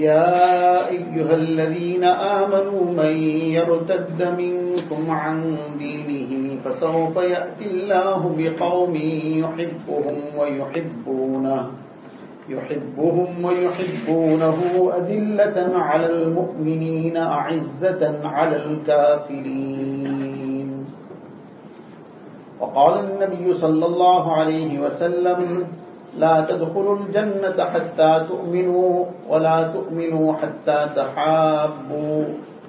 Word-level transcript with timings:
يا 0.00 0.88
أيها 0.88 1.34
الذين 1.34 2.04
آمنوا 2.04 2.84
من 2.84 3.16
يرتد 3.58 4.22
منكم 4.38 5.10
عن 5.10 5.56
دينه 5.78 6.60
فسوف 6.64 7.16
يأتي 7.16 7.66
الله 7.70 8.20
بقوم 8.38 8.94
يحبهم 9.44 10.16
ويحبونه 10.38 11.70
يحبهم 12.48 13.44
ويحبونه 13.44 14.58
أذلة 14.98 15.78
على 15.78 16.06
المؤمنين 16.22 17.16
أعزة 17.16 18.02
على 18.24 18.56
الكافرين. 18.64 20.70
وقال 22.60 22.94
النبي 23.04 23.54
صلى 23.54 23.86
الله 23.86 24.32
عليه 24.32 24.78
وسلم 24.80 25.66
لا 26.18 26.46
تدخلوا 26.50 26.96
الجنة 26.96 27.54
حتى 27.54 28.26
تؤمنوا 28.28 29.06
ولا 29.28 29.72
تؤمنوا 29.72 30.34
حتى 30.34 30.78
تحابوا. 30.96 32.24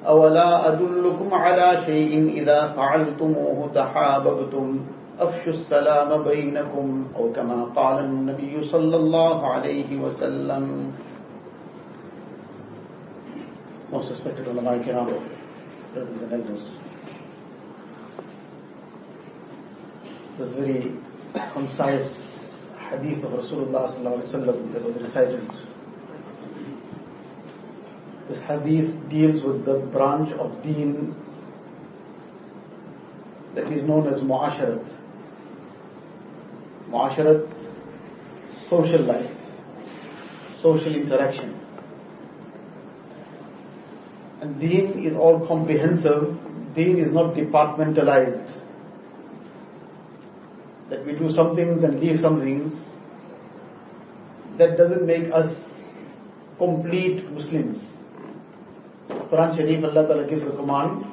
أولا 0.07 0.73
أدلكم 0.73 1.33
على 1.33 1.85
شيء 1.85 2.41
إذا 2.41 2.73
فعلتموه 2.77 3.69
تحاببتم. 3.73 4.67
أفشوا 5.19 5.53
السلام 5.53 6.23
بينكم 6.23 7.05
أو 7.15 7.33
كما 7.33 7.63
قال 7.75 7.97
النبي 8.05 8.63
صلى 8.71 8.95
الله 8.95 9.47
عليه 9.47 9.89
وسلم. 10.01 10.93
Most 13.91 14.09
respected 14.09 14.47
ulama 14.47 14.79
kiram, 14.79 15.11
brothers 15.93 16.21
and 16.23 16.31
elders. 16.31 16.79
This 20.37 20.49
very 20.55 20.95
concise 21.53 22.30
hadith 22.91 23.23
of 23.23 23.31
Rasulullah 23.31 23.87
that 23.93 24.83
was 24.83 25.01
recited. 25.01 25.47
This 28.27 28.39
hadith 28.41 29.09
deals 29.09 29.43
with 29.43 29.65
the 29.65 29.79
branch 29.91 30.31
of 30.33 30.61
deen 30.63 31.15
that 33.55 33.71
is 33.71 33.87
known 33.87 34.07
as 34.07 34.21
mu'asharat. 34.21 34.99
Mu'asharat, 36.89 37.47
social 38.69 39.05
life, 39.05 39.31
social 40.61 40.95
interaction. 40.95 41.57
And 44.41 44.59
deen 44.59 45.05
is 45.05 45.15
all 45.15 45.45
comprehensive, 45.47 46.37
deen 46.75 46.99
is 46.99 47.11
not 47.13 47.35
departmentalized. 47.35 48.60
That 50.91 51.05
we 51.05 51.13
do 51.13 51.31
some 51.31 51.55
things 51.55 51.85
and 51.85 52.01
leave 52.01 52.19
some 52.19 52.41
things. 52.41 52.73
That 54.57 54.77
doesn't 54.77 55.05
make 55.07 55.31
us 55.31 55.55
complete 56.57 57.31
Muslims. 57.31 57.79
Quran 59.09 59.55
Sharif 59.55 59.85
Allah 59.85 60.05
Ta'ala 60.05 60.29
gives 60.29 60.43
the 60.43 60.51
command, 60.51 61.05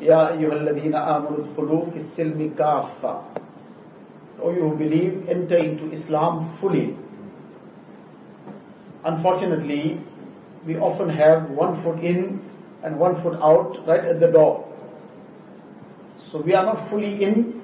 Ya 0.00 0.32
ayyuhalladhina 0.32 0.98
amanu 1.14 1.54
dhulu 1.54 1.92
fi 1.92 2.00
silmi. 2.20 2.50
O 4.42 4.50
you 4.50 4.62
who 4.62 4.76
believe, 4.76 5.28
enter 5.28 5.56
into 5.56 5.92
Islam 5.92 6.58
fully. 6.60 6.96
Unfortunately, 9.04 10.00
we 10.66 10.76
often 10.76 11.08
have 11.08 11.50
one 11.50 11.80
foot 11.84 12.00
in 12.00 12.42
and 12.82 12.98
one 12.98 13.22
foot 13.22 13.38
out 13.40 13.86
right 13.86 14.04
at 14.04 14.18
the 14.18 14.26
door. 14.26 14.66
So 16.32 16.42
we 16.42 16.54
are 16.54 16.64
not 16.64 16.90
fully 16.90 17.22
in, 17.22 17.59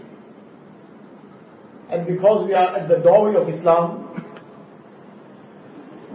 because 2.07 2.47
we 2.47 2.55
are 2.55 2.77
at 2.77 2.89
the 2.89 2.97
doorway 2.97 3.41
of 3.41 3.49
Islam, 3.49 4.03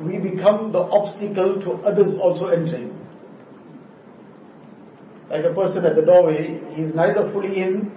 we 0.05 0.17
become 0.17 0.71
the 0.71 0.79
obstacle 0.79 1.61
to 1.61 1.71
others 1.85 2.15
also 2.19 2.45
entering. 2.45 2.97
Like 5.29 5.45
a 5.45 5.53
person 5.53 5.85
at 5.85 5.95
the 5.95 6.01
doorway, 6.01 6.59
he 6.75 6.81
is 6.81 6.93
neither 6.93 7.31
fully 7.31 7.61
in 7.61 7.91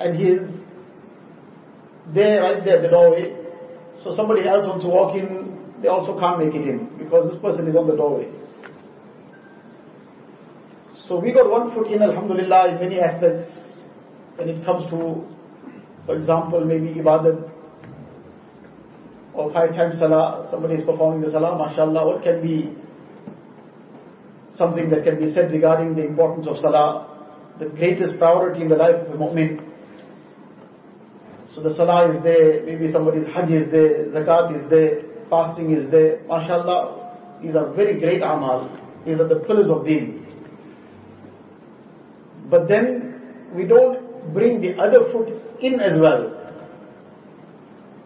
and 0.00 0.16
he 0.16 0.24
is 0.28 0.62
there, 2.14 2.42
right 2.42 2.64
there 2.64 2.76
at 2.76 2.82
the 2.82 2.88
doorway. 2.88 3.36
So 4.02 4.14
somebody 4.14 4.48
else 4.48 4.66
wants 4.66 4.84
to 4.84 4.90
walk 4.90 5.14
in, 5.16 5.72
they 5.80 5.88
also 5.88 6.18
can't 6.18 6.38
make 6.38 6.54
it 6.54 6.66
in 6.66 6.96
because 6.98 7.30
this 7.30 7.40
person 7.40 7.68
is 7.68 7.76
on 7.76 7.86
the 7.86 7.96
doorway. 7.96 8.28
So 11.06 11.18
we 11.20 11.32
got 11.32 11.50
one 11.50 11.72
foot 11.74 11.88
in, 11.88 12.02
alhamdulillah, 12.02 12.74
in 12.74 12.80
many 12.80 13.00
aspects 13.00 13.42
when 14.36 14.48
it 14.48 14.64
comes 14.64 14.88
to, 14.90 15.26
for 16.06 16.16
example, 16.16 16.64
maybe 16.64 16.94
ibadat 17.00 17.50
or 19.34 19.52
five 19.52 19.74
times 19.74 19.98
salah, 19.98 20.48
somebody 20.50 20.74
is 20.74 20.84
performing 20.84 21.22
the 21.22 21.30
salah, 21.30 21.56
mashallah, 21.56 22.06
what 22.06 22.22
can 22.22 22.42
be 22.42 22.76
something 24.54 24.90
that 24.90 25.04
can 25.04 25.18
be 25.18 25.32
said 25.32 25.50
regarding 25.52 25.94
the 25.94 26.04
importance 26.04 26.46
of 26.46 26.56
salah, 26.56 27.08
the 27.58 27.66
greatest 27.66 28.18
priority 28.18 28.62
in 28.62 28.68
the 28.68 28.76
life 28.76 28.96
of 28.96 29.14
a 29.14 29.16
mu'min. 29.16 29.68
So 31.54 31.62
the 31.62 31.74
salah 31.74 32.14
is 32.14 32.22
there, 32.22 32.64
maybe 32.64 32.90
somebody's 32.90 33.26
hajj 33.26 33.50
is 33.50 33.70
there, 33.70 34.06
zakat 34.10 34.64
is 34.64 34.70
there, 34.70 35.02
fasting 35.30 35.72
is 35.72 35.90
there, 35.90 36.22
mashallah, 36.26 37.40
these 37.42 37.54
are 37.54 37.72
very 37.72 37.98
great 37.98 38.22
amal, 38.22 38.68
these 39.06 39.20
are 39.20 39.28
the 39.28 39.40
pillars 39.46 39.68
of 39.70 39.84
deen. 39.86 40.26
But 42.50 42.68
then 42.68 43.50
we 43.54 43.64
don't 43.64 44.32
bring 44.34 44.60
the 44.60 44.76
other 44.76 45.10
foot 45.10 45.41
in 45.62 45.80
as 45.80 45.98
well 45.98 46.38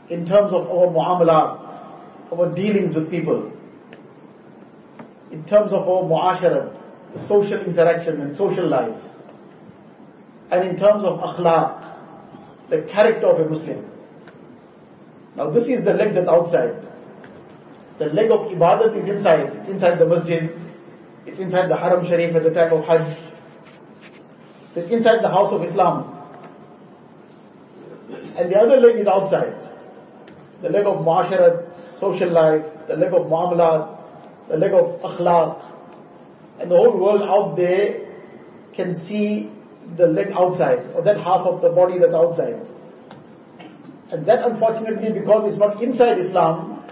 in 0.08 0.24
terms 0.24 0.52
of 0.52 0.68
our 0.68 0.86
muamalat, 0.86 2.32
our 2.32 2.54
dealings 2.54 2.94
with 2.94 3.10
people, 3.10 3.52
in 5.32 5.44
terms 5.46 5.72
of 5.72 5.80
our 5.80 6.02
muasharat, 6.04 7.26
social 7.26 7.60
interaction 7.60 8.20
and 8.20 8.36
social 8.36 8.68
life, 8.68 8.94
and 10.50 10.68
in 10.68 10.76
terms 10.76 11.04
of 11.04 11.18
akhlaq, 11.18 12.70
the 12.70 12.82
character 12.92 13.26
of 13.26 13.44
a 13.44 13.48
Muslim. 13.48 13.84
Now 15.36 15.50
this 15.50 15.64
is 15.64 15.84
the 15.84 15.92
leg 15.92 16.14
that's 16.14 16.28
outside. 16.28 16.82
The 17.98 18.06
leg 18.06 18.30
of 18.30 18.52
ibadat 18.52 18.96
is 19.02 19.08
inside. 19.08 19.56
It's 19.56 19.68
inside 19.68 19.98
the 19.98 20.06
masjid. 20.06 20.50
It's 21.26 21.38
inside 21.38 21.68
the 21.68 21.76
haram 21.76 22.06
sharif 22.06 22.36
at 22.36 22.44
the 22.44 22.50
time 22.50 22.72
of 22.72 22.84
hajj. 22.84 23.18
So 24.72 24.80
it's 24.80 24.90
inside 24.90 25.22
the 25.22 25.28
house 25.28 25.52
of 25.52 25.62
Islam. 25.62 26.15
And 28.36 28.52
the 28.52 28.58
other 28.58 28.76
leg 28.76 28.96
is 28.96 29.06
outside. 29.06 29.54
The 30.62 30.68
leg 30.68 30.86
of 30.86 31.04
muasharat, 31.04 32.00
social 32.00 32.30
life, 32.30 32.64
the 32.88 32.94
leg 32.94 33.12
of 33.12 33.26
muamalat, 33.26 34.48
the 34.48 34.56
leg 34.56 34.72
of 34.72 35.00
akhlaq. 35.00 35.64
And 36.60 36.70
the 36.70 36.76
whole 36.76 36.98
world 36.98 37.22
out 37.22 37.56
there 37.56 38.06
can 38.74 38.92
see 39.06 39.50
the 39.96 40.06
leg 40.06 40.28
outside, 40.34 40.80
or 40.94 41.02
that 41.02 41.16
half 41.16 41.46
of 41.46 41.62
the 41.62 41.70
body 41.70 41.98
that's 41.98 42.14
outside. 42.14 42.60
And 44.10 44.26
that 44.26 44.46
unfortunately, 44.48 45.18
because 45.18 45.50
it's 45.50 45.58
not 45.58 45.82
inside 45.82 46.18
Islam, 46.18 46.84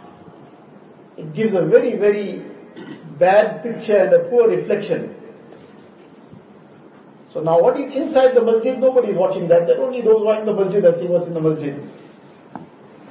it 1.17 1.35
gives 1.35 1.55
a 1.55 1.65
very, 1.65 1.97
very 1.97 2.45
bad 3.19 3.63
picture 3.63 3.97
and 3.97 4.13
a 4.15 4.29
poor 4.31 4.49
reflection. 4.49 5.15
So 7.35 7.41
now 7.43 7.61
what 7.61 7.75
is 7.81 7.91
inside 7.93 8.37
the 8.37 8.45
masjid, 8.45 8.79
nobody 8.79 9.09
is 9.09 9.19
watching 9.19 9.49
that. 9.49 9.67
That 9.67 9.83
only 9.83 10.01
those 10.03 10.23
who 10.23 10.29
are 10.29 10.39
in 10.39 10.47
the 10.47 10.55
masjid 10.55 10.85
are 10.85 10.93
seeing 10.93 11.11
what's 11.11 11.27
in 11.27 11.35
the 11.35 11.41
masjid. 11.41 11.75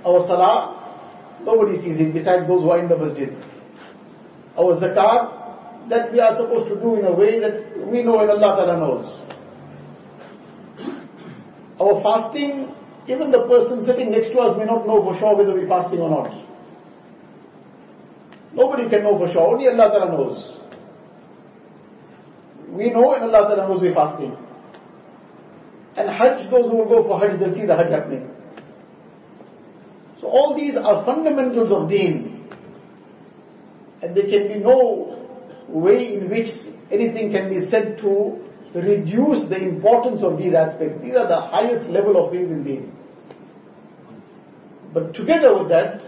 Our 0.07 0.23
salah, 0.25 1.43
nobody 1.43 1.75
sees 1.75 1.99
it 1.99 2.13
besides 2.13 2.47
those 2.47 2.63
who 2.63 2.71
are 2.71 2.79
in 2.79 2.87
the 2.87 2.95
masjid. 2.97 3.35
Our 4.55 4.79
zakat, 4.79 5.89
that 5.89 6.13
we 6.13 6.21
are 6.21 6.39
supposed 6.39 6.71
to 6.71 6.79
do 6.79 6.95
in 6.95 7.03
a 7.03 7.11
way 7.11 7.41
that 7.43 7.75
we 7.91 8.01
know 8.01 8.23
and 8.23 8.31
Allah 8.31 8.63
Ta'ala 8.63 8.79
knows. 8.79 9.11
Our 11.83 11.99
fasting, 11.99 12.71
even 13.11 13.29
the 13.29 13.43
person 13.51 13.83
sitting 13.83 14.09
next 14.09 14.29
to 14.31 14.39
us 14.39 14.55
may 14.57 14.63
not 14.63 14.87
know 14.87 15.03
for 15.03 15.19
sure 15.19 15.35
whether 15.35 15.53
we're 15.53 15.67
fasting 15.67 15.99
or 15.99 16.09
not. 16.09 16.31
Nobody 18.53 18.87
can 18.87 19.03
know 19.03 19.17
for 19.19 19.27
sure, 19.27 19.51
only 19.51 19.67
Allah 19.67 19.91
Ta'ala 19.91 20.11
knows. 20.15 20.62
We 22.73 22.89
know 22.89 23.13
and 23.13 23.23
Allah 23.23 23.55
Ta'ala 23.55 23.67
knows 23.69 23.81
we're 23.81 23.93
fasting. 23.93 24.35
And 25.95 26.09
Hajj, 26.09 26.49
those 26.49 26.69
who 26.71 26.77
will 26.77 26.89
go 26.89 27.03
for 27.07 27.19
Hajj, 27.19 27.39
they'll 27.39 27.53
see 27.53 27.65
the 27.65 27.75
Hajj 27.75 27.89
happening. 27.91 28.29
So 30.19 30.27
all 30.27 30.55
these 30.57 30.75
are 30.75 31.05
fundamentals 31.05 31.71
of 31.71 31.89
deen. 31.89 32.49
And 34.01 34.15
there 34.15 34.23
can 34.23 34.47
be 34.47 34.59
no 34.59 35.27
way 35.67 36.15
in 36.15 36.29
which 36.29 36.47
anything 36.91 37.31
can 37.31 37.49
be 37.49 37.69
said 37.69 37.97
to 37.99 38.39
reduce 38.73 39.47
the 39.49 39.57
importance 39.57 40.23
of 40.23 40.37
these 40.37 40.53
aspects. 40.53 40.97
These 41.01 41.15
are 41.15 41.27
the 41.27 41.39
highest 41.39 41.89
level 41.89 42.23
of 42.23 42.31
things 42.31 42.49
in 42.49 42.63
deen. 42.63 42.91
But 44.93 45.13
together 45.13 45.53
with 45.57 45.69
that, 45.69 46.01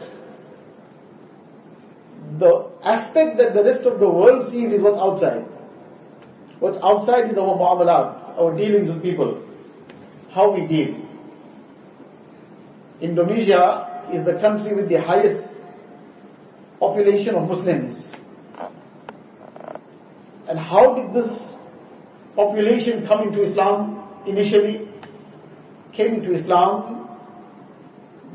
the 2.40 2.72
aspect 2.84 3.38
that 3.38 3.54
the 3.54 3.64
rest 3.64 3.86
of 3.86 4.00
the 4.00 4.10
world 4.10 4.52
sees 4.52 4.72
is 4.72 4.82
what's 4.82 4.98
outside. 4.98 5.46
What's 6.60 6.78
outside 6.82 7.30
is 7.30 7.38
our 7.38 7.58
muamalat, 7.58 8.40
our 8.40 8.56
dealings 8.56 8.88
with 8.88 9.02
people, 9.02 9.46
how 10.32 10.54
we 10.54 10.66
deal. 10.66 11.02
Indonesia 13.02 14.10
is 14.14 14.26
the 14.26 14.40
country 14.40 14.74
with 14.74 14.88
the 14.88 15.02
highest 15.02 15.58
population 16.80 17.36
of 17.36 17.50
Muslims. 17.50 18.08
And 20.48 20.60
how 20.60 20.96
did 20.96 21.14
this 21.14 21.56
population 22.36 23.06
come 23.06 23.28
into 23.28 23.44
Islam 23.44 24.08
initially? 24.26 24.88
Came 25.94 26.16
into 26.16 26.34
Islam 26.34 27.18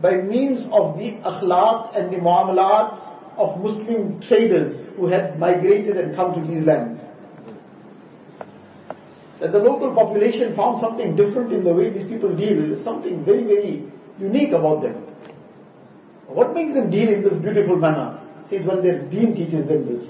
by 0.02 0.16
means 0.16 0.66
of 0.72 0.98
the 0.98 1.20
akhlaq 1.24 1.96
and 1.96 2.12
the 2.12 2.16
muamalat 2.16 3.38
of 3.38 3.60
Muslim 3.60 4.20
traders 4.20 4.88
who 4.96 5.06
had 5.06 5.38
migrated 5.38 5.96
and 5.96 6.14
come 6.16 6.34
to 6.34 6.46
these 6.46 6.66
lands. 6.66 7.00
That 9.40 9.52
the 9.52 9.58
local 9.58 9.94
population 9.94 10.54
found 10.54 10.80
something 10.80 11.16
different 11.16 11.52
in 11.52 11.64
the 11.64 11.72
way 11.72 11.90
these 11.90 12.06
people 12.06 12.36
deal, 12.36 12.76
something 12.84 13.24
very, 13.24 13.44
very 13.44 13.90
unique 14.18 14.52
about 14.52 14.82
them. 14.82 15.02
What 16.26 16.54
makes 16.54 16.74
them 16.74 16.90
deal 16.90 17.08
in 17.08 17.22
this 17.22 17.34
beautiful 17.34 17.76
manner? 17.76 18.20
Says 18.50 18.66
when 18.66 18.82
their 18.82 19.00
deen 19.08 19.34
teaches 19.34 19.66
them 19.66 19.86
this. 19.86 20.06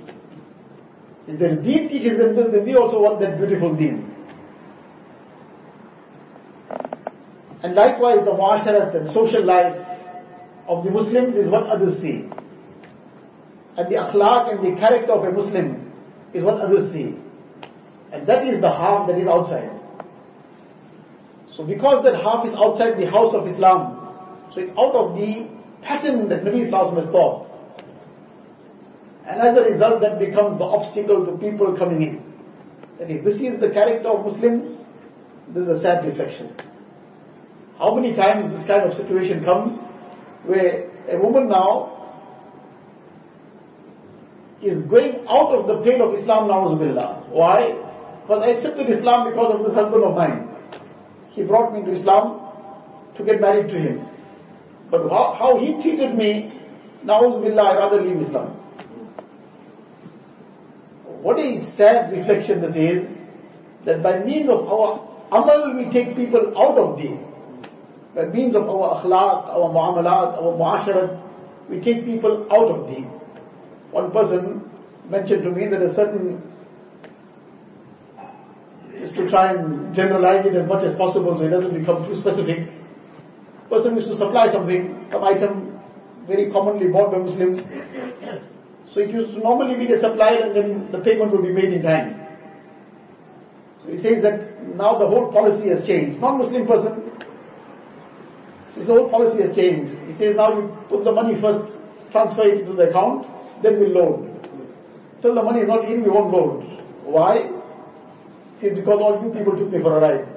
If 1.29 1.39
their 1.39 1.57
deen 1.57 1.89
teaches 1.89 2.19
them 2.19 2.35
this, 2.35 2.49
then 2.51 2.65
we 2.65 2.75
also 2.75 3.01
want 3.01 3.21
that 3.21 3.39
beautiful 3.39 3.77
deen. 3.77 4.11
And 7.63 7.75
likewise 7.75 8.25
the 8.25 8.33
muasharat 8.33 8.97
and 8.97 9.07
social 9.15 9.45
life 9.45 9.77
of 10.67 10.85
the 10.85 10.91
Muslims 10.91 11.37
is 11.37 11.49
what 11.49 11.65
others 11.65 12.01
see. 12.01 12.29
And 13.77 13.87
the 13.91 13.97
akhlaq 13.97 14.51
and 14.51 14.65
the 14.65 14.81
character 14.81 15.13
of 15.13 15.25
a 15.25 15.31
Muslim 15.31 15.93
is 16.35 16.43
what 16.43 16.61
others 16.61 16.93
see. 16.93 17.17
And 18.13 18.27
that 18.27 18.47
is 18.47 18.61
the 18.61 18.69
half 18.69 19.07
that 19.07 19.19
is 19.19 19.29
outside. 19.29 19.71
So 21.57 21.65
because 21.65 22.05
that 22.05 22.17
half 22.17 22.47
is 22.47 22.53
outside 22.55 22.99
the 22.99 23.11
house 23.11 23.35
of 23.35 23.47
Islam, 23.47 23.97
so 24.53 24.61
it's 24.61 24.73
out 24.73 24.95
of 24.95 25.17
the 25.17 25.49
pattern 25.83 26.29
that 26.29 26.43
Nabi 26.43 26.67
Islam 26.67 26.97
has 26.97 27.07
taught. 27.07 27.47
And 29.27 29.41
as 29.41 29.57
a 29.57 29.63
result 29.63 30.01
that 30.01 30.19
becomes 30.19 30.59
the 30.59 30.65
obstacle 30.65 31.25
to 31.27 31.39
people 31.39 31.77
coming 31.77 32.03
in. 32.03 32.23
And 33.01 33.11
if 33.11 33.25
this 33.25 33.37
is 33.37 33.61
the 33.61 33.71
character 33.71 34.09
of 34.09 34.27
Muslims, 34.27 34.85
this 35.55 35.65
is 35.65 35.79
a 35.79 35.81
sad 35.81 36.05
reflection. 36.05 36.55
How 37.79 37.95
many 37.95 38.15
times 38.15 38.51
this 38.51 38.67
kind 38.67 38.83
of 38.83 38.93
situation 38.93 39.45
comes 39.45 39.79
where 40.45 40.91
a 41.09 41.19
woman 41.19 41.49
now 41.49 42.01
is 44.63 44.81
going 44.83 45.25
out 45.29 45.53
of 45.53 45.67
the 45.67 45.83
pale 45.83 46.07
of 46.09 46.19
Islam, 46.19 46.49
na'uzubillah. 46.49 47.31
Why? 47.31 47.80
Because 48.31 48.45
I 48.45 48.51
accepted 48.51 48.89
Islam 48.89 49.29
because 49.29 49.57
of 49.57 49.67
this 49.67 49.75
husband 49.75 50.05
of 50.05 50.15
mine. 50.15 50.49
He 51.31 51.43
brought 51.43 51.75
me 51.75 51.85
to 51.85 51.91
Islam 51.91 52.39
to 53.17 53.25
get 53.25 53.41
married 53.41 53.69
to 53.71 53.75
him. 53.77 54.07
But 54.89 55.09
how, 55.11 55.35
how 55.37 55.59
he 55.59 55.73
treated 55.83 56.15
me, 56.15 56.53
na'uzubillah, 57.05 57.61
I 57.61 57.77
rather 57.79 58.01
leave 58.01 58.19
Islam. 58.19 58.51
What 61.23 61.41
a 61.41 61.75
sad 61.77 62.13
reflection 62.13 62.61
this 62.61 62.77
is, 62.77 63.19
that 63.85 64.01
by 64.01 64.21
means 64.21 64.49
of 64.49 64.61
our 64.69 65.27
amal 65.33 65.75
we 65.75 65.91
take 65.91 66.15
people 66.15 66.57
out 66.57 66.79
of 66.79 66.99
deen. 66.99 67.27
By 68.15 68.27
means 68.27 68.55
of 68.55 68.63
our 68.63 69.03
akhlaq, 69.03 69.49
our 69.49 69.75
muamalat, 69.75 70.39
our 70.39 70.55
muasharat, 70.55 71.69
we 71.69 71.81
take 71.81 72.05
people 72.05 72.47
out 72.53 72.71
of 72.71 72.87
deen. 72.87 73.07
One 73.91 74.13
person 74.13 74.71
mentioned 75.11 75.43
to 75.43 75.51
me 75.51 75.67
that 75.67 75.83
a 75.83 75.93
certain, 75.97 76.41
is 79.01 79.13
to 79.13 79.29
try 79.29 79.53
and 79.53 79.95
generalize 79.95 80.47
it 80.47 80.55
as 80.55 80.67
much 80.67 80.85
as 80.85 80.95
possible 80.97 81.37
so 81.37 81.45
it 81.45 81.51
doesn't 81.51 81.79
become 81.79 82.07
too 82.07 82.21
specific. 82.21 82.69
Person 83.69 83.97
used 83.97 84.09
to 84.09 84.17
supply 84.17 84.53
something, 84.53 85.07
some 85.11 85.25
item 85.25 85.81
very 86.27 86.51
commonly 86.51 86.89
bought 86.89 87.13
by 87.13 87.19
Muslims. 87.19 87.61
So 88.93 89.01
it 89.01 89.11
used 89.11 89.35
to 89.35 89.41
normally 89.41 89.75
be 89.75 89.87
supplied 89.99 90.41
and 90.41 90.57
then 90.57 90.93
the 90.93 90.99
payment 90.99 91.33
would 91.33 91.43
be 91.43 91.53
made 91.53 91.73
in 91.73 91.83
time. 91.83 92.21
So 93.83 93.91
he 93.91 93.97
says 93.97 94.23
that 94.23 94.63
now 94.77 94.99
the 94.99 95.07
whole 95.07 95.33
policy 95.33 95.69
has 95.71 95.87
changed. 95.87 96.21
Non-Muslim 96.21 96.67
person, 96.67 97.11
his 98.75 98.87
whole 98.87 99.09
policy 99.09 99.43
has 99.43 99.55
changed. 99.57 99.91
He 100.07 100.17
says 100.19 100.37
now 100.37 100.53
you 100.59 100.77
put 100.89 101.05
the 101.05 101.13
money 101.13 101.41
first, 101.41 101.73
transfer 102.13 102.47
it 102.47 102.61
into 102.61 102.75
the 102.75 102.91
account, 102.91 103.27
then 103.63 103.79
we'll 103.79 103.91
load. 103.91 104.27
Till 105.23 105.35
the 105.35 105.43
money 105.43 105.61
is 105.61 105.69
not 105.69 105.85
in, 105.85 106.03
we 106.03 106.11
won't 106.11 106.33
load. 106.33 106.83
Why? 107.05 107.50
Says 108.61 108.77
because 108.77 109.01
all 109.01 109.23
you 109.23 109.33
people 109.33 109.57
took 109.57 109.71
me 109.73 109.81
for 109.81 109.97
a 109.97 110.01
ride. 110.01 110.29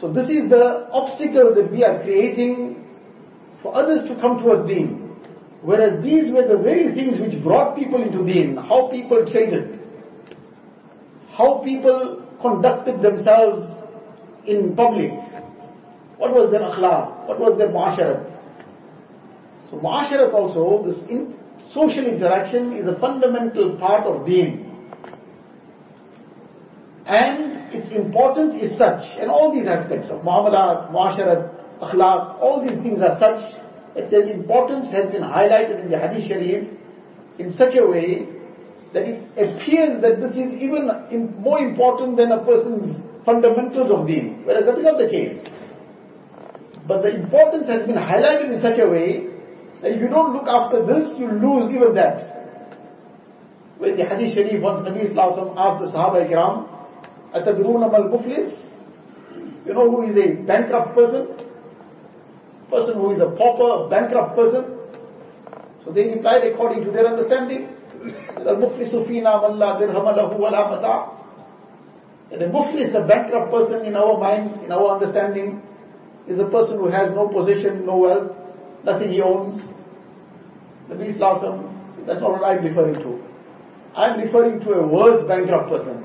So 0.00 0.10
this 0.12 0.30
is 0.30 0.48
the 0.48 0.88
obstacles 0.92 1.56
that 1.56 1.70
we 1.70 1.84
are 1.84 2.02
creating 2.02 2.86
for 3.62 3.74
others 3.74 4.08
to 4.08 4.14
come 4.20 4.38
towards 4.38 4.66
deen. 4.66 5.00
Whereas 5.62 6.02
these 6.02 6.32
were 6.32 6.46
the 6.48 6.56
very 6.56 6.94
things 6.94 7.20
which 7.20 7.42
brought 7.42 7.76
people 7.76 8.02
into 8.02 8.24
deen, 8.24 8.56
how 8.56 8.88
people 8.90 9.26
traded, 9.30 9.80
how 11.32 11.60
people 11.62 12.26
conducted 12.40 13.02
themselves 13.02 13.60
in 14.46 14.74
public, 14.74 15.12
what 16.16 16.32
was 16.32 16.50
their 16.50 16.60
akhlaq, 16.60 17.28
what 17.28 17.38
was 17.38 17.58
their 17.58 17.68
muasharat. 17.68 18.24
So 19.70 19.76
muasharat 19.76 20.32
also, 20.32 20.82
this 20.86 21.02
in, 21.10 21.36
social 21.66 22.06
interaction 22.06 22.72
is 22.72 22.86
a 22.86 22.98
fundamental 22.98 23.76
part 23.76 24.06
of 24.06 24.26
deen. 24.26 24.66
And 27.06 27.74
its 27.74 27.90
importance 27.90 28.54
is 28.54 28.76
such, 28.76 29.02
and 29.18 29.30
all 29.30 29.52
these 29.54 29.66
aspects 29.66 30.10
of 30.10 30.22
muamalat, 30.22 30.90
muasharat, 30.90 31.80
akhlaq, 31.80 32.40
all 32.40 32.64
these 32.64 32.78
things 32.82 33.00
are 33.00 33.18
such 33.18 33.60
that 33.94 34.10
their 34.10 34.28
importance 34.30 34.86
has 34.88 35.10
been 35.10 35.22
highlighted 35.22 35.82
in 35.82 35.90
the 35.90 35.98
Hadith 35.98 36.28
Sharif 36.28 36.68
in 37.38 37.50
such 37.50 37.74
a 37.76 37.86
way 37.86 38.28
that 38.92 39.06
it 39.06 39.22
appears 39.38 40.00
that 40.02 40.20
this 40.20 40.32
is 40.32 40.52
even 40.60 40.90
more 41.38 41.58
important 41.58 42.16
than 42.16 42.32
a 42.32 42.44
person's 42.44 43.00
fundamentals 43.24 43.90
of 43.90 44.06
deen, 44.06 44.42
whereas 44.44 44.66
that 44.66 44.78
is 44.78 44.84
not 44.84 44.98
the 44.98 45.08
case. 45.08 45.38
But 46.86 47.02
the 47.02 47.14
importance 47.14 47.68
has 47.68 47.86
been 47.86 47.96
highlighted 47.96 48.52
in 48.52 48.60
such 48.60 48.78
a 48.78 48.88
way 48.88 49.29
that 49.81 49.91
if 49.91 50.01
you 50.01 50.07
don't 50.07 50.33
look 50.33 50.47
after 50.47 50.85
this, 50.85 51.13
you 51.17 51.27
lose 51.31 51.71
even 51.73 51.93
that. 51.95 52.33
When 53.77 53.97
the 53.97 54.05
Hadith 54.05 54.33
Sharif, 54.33 54.61
once 54.61 54.87
Nabi 54.87 55.13
Sallallahu 55.13 55.55
asked 55.57 55.91
the 55.91 55.97
Sahaba 55.97 56.25
Ikram, 56.27 56.69
أَتَدْرُونَ 57.33 57.83
مَا 57.91 57.99
الْمُفْلِسِ 58.09 59.65
You 59.67 59.73
know 59.73 59.89
who 59.91 60.03
is 60.03 60.15
a 60.17 60.33
bankrupt 60.45 60.95
person? 60.95 61.27
person 62.69 62.95
who 62.95 63.11
is 63.11 63.19
a 63.21 63.29
pauper, 63.29 63.85
a 63.85 63.89
bankrupt 63.89 64.35
person. 64.35 64.77
So 65.83 65.91
they 65.91 66.07
replied 66.09 66.43
according 66.51 66.83
to 66.85 66.91
their 66.91 67.07
understanding. 67.07 67.69
Al-Muflis 68.37 68.91
fina 69.07 69.41
man 69.41 69.59
la 69.59 69.79
dirham 69.79 70.05
lahu 70.05 70.37
wa 70.39 70.49
la 70.49 70.69
mata' 70.69 71.15
And 72.31 72.41
a 72.41 72.49
muflis, 72.49 72.93
a 72.95 73.05
bankrupt 73.07 73.51
person 73.51 73.85
in 73.85 73.95
our 73.95 74.17
minds, 74.19 74.63
in 74.63 74.71
our 74.71 74.95
understanding, 74.95 75.61
is 76.27 76.39
a 76.39 76.45
person 76.45 76.77
who 76.79 76.87
has 76.87 77.11
no 77.11 77.27
possession, 77.27 77.85
no 77.85 77.97
wealth, 77.97 78.31
nothing 78.84 79.10
he 79.10 79.20
owns. 79.20 79.62
Nabi 80.88 81.14
Islam, 81.14 82.04
that's 82.06 82.20
not 82.20 82.32
what 82.32 82.44
I'm 82.44 82.64
referring 82.64 82.94
to. 82.94 83.22
I'm 83.94 84.20
referring 84.20 84.60
to 84.60 84.72
a 84.72 84.86
worse 84.86 85.26
bankrupt 85.26 85.68
person. 85.68 86.04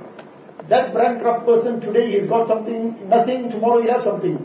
That 0.70 0.94
bankrupt 0.94 1.46
person 1.46 1.80
today 1.80 2.20
he's 2.20 2.28
got 2.28 2.48
something, 2.48 3.08
nothing, 3.08 3.50
tomorrow 3.50 3.82
he'll 3.82 3.94
have 3.94 4.02
something. 4.02 4.38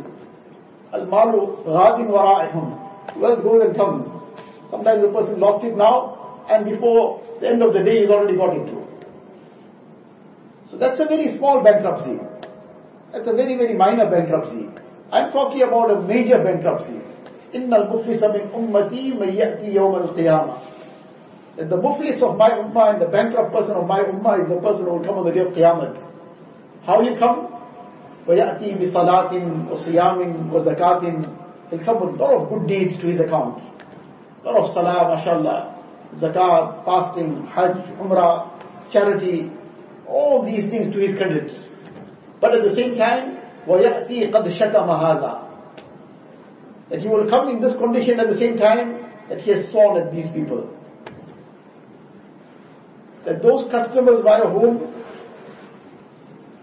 Al-malu 0.93 1.65
ghadin 1.65 2.09
wara'ihum. 2.09 3.19
Wealth 3.19 3.43
goes 3.43 3.63
and 3.65 3.77
comes. 3.77 4.07
Sometimes 4.71 5.03
the 5.03 5.09
person 5.09 5.41
lost 5.41 5.65
it 5.65 5.77
now, 5.77 6.45
and 6.49 6.65
before 6.65 7.23
the 7.41 7.49
end 7.49 7.63
of 7.63 7.73
the 7.73 7.83
day 7.83 8.03
he's 8.03 8.11
already 8.11 8.37
got 8.37 8.57
it 8.57 8.67
too. 8.67 8.87
So 10.71 10.77
that's 10.77 11.01
a 11.01 11.05
very 11.05 11.37
small 11.37 11.63
bankruptcy. 11.63 12.19
That's 13.13 13.27
a 13.27 13.33
very, 13.33 13.57
very 13.57 13.75
minor 13.75 14.09
bankruptcy. 14.09 14.69
I'm 15.11 15.33
talking 15.33 15.63
about 15.63 15.91
a 15.91 16.01
major 16.03 16.39
bankruptcy. 16.43 17.01
إن 17.55 17.75
المفلس 17.75 18.23
من 18.25 18.43
أمتي 18.55 19.15
من 19.15 19.29
يأتي 19.29 19.75
يوم 19.75 19.95
القيامة. 19.97 20.53
That 21.57 21.69
the 21.69 21.77
muflis 21.77 22.23
of 22.23 22.37
my 22.37 22.51
ummah 22.51 22.95
and 22.95 23.03
the 23.03 23.07
bankrupt 23.07 23.53
person 23.53 23.73
of 23.73 23.87
my 23.87 24.01
ummah 24.01 24.43
is 24.43 24.49
the 24.49 24.61
person 24.61 24.85
who 24.85 24.93
will 24.93 25.05
come 25.05 25.19
on 25.19 25.27
the 25.27 25.33
day 25.33 25.41
of 25.41 25.49
Qiyamah. 25.53 26.07
How 26.87 27.03
he 27.03 27.19
come? 27.19 27.49
وَيَأْتِي 28.27 28.79
بِصَلَاةٍ 28.79 29.33
وَصِيَامٍ 29.69 30.51
وَزَكَاةٍ 30.53 31.37
He'll 31.71 31.85
come 31.85 32.01
with 32.01 32.21
a 32.21 32.23
lot 32.23 32.43
of 32.43 32.49
good 32.49 32.69
deeds 32.69 32.97
to 32.97 33.07
his 33.07 33.21
account. 33.21 33.63
A 34.45 34.51
lot 34.51 34.69
of 34.69 34.73
salah, 34.75 35.15
mashallah, 35.17 35.77
zakat, 36.17 36.85
fasting, 36.85 37.47
hajj, 37.47 37.77
umrah, 37.99 38.93
charity, 38.93 39.51
all 40.07 40.45
these 40.45 40.71
things 40.71 40.93
to 40.95 41.01
his 41.01 41.17
credit. 41.17 41.51
But 42.41 42.55
at 42.55 42.65
the 42.65 42.75
same 42.75 42.95
time, 42.97 43.39
وَيَأْتِي 43.67 44.31
قَدْ 44.33 44.47
شَتَمَ 44.59 44.89
هَذَا 44.89 45.50
That 46.90 47.00
he 47.00 47.08
will 47.08 47.30
come 47.30 47.50
in 47.50 47.62
this 47.62 47.76
condition 47.78 48.20
at 48.20 48.28
the 48.28 48.36
same 48.36 48.58
time 48.58 49.10
that 49.30 49.42
he 49.42 49.52
has 49.52 49.72
sworn 49.72 50.02
at 50.02 50.14
these 50.14 50.30
people. 50.32 50.70
That 53.26 53.42
those 53.42 53.70
customers 53.72 54.22
via 54.24 54.48
whom 54.48 54.94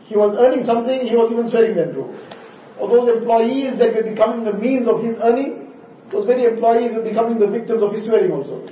he 0.05 0.17
was 0.17 0.37
earning 0.39 0.65
something, 0.65 1.07
he 1.07 1.17
was 1.17 1.33
even 1.33 1.49
swearing 1.49 1.77
them 1.77 1.93
too. 1.93 2.07
or 2.83 2.89
those 2.89 3.09
employees 3.17 3.79
that 3.79 3.95
were 3.95 4.03
becoming 4.03 4.45
the 4.45 4.53
means 4.53 4.89
of 4.89 5.03
his 5.03 5.15
earning, 5.23 5.71
those 6.11 6.27
very 6.27 6.45
employees 6.45 6.93
were 6.95 7.03
becoming 7.03 7.39
the 7.39 7.47
victims 7.47 7.81
of 7.83 7.93
his 7.93 8.05
swearing 8.05 8.33
also. 8.33 8.67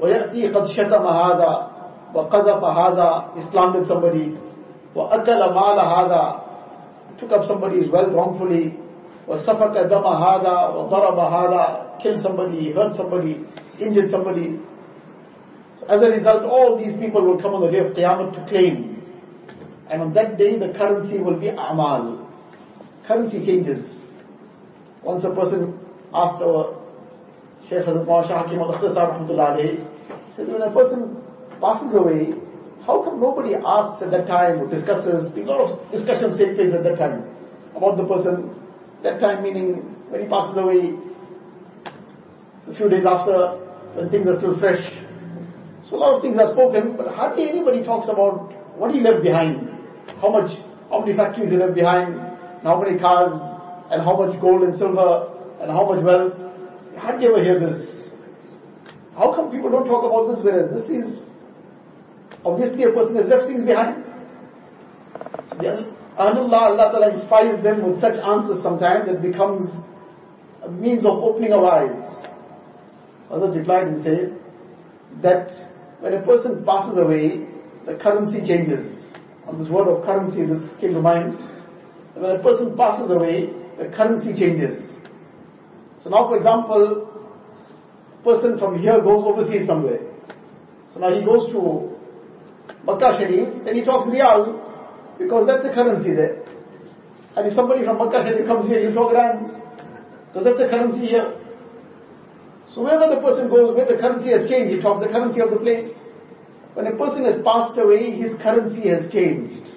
ويأتي 0.00 0.48
قد 0.54 0.66
شتم 0.66 1.06
هذا 1.06 1.70
وقذف 2.14 2.64
هذا 2.64 3.34
he 3.34 3.42
slandered 3.50 3.86
somebody 3.86 4.38
وأكل 4.94 5.40
مال 5.54 5.78
هذا 5.78 6.40
took 7.18 7.32
up 7.32 7.44
somebody's 7.44 7.90
wealth 7.90 8.14
wrongfully 8.14 8.78
وسفك 9.28 9.76
دم 9.92 10.06
هذا 10.06 10.68
وضرب 10.76 11.18
هذا 11.18 11.62
killed 12.02 12.20
somebody 12.22 12.72
hurt 12.72 12.94
somebody 12.96 13.44
injured 13.78 14.10
somebody 14.10 14.58
so 15.78 15.86
as 15.86 16.00
a 16.02 16.10
result 16.10 16.42
all 16.44 16.78
these 16.78 16.94
people 16.98 17.22
will 17.22 17.40
come 17.40 17.54
on 17.54 17.60
the 17.60 17.70
day 17.70 17.78
of 17.78 17.92
Qiyamah 17.94 18.32
to 18.34 18.48
claim 18.48 19.02
and 19.90 20.02
on 20.02 20.12
that 20.14 20.38
day 20.38 20.58
the 20.58 20.72
currency 20.78 21.18
will 21.18 21.38
be 21.38 21.48
amal 21.48 22.26
currency 23.06 23.44
changes 23.44 23.84
once 25.02 25.24
a 25.24 25.30
person 25.34 25.78
asked 26.14 26.42
our 26.42 26.78
Shaykh 27.68 27.84
Hazrat 27.84 28.06
Mawasha 28.06 28.34
Hakim 28.44 28.60
al 28.60 28.72
said 30.36 30.48
when 30.48 30.62
a 30.62 30.72
person 30.72 31.16
passes 31.60 31.94
away, 31.94 32.32
how 32.86 33.02
come 33.02 33.20
nobody 33.20 33.54
asks 33.54 34.02
at 34.02 34.10
that 34.10 34.26
time 34.26 34.60
or 34.60 34.70
discusses, 34.70 35.30
a 35.36 35.40
lot 35.40 35.60
of 35.60 35.92
discussions 35.92 36.38
take 36.38 36.54
place 36.56 36.72
at 36.72 36.82
that 36.84 36.96
time 36.96 37.24
about 37.76 37.96
the 37.98 38.04
person, 38.06 38.54
that 39.03 39.19
time 39.19 39.43
meaning 39.43 39.83
when 40.09 40.21
he 40.21 40.27
passes 40.27 40.57
away, 40.57 40.95
a 42.67 42.75
few 42.75 42.89
days 42.89 43.05
after, 43.05 43.59
when 43.95 44.09
things 44.09 44.27
are 44.27 44.37
still 44.37 44.57
fresh. 44.59 44.81
So 45.89 45.97
a 45.97 45.99
lot 45.99 46.15
of 46.15 46.21
things 46.21 46.37
are 46.39 46.53
spoken, 46.53 46.95
but 46.95 47.13
hardly 47.13 47.49
anybody 47.49 47.83
talks 47.83 48.07
about 48.07 48.51
what 48.77 48.93
he 48.93 49.01
left 49.01 49.21
behind, 49.21 49.69
how 50.21 50.31
much, 50.31 50.57
how 50.89 51.01
many 51.01 51.15
factories 51.15 51.51
he 51.51 51.57
left 51.57 51.75
behind, 51.75 52.15
how 52.63 52.81
many 52.81 52.97
cars, 52.97 53.33
and 53.91 54.01
how 54.01 54.15
much 54.17 54.39
gold 54.41 54.63
and 54.63 54.75
silver, 54.75 55.29
and 55.59 55.69
how 55.69 55.85
much 55.85 56.03
wealth. 56.03 56.33
You 56.93 56.99
hardly 56.99 57.27
ever 57.27 57.43
hear 57.43 57.59
this. 57.59 58.07
How 59.15 59.35
come 59.35 59.51
people 59.51 59.69
don't 59.69 59.85
talk 59.85 60.03
about 60.05 60.33
this 60.33 60.43
whereas 60.43 60.71
this 60.71 60.89
is 60.89 61.19
obviously 62.43 62.83
a 62.83 62.91
person 62.91 63.15
has 63.15 63.25
left 63.27 63.47
things 63.47 63.63
behind? 63.63 64.03
So 65.51 65.92
the 66.15 66.21
Allah, 66.21 66.91
Ta'ala 66.91 67.13
inspires 67.13 67.63
them 67.63 67.89
with 67.89 67.99
such 67.99 68.15
answers 68.15 68.61
sometimes 68.61 69.07
it 69.07 69.21
becomes 69.21 69.67
a 70.63 70.69
means 70.69 71.05
of 71.05 71.17
opening 71.17 71.53
our 71.53 71.67
eyes. 71.67 72.25
Others 73.29 73.57
replied 73.57 73.87
and 73.87 74.03
said 74.03 74.39
that 75.21 75.49
when 75.99 76.13
a 76.13 76.21
person 76.21 76.63
passes 76.65 76.97
away, 76.97 77.47
the 77.85 77.95
currency 77.95 78.45
changes. 78.45 78.99
On 79.47 79.59
this 79.59 79.69
word 79.69 79.87
of 79.87 80.05
currency, 80.05 80.45
this 80.45 80.69
came 80.79 80.93
to 80.93 81.01
mind. 81.01 81.37
When 82.13 82.31
a 82.31 82.43
person 82.43 82.77
passes 82.77 83.11
away, 83.11 83.49
the 83.77 83.89
currency 83.89 84.33
changes. 84.37 84.97
So 86.03 86.09
now, 86.09 86.27
for 86.27 86.37
example, 86.37 87.09
person 88.23 88.57
from 88.57 88.79
here 88.79 89.01
goes 89.01 89.23
overseas 89.25 89.67
somewhere. 89.67 89.99
So 90.93 90.99
now 90.99 91.13
he 91.13 91.25
goes 91.25 91.51
to 91.51 91.91
Makkah 92.85 93.17
Sharif, 93.19 93.65
then 93.65 93.75
he 93.75 93.83
talks 93.83 94.07
riyals, 94.07 94.59
because 95.23 95.47
that's 95.47 95.63
the 95.63 95.73
currency 95.73 96.13
there. 96.13 96.43
And 97.35 97.47
if 97.47 97.53
somebody 97.53 97.83
from 97.83 97.97
Makkah 97.97 98.45
comes 98.45 98.67
here, 98.67 98.79
he'll 98.79 98.93
talk 98.93 99.13
rands, 99.13 99.49
because 100.27 100.43
that's 100.45 100.59
the 100.59 100.69
currency 100.69 101.07
here. 101.07 101.33
So 102.73 102.83
wherever 102.83 103.13
the 103.13 103.21
person 103.21 103.49
goes, 103.49 103.75
where 103.75 103.85
the 103.85 103.97
currency 103.97 104.29
has 104.29 104.49
changed, 104.49 104.73
he 104.73 104.81
talks 104.81 104.99
the 104.99 105.11
currency 105.11 105.41
of 105.41 105.49
the 105.49 105.57
place. 105.57 105.89
When 106.73 106.87
a 106.87 106.95
person 106.95 107.25
has 107.25 107.41
passed 107.43 107.77
away, 107.77 108.11
his 108.11 108.33
currency 108.41 108.89
has 108.89 109.11
changed. 109.11 109.73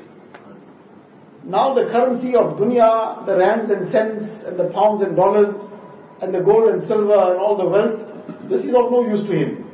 Now 1.44 1.74
the 1.74 1.86
currency 1.92 2.34
of 2.34 2.58
dunya, 2.58 3.24
the 3.24 3.36
rands 3.36 3.70
and 3.70 3.90
cents, 3.92 4.44
and 4.44 4.58
the 4.58 4.68
pounds 4.72 5.02
and 5.02 5.14
dollars, 5.14 5.54
and 6.20 6.34
the 6.34 6.40
gold 6.40 6.72
and 6.72 6.82
silver, 6.82 7.32
and 7.32 7.38
all 7.38 7.56
the 7.56 7.68
wealth, 7.68 8.00
this 8.48 8.64
is 8.64 8.74
of 8.74 8.90
no 8.90 9.06
use 9.06 9.22
to 9.28 9.36
him. 9.36 9.64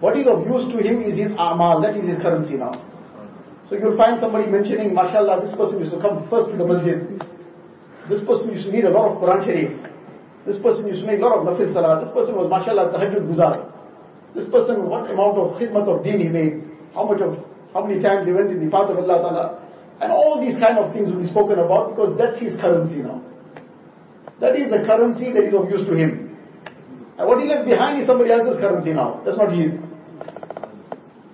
What 0.00 0.16
is 0.16 0.26
of 0.26 0.46
use 0.46 0.70
to 0.72 0.78
him 0.78 1.02
is 1.02 1.18
his 1.18 1.32
amal, 1.32 1.82
that 1.82 1.96
is 1.96 2.06
his 2.06 2.22
currency 2.22 2.54
now. 2.54 2.87
So 3.68 3.76
you'll 3.76 3.96
find 3.96 4.18
somebody 4.18 4.48
mentioning, 4.48 4.94
mashallah, 4.94 5.44
this 5.44 5.54
person 5.54 5.78
used 5.78 5.92
to 5.92 6.00
come 6.00 6.26
first 6.30 6.48
to 6.50 6.56
the 6.56 6.64
masjid. 6.64 7.04
This 8.08 8.24
person 8.24 8.48
used 8.48 8.64
to 8.64 8.72
need 8.72 8.84
a 8.84 8.90
lot 8.90 9.12
of 9.12 9.20
Quran 9.20 9.44
Sharif. 9.44 9.76
This 10.46 10.56
person 10.56 10.88
used 10.88 11.02
to 11.02 11.06
make 11.06 11.20
a 11.20 11.22
lot 11.22 11.36
of 11.36 11.44
nafil 11.44 11.70
salah. 11.72 12.00
This 12.00 12.08
person 12.08 12.34
was, 12.34 12.48
mashallah, 12.48 12.88
tahajjud 12.88 13.28
guzar. 13.28 13.68
This 14.34 14.48
person, 14.48 14.88
what 14.88 15.10
amount 15.10 15.36
of 15.36 15.60
khidmat 15.60 15.84
of 15.84 16.02
deen 16.02 16.20
he 16.20 16.28
made. 16.28 16.64
How 16.94 17.04
much 17.04 17.20
of, 17.20 17.44
how 17.74 17.84
many 17.84 18.00
times 18.00 18.24
he 18.24 18.32
went 18.32 18.48
in 18.50 18.64
the 18.64 18.70
path 18.72 18.88
of 18.88 18.96
Allah 18.96 19.20
Ta'ala. 19.20 19.44
And 20.00 20.12
all 20.12 20.40
these 20.40 20.56
kind 20.56 20.78
of 20.78 20.94
things 20.94 21.12
will 21.12 21.20
be 21.20 21.28
spoken 21.28 21.58
about 21.58 21.92
because 21.92 22.16
that's 22.16 22.40
his 22.40 22.56
currency 22.56 23.04
now. 23.04 23.20
That 24.40 24.56
is 24.56 24.70
the 24.70 24.80
currency 24.88 25.28
that 25.32 25.44
is 25.44 25.52
of 25.52 25.68
use 25.68 25.84
to 25.84 25.92
him. 25.92 26.32
And 27.18 27.28
what 27.28 27.42
he 27.42 27.48
left 27.48 27.68
behind 27.68 28.00
is 28.00 28.06
somebody 28.06 28.32
else's 28.32 28.56
currency 28.56 28.94
now. 28.94 29.20
That's 29.26 29.36
not 29.36 29.52
his. 29.52 29.76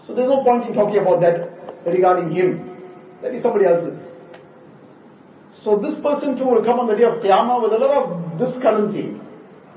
So 0.09 0.17
there's 0.17 0.29
no 0.29 0.43
point 0.43 0.67
in 0.67 0.75
talking 0.75 0.99
about 0.99 1.21
that 1.21 1.54
regarding 1.93 2.31
him. 2.31 2.71
That 3.23 3.35
is 3.35 3.43
somebody 3.43 3.67
else's. 3.67 4.01
So 5.63 5.79
this 5.79 5.95
person 6.03 6.37
too 6.37 6.45
will 6.45 6.65
come 6.65 6.79
on 6.81 6.87
the 6.87 6.95
day 6.95 7.05
of 7.05 7.23
Qiyamah 7.23 7.63
with 7.63 7.73
a 7.73 7.81
lot 7.81 8.05
of 8.05 8.39
this 8.39 8.53
currency 8.61 9.19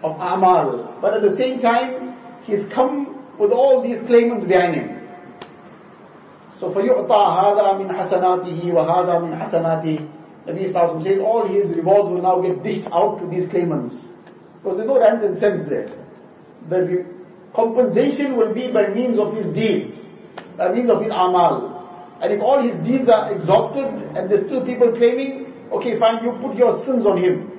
of 0.03 0.15
Amal. 0.19 0.99
But 1.01 1.13
at 1.13 1.21
the 1.21 1.35
same 1.37 1.59
time, 1.59 2.17
he's 2.43 2.65
come 2.73 3.23
with 3.39 3.51
all 3.51 3.81
these 3.81 3.99
claimants 4.05 4.45
behind 4.45 4.75
him. 4.75 5.07
So 6.59 6.71
فَيُعْطَى 6.71 7.07
هَذَا 7.07 7.77
مِنْ 7.77 7.87
حَسَنَاتِهِ 7.93 8.65
وَهَذَا 8.65 9.21
مِنْ 9.21 9.31
حَسَنَاتِهِ 9.39 10.17
Nabi 10.47 10.63
Islam 10.63 11.03
says 11.03 11.19
all 11.19 11.45
his 11.47 11.75
rewards 11.75 12.09
will 12.09 12.21
now 12.21 12.41
get 12.41 12.63
dished 12.63 12.87
out 12.91 13.19
to 13.19 13.27
these 13.27 13.49
claimants. 13.49 14.05
Because 14.63 14.77
there's 14.77 14.87
no 14.87 14.99
rands 14.99 15.23
and 15.23 15.37
cents 15.37 15.69
there. 15.69 15.91
The 16.69 17.05
compensation 17.53 18.37
will 18.37 18.53
be 18.53 18.71
by 18.71 18.87
means 18.87 19.19
of 19.19 19.33
his 19.35 19.53
deeds, 19.53 19.93
by 20.57 20.71
means 20.71 20.89
of 20.89 21.01
his 21.01 21.11
amal. 21.11 21.66
And 22.20 22.32
if 22.32 22.40
all 22.40 22.62
his 22.62 22.76
deeds 22.87 23.08
are 23.08 23.34
exhausted 23.34 23.84
and 24.16 24.30
there's 24.30 24.46
still 24.46 24.64
people 24.64 24.92
claiming, 24.92 25.52
okay 25.72 25.99
fine, 25.99 26.22
you 26.22 26.38
put 26.40 26.56
your 26.56 26.84
sins 26.84 27.04
on 27.04 27.18
him. 27.18 27.50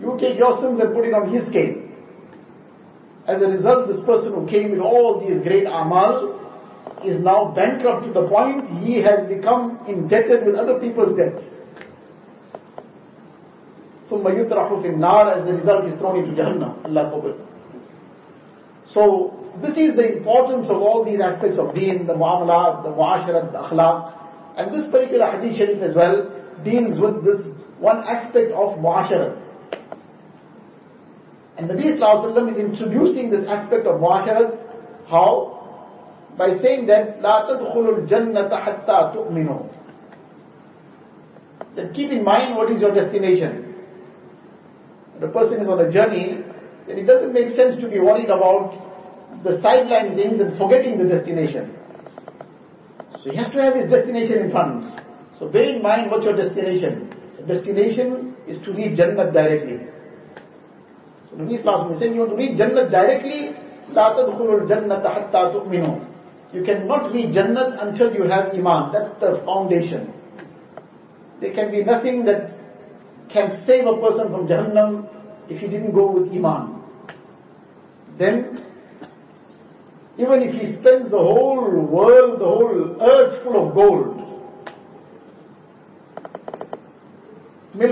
You 0.00 0.16
take 0.18 0.38
your 0.38 0.58
sins 0.60 0.80
and 0.80 0.94
put 0.94 1.04
it 1.06 1.14
on 1.14 1.32
his 1.32 1.46
scale. 1.46 1.76
As 3.26 3.42
a 3.42 3.46
result, 3.46 3.86
this 3.88 4.00
person 4.06 4.32
who 4.32 4.48
came 4.48 4.70
with 4.70 4.80
all 4.80 5.20
these 5.20 5.42
great 5.42 5.66
amal 5.66 6.34
is 7.04 7.22
now 7.22 7.52
bankrupt 7.54 8.06
to 8.06 8.12
the 8.12 8.26
point 8.26 8.68
he 8.82 9.02
has 9.02 9.28
become 9.28 9.78
indebted 9.86 10.46
with 10.46 10.54
other 10.56 10.80
people's 10.80 11.16
debts. 11.16 11.42
ثم 14.10 14.24
يطرح 14.24 14.82
في 14.82 14.88
النار 14.88 15.36
as 15.36 15.44
the 15.44 15.52
result 15.52 15.84
is 15.84 15.94
thrown 16.00 16.16
into 16.16 16.32
Jahannam. 16.42 16.82
Allah 16.86 17.10
forbid. 17.10 17.34
So 18.86 19.41
this 19.62 19.76
is 19.76 19.96
the 19.96 20.16
importance 20.16 20.66
of 20.68 20.76
all 20.76 21.04
these 21.04 21.20
aspects 21.20 21.58
of 21.58 21.74
deen, 21.74 22.06
the 22.06 22.14
muamalat, 22.14 22.84
the 22.84 22.90
muasharat, 22.90 23.52
the 23.52 23.58
akhlaq. 23.58 24.14
And 24.56 24.74
this 24.74 24.90
particular 24.90 25.30
hadith 25.30 25.56
sharif 25.56 25.82
as 25.82 25.94
well 25.94 26.30
deals 26.64 27.00
with 27.00 27.24
this 27.24 27.46
one 27.78 27.98
aspect 28.04 28.52
of 28.52 28.78
muasharat. 28.78 29.44
And 31.56 31.68
Nabi 31.70 31.98
Sallallahu 31.98 32.50
is 32.50 32.56
introducing 32.56 33.30
this 33.30 33.46
aspect 33.48 33.86
of 33.86 34.00
muasharat. 34.00 35.08
How? 35.08 35.54
By 36.36 36.56
saying 36.58 36.86
that, 36.86 37.20
لا 37.20 37.48
تدخلوا 37.50 38.06
الجنة 38.06 38.50
حتى 38.50 39.14
تؤمنوا. 39.14 39.74
That 41.74 41.94
keep 41.94 42.10
in 42.10 42.24
mind 42.24 42.56
what 42.56 42.70
is 42.70 42.80
your 42.80 42.94
destination 42.94 43.68
the 45.20 45.28
person 45.28 45.60
is 45.60 45.68
on 45.68 45.80
a 45.80 45.90
journey, 45.90 46.42
then 46.86 46.98
it 46.98 47.04
doesn't 47.04 47.32
make 47.32 47.50
sense 47.50 47.80
to 47.80 47.88
be 47.88 47.98
worried 47.98 48.30
about 48.30 48.81
the 49.44 49.60
sideline 49.60 50.16
things 50.16 50.40
and 50.40 50.56
forgetting 50.58 50.98
the 50.98 51.04
destination. 51.04 51.74
So 53.22 53.30
he 53.30 53.36
has 53.36 53.52
to 53.52 53.62
have 53.62 53.74
his 53.74 53.90
destination 53.90 54.38
in 54.44 54.50
front. 54.50 54.84
So 55.38 55.48
bear 55.48 55.74
in 55.76 55.82
mind 55.82 56.10
what's 56.10 56.24
your 56.24 56.36
destination. 56.36 57.14
The 57.38 57.46
destination 57.54 58.36
is 58.46 58.58
to 58.64 58.72
reach 58.72 58.96
Jannah 58.96 59.30
directly. 59.32 59.86
So 61.30 61.36
Nabi 61.36 61.58
Islam 61.58 61.92
is 61.92 61.98
saying 61.98 62.14
you 62.14 62.20
want 62.20 62.30
to 62.32 62.36
reach 62.36 62.56
Jannah 62.56 62.90
directly, 62.90 63.54
لا 63.92 64.16
تدخلوا 64.16 64.66
الجنة 64.66 65.02
حتى 65.02 65.52
تؤمنوا. 65.52 66.08
You 66.52 66.62
cannot 66.64 67.12
reach 67.12 67.34
Jannah 67.34 67.76
until 67.80 68.12
you 68.14 68.24
have 68.24 68.54
Iman. 68.54 68.92
That's 68.92 69.10
the 69.20 69.42
foundation. 69.44 70.12
There 71.40 71.52
can 71.52 71.70
be 71.70 71.84
nothing 71.84 72.24
that 72.24 72.54
can 73.28 73.64
save 73.66 73.86
a 73.86 74.00
person 74.00 74.30
from 74.30 74.48
Jahannam 74.48 75.08
if 75.48 75.60
he 75.60 75.66
didn't 75.68 75.92
go 75.92 76.10
with 76.10 76.32
Iman. 76.32 76.82
Then, 78.18 78.61
even 80.17 80.41
if 80.43 80.53
he 80.53 80.73
spends 80.73 81.09
the 81.09 81.17
whole 81.17 81.71
world, 81.85 82.39
the 82.39 82.45
whole 82.45 82.97
earth 83.01 83.43
full 83.43 83.67
of 83.67 83.73
gold. 83.73 84.19
The 87.73 87.87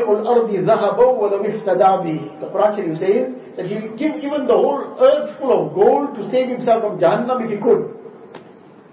Quran 2.53 2.75
Sharif 2.75 2.97
says 2.99 3.33
that 3.57 3.65
he 3.65 3.73
will 3.75 3.97
give 3.97 4.15
even 4.17 4.45
the 4.45 4.53
whole 4.53 4.95
earth 4.99 5.39
full 5.39 5.51
of 5.67 5.73
gold 5.73 6.13
to 6.15 6.29
save 6.29 6.49
himself 6.49 6.83
from 6.83 6.99
Jahannam 6.99 7.43
if 7.43 7.49
he 7.49 7.57
could. 7.57 7.97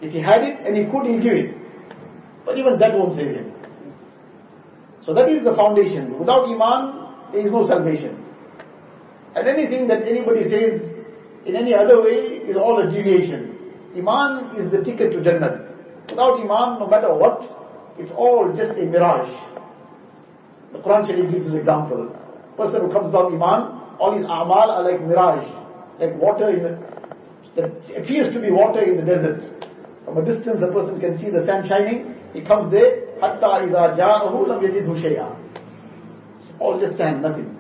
If 0.01 0.13
he 0.13 0.21
had 0.21 0.43
it 0.43 0.61
and 0.61 0.75
he 0.75 0.85
could, 0.85 1.05
he'll 1.05 1.21
give 1.23 1.35
it. 1.35 1.55
But 2.47 2.57
even 2.57 2.79
that 2.79 2.95
won't 2.95 3.15
save 3.15 3.35
him. 3.37 3.53
So 5.05 5.13
that 5.13 5.29
is 5.29 5.45
the 5.45 5.55
foundation. 5.55 6.19
Without 6.19 6.47
Iman, 6.49 7.33
there 7.33 7.45
is 7.47 7.53
no 7.53 7.67
salvation. 7.67 8.25
And 9.35 9.47
anything 9.47 9.87
that 9.89 10.09
anybody 10.09 10.45
says 10.45 10.98
in 11.47 11.57
any 11.57 11.75
other 11.75 12.03
way 12.03 12.43
is 12.49 12.57
all 12.57 12.79
a 12.81 12.91
deviation. 12.91 13.57
Iman 13.97 14.57
is 14.57 14.71
the 14.71 14.83
ticket 14.83 15.13
to 15.13 15.23
Jannah. 15.23 15.75
Without 16.09 16.41
Iman, 16.41 16.79
no 16.81 16.87
matter 16.87 17.15
what, 17.15 17.43
it's 17.99 18.13
all 18.13 18.53
just 18.57 18.73
a 18.73 18.85
mirage. 18.85 19.29
The 20.73 20.79
Quran 20.79 21.07
Sharif 21.07 21.31
gives 21.31 21.45
this 21.45 21.55
example. 21.55 22.15
Person 22.57 22.83
who 22.83 22.93
comes 22.93 23.13
down 23.13 23.35
Iman, 23.35 23.97
all 23.99 24.17
his 24.17 24.25
amal 24.25 24.71
are 24.71 24.83
like 24.83 25.01
mirage, 25.01 25.47
like 25.99 26.15
water 26.21 26.51
in 26.51 26.63
the, 26.63 26.79
that 27.57 27.73
appears 27.97 28.33
to 28.35 28.41
be 28.41 28.51
water 28.51 28.81
in 28.81 28.97
the 28.97 29.03
desert. 29.05 29.43
From 30.05 30.19
a 30.19 30.25
distance, 30.25 30.63
a 30.63 30.73
person 30.73 31.01
can 31.01 31.17
see 31.19 31.31
the 31.31 31.45
sun 31.45 31.67
shining. 31.67 32.15
He 32.33 32.43
comes 32.43 32.71
there, 32.71 33.07
hatta 33.21 33.67
idha 33.67 33.97
ja'ahu 33.99 34.47
lam 34.47 34.61
yajidhu 34.61 34.95
shay'a. 35.03 35.35
All 36.61 36.79
just 36.81 36.97
sand, 36.97 37.23
nothing. 37.23 37.59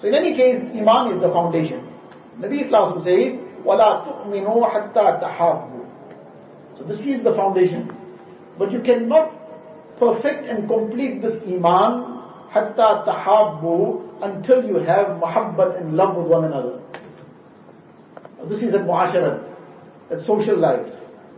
So 0.00 0.08
in 0.08 0.14
any 0.14 0.34
case, 0.34 0.60
Iman 0.74 1.14
is 1.14 1.20
the 1.22 1.30
foundation. 1.30 1.93
Nabi 2.39 2.65
Islam 2.65 3.01
says, 3.01 3.39
وَلَا 3.65 4.05
تُؤْمِنُوا 4.07 4.71
حَتَّى 4.71 5.21
تَحَابُّوا 5.21 6.77
So 6.77 6.83
this 6.85 6.99
is 7.01 7.23
the 7.23 7.33
foundation. 7.35 7.91
But 8.57 8.71
you 8.71 8.81
cannot 8.81 9.33
perfect 9.99 10.47
and 10.47 10.67
complete 10.67 11.21
this 11.21 11.43
Iman 11.43 12.23
حَتَّى 12.51 13.05
تَحَابُّوا 13.07 14.23
until 14.23 14.65
you 14.65 14.75
have 14.75 15.19
muhabbat 15.21 15.81
and 15.81 15.95
love 15.95 16.15
with 16.15 16.27
one 16.27 16.45
another. 16.45 16.81
This 18.47 18.61
is 18.61 18.73
at 18.73 18.81
muasharat, 18.81 19.57
at 20.11 20.21
social 20.21 20.57
life, 20.57 20.87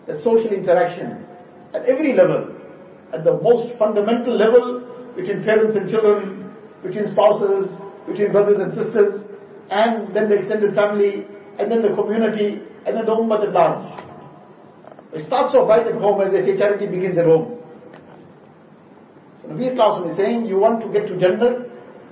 at 0.07 0.19
social 0.21 0.51
interaction, 0.51 1.25
at 1.73 1.85
every 1.85 2.13
level. 2.13 2.55
At 3.11 3.23
the 3.23 3.33
most 3.41 3.77
fundamental 3.77 4.33
level, 4.35 5.13
between 5.15 5.43
parents 5.43 5.75
and 5.75 5.89
children, 5.89 6.53
between 6.83 7.07
spouses, 7.07 7.69
between 8.07 8.31
brothers 8.31 8.59
and 8.59 8.71
sisters, 8.73 9.24
and 9.70 10.14
then 10.14 10.28
the 10.28 10.36
extended 10.36 10.74
family, 10.74 11.26
and 11.58 11.70
then 11.70 11.82
the 11.82 11.94
community, 11.94 12.62
and 12.86 12.96
then 12.96 13.04
the 13.04 13.12
ummah 13.12 13.42
at 13.42 13.52
large. 13.52 14.02
It 15.12 15.24
starts 15.24 15.54
off 15.54 15.68
right 15.68 15.86
at 15.86 15.94
home, 15.94 16.20
as 16.20 16.32
they 16.32 16.44
say, 16.44 16.58
charity 16.58 16.86
begins 16.86 17.16
at 17.18 17.24
home. 17.24 17.58
So 19.42 19.48
Nabi 19.48 19.72
Islam 19.72 20.08
is 20.08 20.16
saying, 20.16 20.46
you 20.46 20.58
want 20.58 20.82
to 20.82 20.92
get 20.92 21.06
to 21.08 21.18
Jannah 21.18 21.66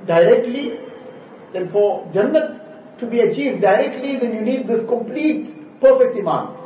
directly, 0.07 0.79
then 1.53 1.71
for 1.71 2.11
Jannah 2.13 2.97
to 2.99 3.07
be 3.07 3.21
achieved 3.21 3.61
directly, 3.61 4.19
then 4.19 4.35
you 4.35 4.41
need 4.41 4.67
this 4.67 4.87
complete, 4.89 5.81
perfect 5.81 6.17
Iman. 6.17 6.57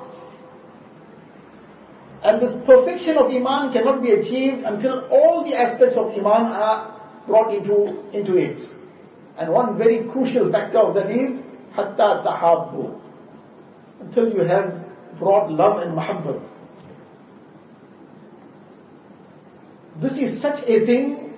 And 2.23 2.43
this 2.43 2.51
perfection 2.67 3.17
of 3.17 3.31
Iman 3.31 3.73
cannot 3.73 4.03
be 4.03 4.11
achieved 4.11 4.63
until 4.65 5.07
all 5.11 5.45
the 5.45 5.57
aspects 5.57 5.97
of 5.97 6.09
Iman 6.13 6.53
are 6.53 7.25
brought 7.27 7.55
into, 7.55 8.11
into 8.13 8.37
it. 8.37 8.78
And 9.39 9.53
one 9.53 9.79
very 9.79 10.09
crucial 10.11 10.51
factor 10.51 10.79
of 10.79 10.95
that 10.95 11.11
is, 11.11 11.41
hatta 11.73 12.25
tahabbu. 12.27 13.01
Until 14.01 14.33
you 14.33 14.41
have 14.41 14.85
brought 15.19 15.51
love 15.51 15.81
and 15.81 15.97
muhabbat. 15.97 16.43
This 20.01 20.13
is 20.13 20.43
such 20.43 20.61
a 20.67 20.87
thing 20.87 21.35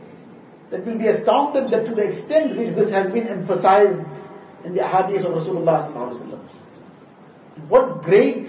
that 0.71 0.87
will 0.87 0.99
be 0.99 1.09
astounded 1.09 1.71
that 1.73 1.87
to 1.87 1.95
the 1.95 2.09
extent 2.09 2.57
which 2.57 2.75
this 2.75 2.90
has 2.90 3.11
been 3.11 3.26
emphasized 3.26 4.07
in 4.64 4.75
the 4.75 4.87
hadith 4.87 5.25
of 5.25 5.33
Rasulullah 5.33 5.90
What 7.69 8.02
great 8.02 8.47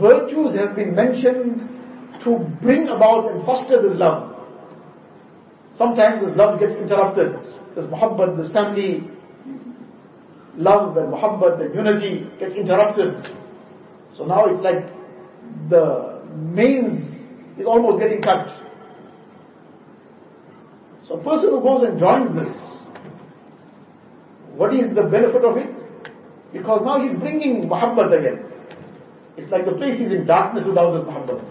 virtues 0.00 0.56
have 0.56 0.76
been 0.76 0.94
mentioned 0.94 1.68
to 2.24 2.38
bring 2.62 2.88
about 2.88 3.30
and 3.30 3.44
foster 3.44 3.80
this 3.82 3.96
love. 3.98 4.34
Sometimes 5.76 6.24
this 6.24 6.36
love 6.36 6.58
gets 6.58 6.74
interrupted. 6.76 7.36
This 7.78 7.86
muhabbat, 7.86 8.36
this 8.36 8.50
family 8.50 9.08
love 10.56 10.96
and 10.96 11.12
muhabbat 11.14 11.60
and 11.60 11.72
unity 11.72 12.28
gets 12.40 12.56
interrupted. 12.56 13.24
So 14.16 14.24
now 14.24 14.46
it's 14.46 14.58
like 14.58 14.82
the 15.70 16.20
mains 16.34 17.24
is 17.56 17.66
almost 17.66 18.00
getting 18.00 18.20
cut. 18.20 18.48
So 21.06 21.20
a 21.20 21.22
person 21.22 21.50
who 21.50 21.60
goes 21.60 21.84
and 21.84 22.00
joins 22.00 22.34
this, 22.34 22.50
what 24.56 24.74
is 24.74 24.92
the 24.92 25.04
benefit 25.04 25.44
of 25.44 25.56
it? 25.56 25.70
Because 26.52 26.80
now 26.84 27.00
he's 27.00 27.16
bringing 27.16 27.68
muhabbat 27.68 28.18
again. 28.18 28.44
It's 29.36 29.52
like 29.52 29.66
the 29.66 29.76
place 29.76 30.00
is 30.00 30.10
in 30.10 30.26
darkness 30.26 30.64
without 30.66 30.98
this 30.98 31.06
muhabbat. 31.06 31.48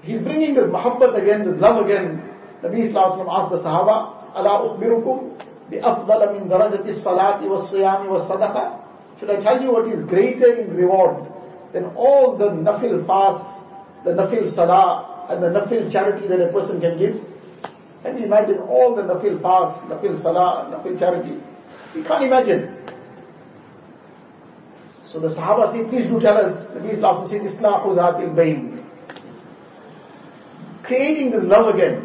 He's 0.00 0.22
bringing 0.22 0.54
this 0.54 0.64
muhabbat 0.64 1.20
again, 1.22 1.44
this 1.44 1.60
love 1.60 1.84
again. 1.84 2.22
The 2.62 2.68
Nabi 2.68 2.86
asked 2.94 3.50
the 3.50 3.58
Sahaba, 3.62 4.15
أَلَا 4.35 4.53
أُخْبِرُكُمْ 4.65 5.17
بِأَفْضَلَ 5.71 6.21
مِنْ 6.33 6.49
دَرَجَةِ 6.49 6.85
الصَّلَاةِ 6.87 7.39
وَالصِّيَامِ 7.43 8.01
وَالصَّدَقَةِ 8.07 8.79
Should 9.19 9.29
I 9.29 9.39
tell 9.41 9.61
you 9.61 9.71
what 9.71 9.87
is 9.87 10.03
greater 10.09 10.59
in 10.59 10.75
reward 10.75 11.27
than 11.73 11.85
all 11.95 12.37
the 12.37 12.45
nafil 12.45 13.05
fasts, 13.07 13.63
the 14.03 14.11
nafil 14.11 14.53
salah, 14.55 15.27
and 15.29 15.43
the 15.43 15.47
nafil 15.47 15.91
charity 15.91 16.27
that 16.27 16.41
a 16.41 16.51
person 16.51 16.81
can 16.81 16.97
give? 16.97 17.15
Can 18.03 18.17
you 18.17 18.25
imagine 18.25 18.59
all 18.59 18.95
the 18.95 19.03
nafil 19.03 19.41
fast, 19.41 19.83
nafil 19.83 20.21
salah, 20.21 20.71
nafil 20.71 20.97
charity? 20.97 21.39
You 21.93 22.03
can't 22.03 22.23
imagine. 22.23 22.77
So 25.11 25.19
the 25.19 25.27
Sahaba 25.27 25.73
say, 25.73 25.89
please 25.89 26.07
do 26.07 26.19
tell 26.19 26.37
us. 26.37 26.67
Nabi 26.71 26.93
Islam 26.93 27.27
says, 27.27 27.41
Islahu 27.41 27.95
dhatil 27.95 28.33
bayn. 28.33 28.81
Creating 30.83 31.31
this 31.31 31.43
love 31.43 31.75
again. 31.75 32.04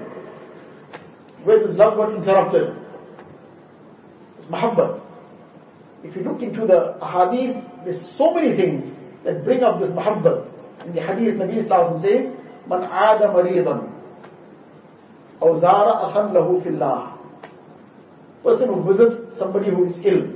Where 1.45 1.67
this 1.67 1.77
love 1.77 1.97
got 1.97 2.15
interrupted. 2.15 2.77
It's 4.39 4.47
mahabbat. 4.47 5.05
If 6.03 6.17
you 6.17 6.23
look 6.23 6.43
into 6.43 6.67
the 6.67 6.99
hadith, 7.05 7.63
there's 7.85 8.17
so 8.17 8.35
many 8.35 8.57
things 8.57 8.85
that 9.25 9.45
bring 9.45 9.63
up 9.63 9.81
this 9.81 9.91
mahabbat. 9.91 10.53
In 10.87 10.95
the 10.95 11.01
hadith, 11.01 11.35
Nabi 11.37 11.65
Islam 11.65 11.99
says, 11.99 12.33
Man 12.69 12.83
aada 12.83 13.33
maridan. 13.33 13.93
أو 15.43 15.55
زار 15.55 15.89
أخا 15.89 16.33
له 16.33 16.61
في 16.63 16.69
الله. 16.69 17.13
Person 18.43 18.69
who 18.69 18.83
visits 18.85 19.39
somebody 19.39 19.71
who 19.71 19.85
is 19.85 19.99
ill, 20.05 20.33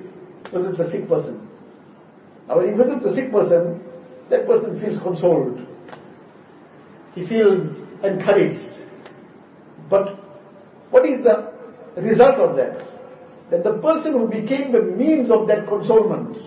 visits 0.53 0.79
a 0.81 0.91
sick 0.91 1.09
person. 1.09 1.49
Now 2.49 2.59
when 2.59 2.71
he 2.71 2.75
visits 2.75 3.05
a 3.05 3.15
sick 3.15 3.31
person, 3.31 3.81
that 4.31 4.47
person 4.47 4.81
feels 4.81 5.01
consoled. 5.03 5.67
He 7.15 7.27
feels 7.27 7.83
encouraged. 8.03 8.79
But 9.89 10.19
what 10.92 11.06
is 11.06 11.24
the 11.24 11.52
result 12.02 12.36
of 12.36 12.56
that? 12.58 12.78
That 13.52 13.64
the 13.64 13.78
person 13.80 14.14
who 14.14 14.28
became 14.28 14.72
the 14.72 14.82
means 14.82 15.30
of 15.30 15.48
that 15.48 15.68
consolement, 15.68 16.38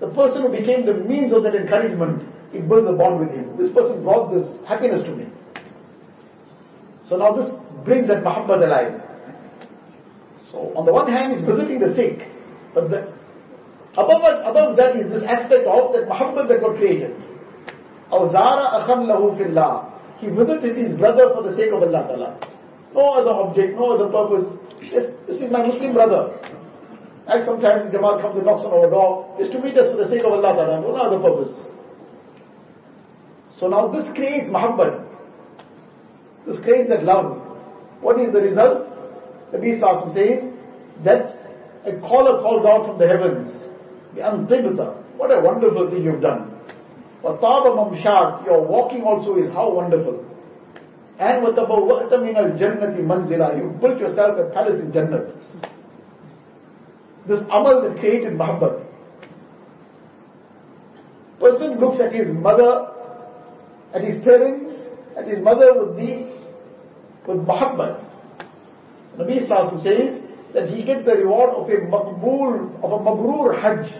the 0.00 0.08
person 0.08 0.42
who 0.42 0.50
became 0.50 0.84
the 0.84 0.94
means 0.94 1.32
of 1.32 1.42
that 1.44 1.54
encouragement, 1.54 2.22
it 2.52 2.68
builds 2.68 2.86
a 2.86 2.92
bond 2.92 3.20
with 3.20 3.30
him. 3.30 3.56
This 3.56 3.70
person 3.72 4.02
brought 4.02 4.32
this 4.32 4.58
happiness 4.66 5.02
to 5.02 5.14
me. 5.14 5.28
So 7.08 7.16
now 7.16 7.32
this 7.32 7.52
brings 7.84 8.08
that 8.08 8.24
mahabbat 8.24 8.62
alive. 8.64 9.00
So 10.50 10.72
on 10.76 10.86
the 10.86 10.92
one 10.92 11.10
hand, 11.10 11.34
he's 11.34 11.42
visiting 11.44 11.78
the 11.78 11.94
sick, 11.94 12.28
but 12.74 12.90
the, 12.90 13.12
above, 13.92 14.22
above 14.44 14.76
that 14.76 14.96
is 14.96 15.10
this 15.12 15.22
aspect 15.22 15.66
of 15.66 15.92
that 15.92 16.08
mahabbat 16.08 16.48
that 16.48 16.60
got 16.60 16.76
created. 16.76 17.14
Awzara 18.10 18.82
akham 18.82 19.06
lahu 19.06 19.36
fillah. 19.36 19.92
He 20.18 20.28
visited 20.28 20.76
his 20.76 20.92
brother 20.98 21.30
for 21.34 21.42
the 21.42 21.54
sake 21.54 21.72
of 21.72 21.82
Allah 21.82 22.06
Ta'ala. 22.08 22.55
No 22.96 23.20
other 23.20 23.30
object, 23.30 23.76
no 23.76 23.92
other 23.92 24.08
purpose. 24.08 24.48
This, 24.80 25.12
this 25.28 25.36
is 25.42 25.52
my 25.52 25.66
Muslim 25.66 25.92
brother. 25.92 26.40
Like 27.26 27.44
sometimes 27.44 27.92
Jamal 27.92 28.18
comes 28.20 28.36
and 28.36 28.46
knocks 28.46 28.62
on 28.64 28.72
our 28.72 28.88
door. 28.88 29.36
It's 29.38 29.52
to 29.52 29.60
meet 29.60 29.76
us 29.76 29.90
for 29.90 29.98
the 29.98 30.08
sake 30.08 30.24
of 30.24 30.32
Allah 30.32 30.54
Ta'ala, 30.54 30.80
no 30.80 30.94
other 30.96 31.20
purpose. 31.20 31.52
So 33.58 33.68
now 33.68 33.88
this 33.88 34.08
creates 34.14 34.48
mahabbat. 34.48 35.04
This 36.46 36.58
creates 36.60 36.88
that 36.88 37.04
love. 37.04 37.42
What 38.00 38.20
is 38.20 38.32
the 38.32 38.40
result? 38.40 38.86
The 39.52 39.58
Beast 39.58 39.82
Asim 39.82 40.14
says 40.14 40.54
that 41.04 41.36
a 41.84 42.00
caller 42.00 42.40
calls 42.40 42.64
out 42.64 42.86
from 42.86 42.98
the 42.98 43.06
heavens, 43.08 43.52
the. 44.14 45.04
What 45.16 45.36
a 45.36 45.40
wonderful 45.40 45.90
thing 45.90 46.04
you've 46.04 46.20
done. 46.22 46.52
Wataba 47.22 47.74
mamshak, 47.76 48.46
your 48.46 48.62
walking 48.62 49.02
also 49.02 49.36
is 49.36 49.52
how 49.52 49.72
wonderful. 49.72 50.15
And 51.19 51.45
وَتَبَوَّأْتَ 51.45 52.09
مِنَ 52.09 52.35
الْجَنَّةِ 52.35 52.97
مَنْزِلًا 52.97 53.57
You 53.57 53.77
built 53.79 53.99
yourself 53.99 54.39
a 54.39 54.51
palace 54.51 54.81
in 54.81 54.91
Jannah. 54.91 55.31
This 57.27 57.41
amal 57.41 57.83
that 57.83 57.99
created 57.99 58.33
mahabbat. 58.33 58.87
Person 61.39 61.79
looks 61.79 61.99
at 61.99 62.11
his 62.11 62.27
mother, 62.27 62.87
at 63.93 64.01
his 64.03 64.23
parents, 64.23 64.85
at 65.15 65.27
his 65.27 65.39
mother 65.39 65.73
with 65.77 65.97
the, 65.97 66.35
with 67.27 67.45
mahabbat. 67.45 68.09
Nabi 69.17 69.43
Islam 69.43 69.79
says 69.83 70.23
that 70.53 70.69
he 70.69 70.83
gets 70.83 71.05
the 71.05 71.11
reward 71.11 71.51
of 71.51 71.69
a 71.69 71.73
maqbool, 71.73 72.75
of 72.83 72.91
a 72.91 72.97
mabrur 72.97 73.61
hajj. 73.61 73.91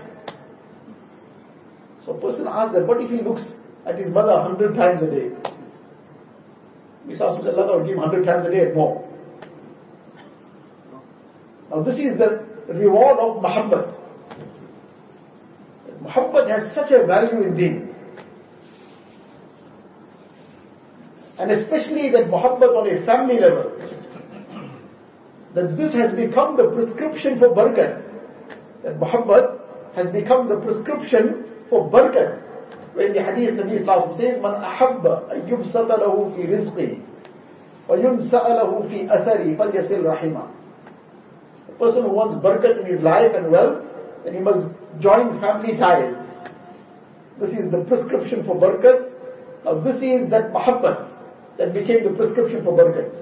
So 2.06 2.14
a 2.14 2.20
person 2.20 2.48
asks 2.48 2.74
that, 2.74 2.88
what 2.88 3.00
if 3.00 3.12
he 3.12 3.22
looks 3.22 3.52
at 3.86 4.00
his 4.00 4.10
mother 4.10 4.32
a 4.32 4.44
hundred 4.44 4.74
times 4.76 5.02
a 5.04 5.08
day? 5.08 5.45
Says, 7.09 7.21
Allah 7.21 7.79
will 7.79 7.87
give 7.87 7.99
hundred 7.99 8.25
times 8.25 8.47
a 8.47 8.51
day 8.51 8.73
more. 8.75 9.07
Now 11.71 11.83
this 11.83 11.95
is 11.95 12.17
the 12.19 12.45
reward 12.73 13.19
of 13.19 13.43
muhabbat. 13.43 13.97
muhabbat 16.03 16.49
has 16.49 16.75
such 16.75 16.91
a 16.93 17.07
value 17.07 17.43
in 17.43 17.57
deen. 17.57 17.95
And 21.39 21.51
especially 21.51 22.11
that 22.11 22.27
muhabbat 22.27 22.75
on 22.75 22.89
a 22.89 23.05
family 23.05 23.39
level, 23.39 23.73
that 25.55 25.77
this 25.77 25.93
has 25.95 26.13
become 26.13 26.57
the 26.57 26.71
prescription 26.71 27.39
for 27.39 27.49
barakat. 27.49 28.03
That 28.83 28.99
muhabbat 28.99 29.95
has 29.95 30.11
become 30.13 30.49
the 30.49 30.57
prescription 30.57 31.45
for 31.69 31.91
barakat. 31.91 32.46
When 32.97 33.13
the 33.13 33.23
hadith 33.23 33.61
Nabi 33.61 33.85
Sallallahu 33.85 34.17
says, 34.17 34.41
Man 34.41 34.55
ahabba 34.65 35.29
ayyubsata 35.29 36.01
lahu 36.01 36.35
fi 36.35 36.49
rizqi 36.49 37.03
wa 37.87 37.95
yunsa'a 37.95 38.57
lahu 38.57 38.89
fi 38.89 39.05
athari 39.05 39.55
falyasil 39.55 40.01
rahima. 40.01 40.51
A 41.69 41.73
person 41.73 42.05
who 42.05 42.09
wants 42.09 42.37
barakat 42.37 42.81
in 42.81 42.87
his 42.87 43.03
life 43.03 43.33
and 43.35 43.53
wealth, 43.53 43.85
then 44.25 44.33
he 44.33 44.41
must 44.41 44.73
join 44.99 45.39
family 45.43 45.77
ties. 45.77 46.17
This 47.39 47.51
is 47.51 47.71
the 47.71 47.85
prescription 47.85 48.43
for 48.47 48.57
barakat. 48.57 49.13
Now 49.67 49.79
this 49.81 49.97
is 49.97 50.31
that 50.31 50.51
muhabbat 50.55 51.59
that 51.59 51.75
became 51.75 52.03
the 52.03 52.17
prescription 52.17 52.65
for 52.65 52.73
barakat. 52.73 53.13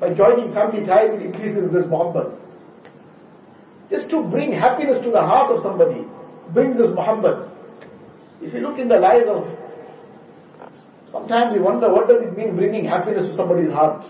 By 0.00 0.12
joining 0.12 0.52
family 0.52 0.84
ties, 0.84 1.12
it 1.12 1.22
increases 1.22 1.70
this 1.70 1.84
muhabbat. 1.84 2.36
Just 3.90 4.10
to 4.10 4.24
bring 4.24 4.50
happiness 4.50 4.98
to 5.04 5.12
the 5.12 5.20
heart 5.20 5.54
of 5.54 5.62
somebody 5.62 6.04
brings 6.52 6.76
this 6.76 6.88
muhabbat. 6.88 7.53
If 8.40 8.52
you 8.52 8.60
look 8.60 8.78
in 8.78 8.88
the 8.88 8.98
lives 8.98 9.26
of, 9.28 9.46
sometimes 11.10 11.54
we 11.54 11.60
wonder 11.60 11.90
what 11.92 12.08
does 12.08 12.22
it 12.22 12.36
mean 12.36 12.56
bringing 12.56 12.84
happiness 12.84 13.24
to 13.24 13.34
somebody's 13.34 13.70
heart. 13.70 14.04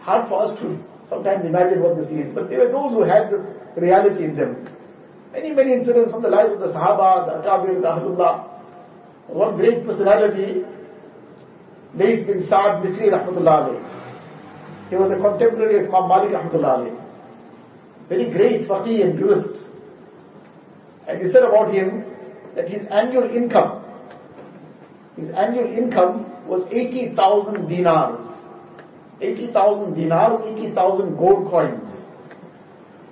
Hard 0.00 0.28
for 0.28 0.42
us 0.42 0.58
to 0.60 0.78
sometimes 1.08 1.44
imagine 1.44 1.82
what 1.82 1.96
this 1.96 2.08
is. 2.08 2.34
But 2.34 2.50
there 2.50 2.60
were 2.60 2.72
those 2.72 2.92
who 2.92 3.02
had 3.02 3.30
this 3.30 3.44
reality 3.76 4.24
in 4.24 4.36
them. 4.36 4.68
Many, 5.32 5.52
many 5.52 5.72
incidents 5.72 6.12
from 6.12 6.22
the 6.22 6.28
lives 6.28 6.52
of 6.52 6.60
the 6.60 6.68
Sahaba, 6.68 7.26
the 7.26 7.48
Akabir, 7.48 7.80
the 7.80 7.88
Ahlullah. 7.88 8.50
One 9.28 9.56
great 9.56 9.84
personality, 9.84 10.62
Lays 11.94 12.26
bin 12.26 12.46
Sa'ad 12.46 12.84
Misri 12.84 13.10
Rahmatullah 13.10 13.68
alayhi. 13.68 14.90
He 14.90 14.96
was 14.96 15.10
a 15.10 15.16
contemporary 15.16 15.84
of 15.84 15.94
Imam 15.94 16.08
Malik 16.08 16.30
Rahmatullah 16.30 16.78
alayhi. 16.78 18.08
Very 18.08 18.30
great 18.30 18.68
faqih 18.68 19.02
and 19.02 19.18
jurist. 19.18 19.60
And 21.08 21.20
he 21.20 21.32
said 21.32 21.42
about 21.42 21.72
him 21.72 22.03
that 22.56 22.68
his 22.68 22.86
annual 22.90 23.28
income, 23.28 23.84
his 25.16 25.30
annual 25.30 25.66
income 25.66 26.46
was 26.46 26.66
80,000 26.70 27.68
dinars. 27.68 28.20
80,000 29.20 29.94
dinars, 29.94 30.40
80,000 30.58 31.16
gold 31.16 31.50
coins. 31.50 31.88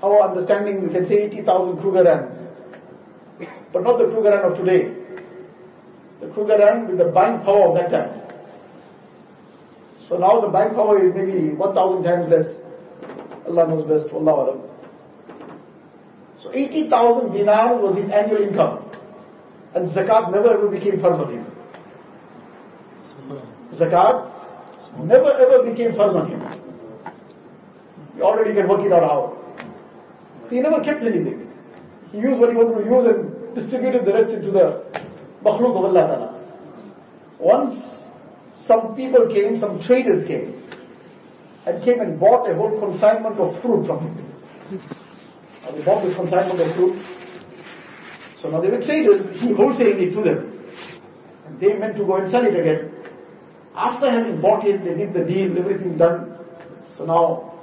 Our 0.02 0.31
understanding, 0.31 0.87
we 0.87 0.92
can 0.92 1.07
say 1.07 1.22
80,000 1.22 1.76
Krugerrands. 1.76 2.48
But 3.72 3.85
not 3.85 3.98
the 3.98 4.05
Krugerrand 4.05 4.50
of 4.50 4.59
today. 4.59 4.94
The 6.20 6.26
Krugerrand 6.26 6.88
with 6.88 6.98
the 6.98 7.07
buying 7.07 7.40
power 7.42 7.68
of 7.68 7.74
that 7.76 7.90
time. 7.90 8.20
So 10.09 10.18
now 10.18 10.40
the 10.40 10.48
buying 10.48 10.74
power 10.74 11.02
is 11.02 11.14
maybe 11.14 11.55
1,000 11.55 12.02
times 12.02 12.28
less. 12.28 12.52
Allah 13.46 13.68
knows 13.68 13.88
best. 13.88 14.12
Allah 14.12 14.33
Alam. 14.33 14.61
So 16.42 16.52
80,000 16.52 17.33
dinars 17.33 17.81
was 17.81 17.96
his 17.96 18.11
annual 18.11 18.42
income. 18.42 18.91
And 19.75 19.89
zakat 19.89 20.31
never 20.31 20.53
ever 20.55 20.69
became 20.69 21.01
farz 21.01 21.19
on 21.19 21.33
him. 21.33 21.47
Zakat 23.75 24.31
never 25.05 25.31
ever 25.31 25.71
became 25.71 25.93
farz 25.93 26.15
on 26.15 26.29
him. 26.31 26.63
You 28.17 28.25
already 28.25 28.55
can 28.55 28.69
work 28.69 28.85
it 28.85 28.93
out 28.93 29.03
how. 29.03 29.39
He 30.51 30.61
never 30.61 30.83
kept 30.85 31.03
anything. 31.03 31.51
He 32.11 32.19
used 32.19 32.39
what 32.39 32.51
he 32.51 32.57
wanted 32.57 32.85
to 32.85 32.91
use 32.91 33.05
and 33.07 33.55
distributed 33.55 34.05
the 34.05 34.13
rest 34.13 34.31
into 34.31 34.51
the 34.51 34.85
makhluk 35.43 35.77
of 35.77 35.85
Allah 35.85 36.07
Ta'ala. 36.07 36.29
Once 37.39 37.75
some 38.55 38.95
people 38.95 39.27
came, 39.33 39.59
some 39.59 39.81
traders 39.83 40.27
came, 40.27 40.63
and 41.67 41.83
came 41.83 42.01
and 42.01 42.21
bought 42.21 42.49
a 42.51 42.55
whole 42.55 42.79
consignment 42.79 43.41
of 43.41 43.61
fruit 43.63 43.87
from 43.87 44.01
him. 44.07 44.81
And 45.67 45.79
they 45.79 45.85
bought 45.85 46.05
the 46.05 46.15
consignment 46.15 46.61
of 46.61 46.77
fruit. 46.77 47.03
So 48.42 48.50
now 48.50 48.61
they 48.61 48.70
were 48.70 48.83
traders, 48.83 49.22
he 49.40 49.55
wholesaled 49.55 50.02
it 50.02 50.12
to 50.14 50.22
them. 50.22 50.66
And 51.46 51.61
they 51.61 51.74
meant 51.74 51.96
to 51.96 52.05
go 52.05 52.16
and 52.16 52.28
sell 52.28 52.44
it 52.44 52.59
again. 52.59 52.90
After 53.74 54.11
having 54.11 54.40
bought 54.40 54.66
it, 54.66 54.85
they 54.85 54.94
did 54.94 55.14
the 55.14 55.24
deal, 55.24 55.57
everything 55.57 55.96
done. 55.96 56.37
So 56.98 57.07
now 57.07 57.55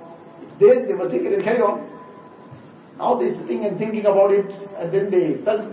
it's 0.41 0.57
theirs, 0.57 0.87
they 0.87 0.93
must 0.93 1.11
take 1.11 1.21
it 1.21 1.33
and 1.33 1.43
carry 1.43 1.59
on. 1.59 1.85
Now 2.97 3.19
they're 3.19 3.35
sitting 3.35 3.65
and 3.65 3.77
thinking 3.77 4.05
about 4.05 4.31
it, 4.31 4.49
and 4.77 4.91
then 4.91 5.11
they 5.11 5.43
felt 5.43 5.67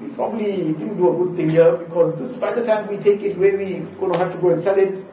we 0.00 0.08
probably 0.14 0.72
didn't 0.76 0.96
do 0.96 1.08
a 1.08 1.16
good 1.16 1.36
thing 1.36 1.50
here 1.50 1.76
because 1.76 2.18
this, 2.18 2.36
by 2.36 2.54
the 2.54 2.64
time 2.64 2.88
we 2.88 2.96
take 2.96 3.20
it 3.20 3.38
where 3.38 3.56
we're 3.56 3.84
going 4.00 4.12
to 4.12 4.18
have 4.18 4.32
to 4.32 4.40
go 4.40 4.50
and 4.50 4.60
sell 4.62 4.76
it, 4.76 5.04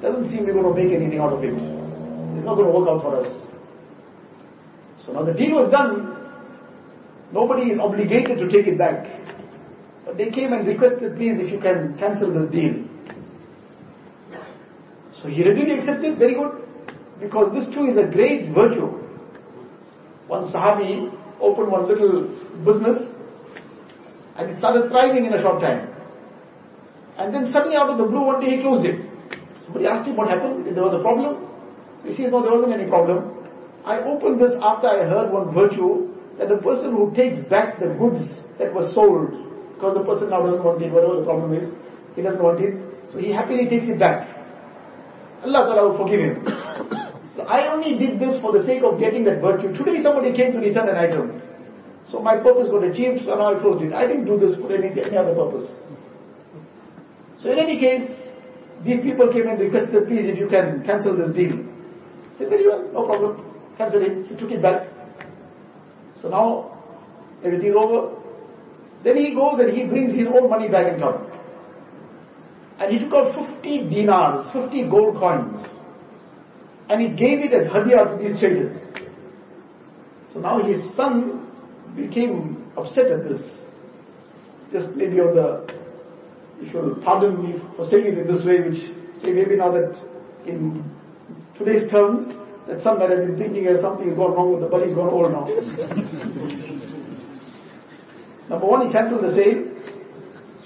doesn't 0.00 0.30
seem 0.30 0.46
we're 0.46 0.52
going 0.54 0.68
to 0.68 0.76
make 0.76 0.92
anything 0.92 1.18
out 1.18 1.32
of 1.32 1.44
it. 1.44 1.52
It's 1.52 2.44
not 2.44 2.56
going 2.56 2.72
to 2.72 2.78
work 2.78 2.88
out 2.88 3.02
for 3.02 3.20
us. 3.20 3.28
So 5.04 5.12
now 5.12 5.24
the 5.24 5.34
deal 5.34 5.60
was 5.60 5.70
done. 5.70 6.13
Nobody 7.34 7.72
is 7.72 7.80
obligated 7.80 8.38
to 8.38 8.48
take 8.48 8.68
it 8.68 8.78
back. 8.78 9.06
But 10.06 10.16
they 10.16 10.30
came 10.30 10.52
and 10.52 10.64
requested, 10.68 11.16
please, 11.16 11.40
if 11.40 11.50
you 11.50 11.58
can 11.58 11.98
cancel 11.98 12.32
this 12.32 12.48
deal. 12.52 12.84
So 15.20 15.28
he 15.28 15.42
readily 15.42 15.78
accepted, 15.78 16.16
very 16.16 16.34
good. 16.34 16.62
Because 17.18 17.52
this 17.52 17.66
too 17.74 17.86
is 17.86 17.96
a 17.96 18.06
great 18.06 18.54
virtue. 18.54 18.86
One 20.28 20.44
Sahabi 20.52 21.10
opened 21.40 21.72
one 21.72 21.88
little 21.88 22.28
business 22.64 23.10
and 24.36 24.50
it 24.50 24.58
started 24.58 24.88
thriving 24.90 25.26
in 25.26 25.34
a 25.34 25.42
short 25.42 25.60
time. 25.60 25.88
And 27.18 27.34
then 27.34 27.50
suddenly 27.50 27.76
out 27.76 27.90
of 27.90 27.98
the 27.98 28.04
blue 28.04 28.24
one 28.24 28.40
day 28.40 28.56
he 28.56 28.62
closed 28.62 28.86
it. 28.86 29.10
Somebody 29.64 29.86
asked 29.86 30.06
him 30.06 30.16
what 30.16 30.28
happened, 30.28 30.68
if 30.68 30.74
there 30.74 30.84
was 30.84 30.94
a 30.94 31.02
problem. 31.02 31.48
So 32.00 32.08
he 32.08 32.14
says, 32.14 32.30
no, 32.30 32.42
there 32.42 32.52
wasn't 32.52 32.74
any 32.74 32.86
problem. 32.86 33.48
I 33.84 34.00
opened 34.00 34.40
this 34.40 34.52
after 34.62 34.86
I 34.86 35.04
heard 35.08 35.32
one 35.32 35.52
virtue 35.52 36.13
that 36.38 36.48
the 36.48 36.58
person 36.58 36.92
who 36.92 37.14
takes 37.14 37.38
back 37.48 37.78
the 37.78 37.88
goods 37.94 38.42
that 38.58 38.74
were 38.74 38.90
sold, 38.92 39.30
because 39.74 39.94
the 39.94 40.04
person 40.04 40.30
now 40.30 40.42
doesn't 40.42 40.64
want 40.64 40.82
it, 40.82 40.92
whatever 40.92 41.16
the 41.16 41.24
problem 41.24 41.54
is, 41.54 41.70
he 42.16 42.22
doesn't 42.22 42.42
want 42.42 42.60
it, 42.60 42.74
so 43.12 43.18
he 43.18 43.30
happily 43.32 43.66
takes 43.68 43.86
it 43.86 43.98
back. 43.98 44.28
Allah 45.42 45.66
Ta'ala 45.66 45.88
will 45.88 45.98
forgive 45.98 46.20
him. 46.20 46.44
so 47.36 47.42
I 47.42 47.72
only 47.72 47.98
did 47.98 48.18
this 48.18 48.40
for 48.40 48.52
the 48.52 48.64
sake 48.64 48.82
of 48.82 48.98
getting 48.98 49.24
that 49.24 49.40
virtue. 49.40 49.74
Today 49.76 50.02
somebody 50.02 50.32
came 50.32 50.52
to 50.52 50.58
return 50.58 50.88
an 50.88 50.96
item. 50.96 51.42
So 52.08 52.18
my 52.20 52.36
purpose 52.36 52.68
got 52.68 52.84
achieved, 52.84 53.24
so 53.24 53.34
now 53.34 53.54
I 53.54 53.60
closed 53.60 53.82
it. 53.82 53.92
I 53.92 54.06
didn't 54.06 54.26
do 54.26 54.38
this 54.38 54.56
for 54.56 54.72
any, 54.72 54.88
any 54.88 55.16
other 55.16 55.34
purpose. 55.34 55.68
So 57.40 57.52
in 57.52 57.58
any 57.58 57.78
case, 57.78 58.10
these 58.84 59.00
people 59.00 59.32
came 59.32 59.48
and 59.48 59.58
requested, 59.58 60.06
please 60.06 60.26
if 60.26 60.38
you 60.38 60.48
can 60.48 60.84
cancel 60.84 61.16
this 61.16 61.30
deal. 61.30 61.54
I 61.54 62.38
said, 62.38 62.48
very 62.50 62.66
well, 62.66 62.82
no 62.92 63.04
problem. 63.06 63.52
Cancel 63.76 64.02
it. 64.02 64.26
He 64.28 64.36
took 64.36 64.50
it 64.50 64.60
back. 64.60 64.88
So 66.24 66.30
now, 66.30 66.72
everything 67.44 67.68
is 67.68 67.76
over. 67.76 68.16
Then 69.04 69.18
he 69.18 69.34
goes 69.34 69.58
and 69.58 69.76
he 69.76 69.84
brings 69.84 70.14
his 70.14 70.26
own 70.26 70.48
money 70.48 70.68
back 70.68 70.90
in 70.90 70.98
town. 70.98 71.30
And 72.78 72.90
he 72.90 72.98
took 72.98 73.12
out 73.12 73.34
50 73.34 73.90
dinars, 73.90 74.50
50 74.50 74.88
gold 74.88 75.18
coins. 75.18 75.62
And 76.88 77.02
he 77.02 77.08
gave 77.08 77.40
it 77.40 77.52
as 77.52 77.66
hadiyah 77.66 78.16
to 78.16 78.26
these 78.26 78.40
traders. 78.40 78.74
So 80.32 80.40
now 80.40 80.64
his 80.64 80.96
son 80.96 81.46
became 81.94 82.72
upset 82.74 83.10
at 83.10 83.24
this. 83.24 83.42
Just 84.72 84.96
maybe 84.96 85.20
on 85.20 85.36
the, 85.36 85.76
if 86.60 86.72
you'll 86.72 86.96
pardon 87.04 87.42
me 87.42 87.62
for 87.76 87.84
saying 87.84 88.06
it 88.06 88.18
in 88.18 88.26
this 88.26 88.42
way, 88.46 88.60
which 88.60 88.80
say 89.22 89.32
maybe 89.32 89.56
now 89.56 89.70
that 89.72 89.94
in 90.46 90.90
today's 91.58 91.90
terms, 91.90 92.32
that 92.66 92.80
some 92.80 92.98
might 92.98 93.10
have 93.10 93.20
been 93.20 93.36
thinking 93.36 93.66
as 93.66 93.80
something 93.80 94.08
has 94.08 94.16
gone 94.16 94.32
wrong 94.32 94.52
with 94.52 94.62
the 94.62 94.68
body, 94.68 94.86
he's 94.86 94.94
gone 94.94 95.10
old 95.10 95.30
now. 95.32 95.44
Number 98.48 98.66
one, 98.66 98.86
he 98.86 98.92
cancelled 98.92 99.24
the 99.24 99.32
sale, 99.32 99.64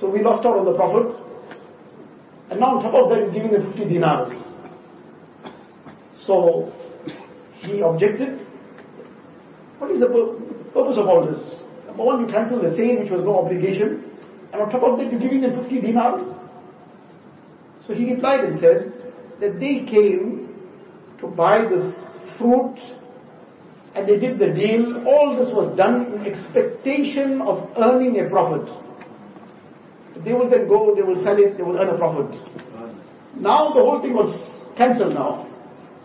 so 0.01 0.09
we 0.11 0.23
lost 0.23 0.47
out 0.47 0.59
on 0.59 0.65
the 0.65 0.75
profit. 0.75 1.15
And 2.51 2.61
now 2.61 2.79
on 2.79 2.83
top 2.83 2.95
of 2.95 3.11
that, 3.11 3.25
he's 3.25 3.33
giving 3.33 3.51
them 3.53 3.73
50 3.73 3.93
dinars. 3.93 4.31
So 6.25 6.73
he 7.59 7.81
objected. 7.81 8.41
What 9.79 9.91
is 9.91 10.01
the 10.01 10.09
purpose 10.73 10.97
of 10.99 11.07
all 11.07 11.27
this? 11.27 11.39
Number 11.87 12.05
one, 12.05 12.21
you 12.21 12.27
cancel 12.27 12.63
the 12.63 12.71
sale, 12.75 12.99
which 13.01 13.11
was 13.11 13.23
no 13.25 13.39
obligation, 13.45 14.05
and 14.53 14.63
on 14.63 14.71
top 14.71 14.83
of 14.83 14.99
that, 14.99 15.11
you're 15.11 15.21
giving 15.21 15.41
them 15.41 15.59
50 15.61 15.81
dinars. 15.81 16.23
So 17.87 17.95
he 17.95 18.13
replied 18.13 18.45
and 18.45 18.59
said 18.61 18.93
that 19.41 19.59
they 19.59 19.85
came 19.85 20.48
to 21.21 21.27
buy 21.27 21.63
this 21.63 21.95
fruit 22.39 22.79
and 23.95 24.09
they 24.09 24.19
did 24.19 24.39
the 24.39 24.53
deal. 24.55 25.07
All 25.07 25.37
this 25.37 25.53
was 25.53 25.77
done 25.77 26.13
in 26.13 26.27
expectation 26.27 27.43
of 27.43 27.69
earning 27.77 28.21
a 28.21 28.29
profit. 28.29 28.69
They 30.25 30.33
will 30.33 30.51
then 30.51 30.69
go, 30.69 30.95
they 30.95 31.03
will 31.03 31.23
sell 31.23 31.39
it, 31.39 31.57
they 31.57 31.63
will 31.63 31.79
earn 31.79 31.89
a 31.89 31.99
profit. 31.99 32.35
Now 33.37 33.73
the 33.73 33.81
whole 33.81 34.01
thing 34.03 34.15
was 34.15 34.31
cancelled 34.77 35.15
now. 35.15 35.47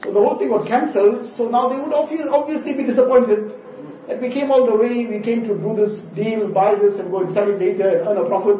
So 0.04 0.12
the 0.14 0.20
whole 0.20 0.38
thing 0.38 0.50
was 0.50 0.68
cancelled, 0.68 1.32
so 1.38 1.48
now 1.48 1.70
they 1.70 1.80
would 1.80 1.94
obviously 1.94 2.74
be 2.74 2.84
disappointed. 2.84 3.56
And 4.10 4.20
we 4.22 4.28
came 4.34 4.52
all 4.52 4.66
the 4.66 4.76
way, 4.76 5.08
we 5.08 5.24
came 5.24 5.48
to 5.48 5.56
do 5.56 5.76
this 5.80 6.02
deal, 6.14 6.52
buy 6.52 6.76
this 6.76 7.00
and 7.00 7.10
go 7.10 7.24
and 7.24 7.34
sell 7.34 7.50
it 7.50 7.58
later 7.58 7.88
and 7.88 8.08
earn 8.08 8.18
a 8.18 8.28
profit. 8.28 8.60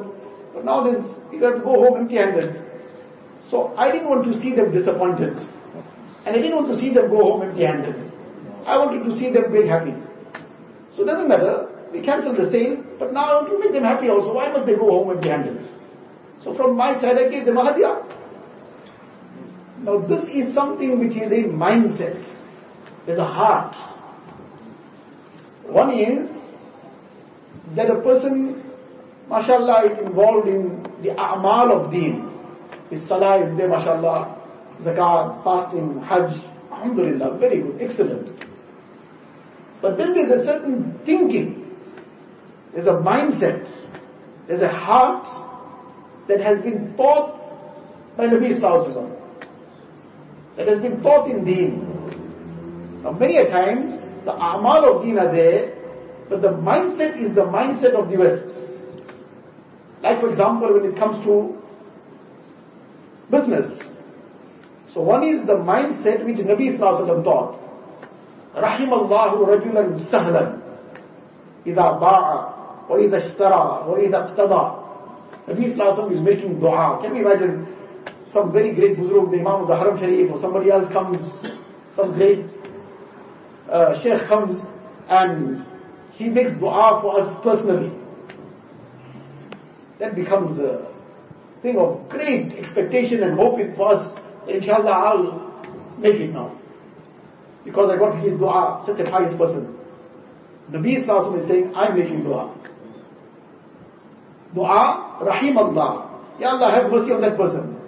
But 0.54 0.64
now 0.64 0.84
there's, 0.84 1.04
we 1.30 1.40
got 1.40 1.58
to 1.58 1.60
go 1.60 1.84
home 1.84 2.00
empty-handed. 2.00 2.64
So 3.52 3.76
I 3.76 3.92
didn't 3.92 4.10
want 4.10 4.24
to 4.26 4.40
see 4.40 4.56
them 4.56 4.72
disappointed. 4.72 5.36
And 6.26 6.36
I 6.36 6.40
didn't 6.40 6.56
want 6.56 6.70
to 6.70 6.78
see 6.78 6.94
them 6.94 7.10
go 7.10 7.18
home 7.18 7.44
empty-handed. 7.44 8.12
I 8.66 8.78
wanted 8.78 9.04
to 9.10 9.18
see 9.18 9.30
them 9.32 9.52
very 9.52 9.68
happy. 9.68 9.94
So 10.96 11.04
it 11.04 11.06
doesn't 11.06 11.28
matter, 11.28 11.68
we 11.92 12.02
cancelled 12.02 12.38
the 12.38 12.50
sale, 12.50 12.84
but 12.98 13.12
now 13.12 13.26
I 13.26 13.34
want 13.42 13.50
to 13.52 13.60
make 13.60 13.74
them 13.74 13.84
happy 13.84 14.10
also. 14.10 14.34
Why 14.34 14.52
must 14.52 14.66
they 14.66 14.76
go 14.76 14.90
home 14.90 15.12
empty-handed? 15.12 15.70
So 16.44 16.56
from 16.56 16.78
my 16.78 17.00
side 17.02 17.18
I 17.18 17.30
gave 17.30 17.46
them 17.46 17.58
a 17.58 17.64
hadiyah. 17.64 18.04
Now 19.84 19.98
this 20.08 20.22
is 20.30 20.54
something 20.54 21.00
which 21.00 21.18
is 21.18 21.32
a 21.32 21.44
mindset. 21.52 22.24
There's 23.06 23.20
a 23.20 23.26
heart. 23.26 23.76
One 25.66 25.92
is 25.92 26.30
that 27.76 27.90
a 27.90 28.00
person, 28.02 28.64
mashallah, 29.30 29.92
is 29.92 30.00
involved 30.00 30.48
in 30.48 30.84
the 31.02 31.10
a'mal 31.10 31.86
of 31.86 31.92
deen. 31.92 32.30
His 32.90 33.08
salah 33.08 33.44
is 33.44 33.58
there, 33.58 33.68
mashallah, 33.68 34.33
zakat, 34.82 35.44
fasting, 35.44 36.02
hajj, 36.02 36.34
alhamdulillah, 36.72 37.38
very 37.38 37.62
good, 37.62 37.82
excellent. 37.82 38.40
But 39.82 39.98
then 39.98 40.14
there's 40.14 40.42
a 40.42 40.46
certain 40.46 41.00
thinking, 41.06 41.76
there's 42.74 42.88
a 42.88 42.92
mindset, 42.92 43.70
there's 44.48 44.62
a 44.62 44.70
heart 44.70 45.28
that 46.28 46.40
has 46.40 46.62
been 46.64 46.96
taught 46.96 47.40
by 48.18 48.28
Nabi 48.28 48.60
Sallallahu 48.60 49.20
that 50.56 50.68
has 50.68 50.80
been 50.80 51.02
taught 51.02 51.30
in 51.30 51.44
deen. 51.44 53.02
Now 53.04 53.12
many 53.12 53.38
a 53.38 53.48
times, 53.48 54.00
the 54.26 54.34
amal 54.34 54.98
of 54.98 55.04
deen 55.04 55.18
are 55.18 55.34
there, 55.34 55.74
but 56.30 56.42
the 56.42 56.50
mindset 56.50 57.22
is 57.22 57.36
the 57.36 57.42
mindset 57.42 57.94
of 57.96 58.10
the 58.10 58.18
West. 58.18 58.56
Like 60.02 60.22
for 60.22 60.30
example, 60.30 60.74
when 60.74 60.92
it 60.92 60.98
comes 60.98 61.24
to 61.26 61.58
business. 63.32 63.80
So 64.95 65.03
one 65.03 65.23
is 65.23 65.47
the 65.47 65.55
mindset 65.55 66.25
which 66.25 66.39
Nabi 66.39 66.79
Sallallahu 66.79 67.25
taught. 67.25 67.65
رحم 68.57 68.91
الله 68.95 69.47
رجلا 69.47 70.11
سهلا 70.11 70.53
إذا 71.67 71.93
باع 72.01 72.49
وإذا 72.89 73.19
اشترى 73.19 73.85
وإذا 73.89 74.19
اقتضى 74.19 74.79
Nabi 75.49 75.77
Sallallahu 75.77 76.13
is 76.13 76.21
making 76.21 76.61
dua. 76.61 77.01
Can 77.03 77.17
you 77.17 77.27
imagine 77.27 77.67
some 78.33 78.53
very 78.53 78.75
great 78.75 78.97
Buzurg, 78.99 79.31
the 79.31 79.39
Imam 79.39 79.63
of 79.63 79.69
the 79.69 79.77
Haram 79.77 79.99
Sharif, 79.99 80.31
or 80.31 80.39
somebody 80.39 80.71
else 80.71 80.93
comes, 80.93 81.17
some 81.97 82.13
great 82.13 82.45
uh, 83.71 84.03
Sheikh 84.03 84.29
comes 84.29 84.63
and 85.09 85.65
he 86.13 86.29
makes 86.29 86.51
dua 86.59 87.01
for 87.01 87.21
us 87.21 87.41
personally. 87.43 87.93
That 89.99 90.15
becomes 90.15 90.59
a 90.59 90.93
thing 91.63 91.79
of 91.79 92.09
great 92.09 92.53
expectation 92.53 93.23
and 93.23 93.39
hope 93.39 93.59
for 93.77 93.95
us. 93.95 94.19
Inshallah, 94.48 94.92
I'll 94.92 96.00
make 96.00 96.16
it 96.16 96.32
now. 96.34 96.60
Because 97.64 97.90
I 97.90 97.98
got 97.98 98.22
his 98.22 98.38
dua, 98.38 98.84
such 98.86 99.00
a 99.00 99.10
pious 99.10 99.34
person. 99.38 99.78
Nabi 100.72 101.06
Sallallahu 101.06 101.42
is 101.42 101.48
saying, 101.48 101.72
I'm 101.76 101.98
making 101.98 102.24
dua. 102.24 102.54
Dua, 104.54 105.20
Rahim 105.22 105.58
Allah. 105.58 106.22
Ya 106.40 106.50
Allah, 106.50 106.72
have 106.72 106.92
mercy 106.92 107.12
on 107.12 107.22
that 107.22 107.38
person. 107.38 107.80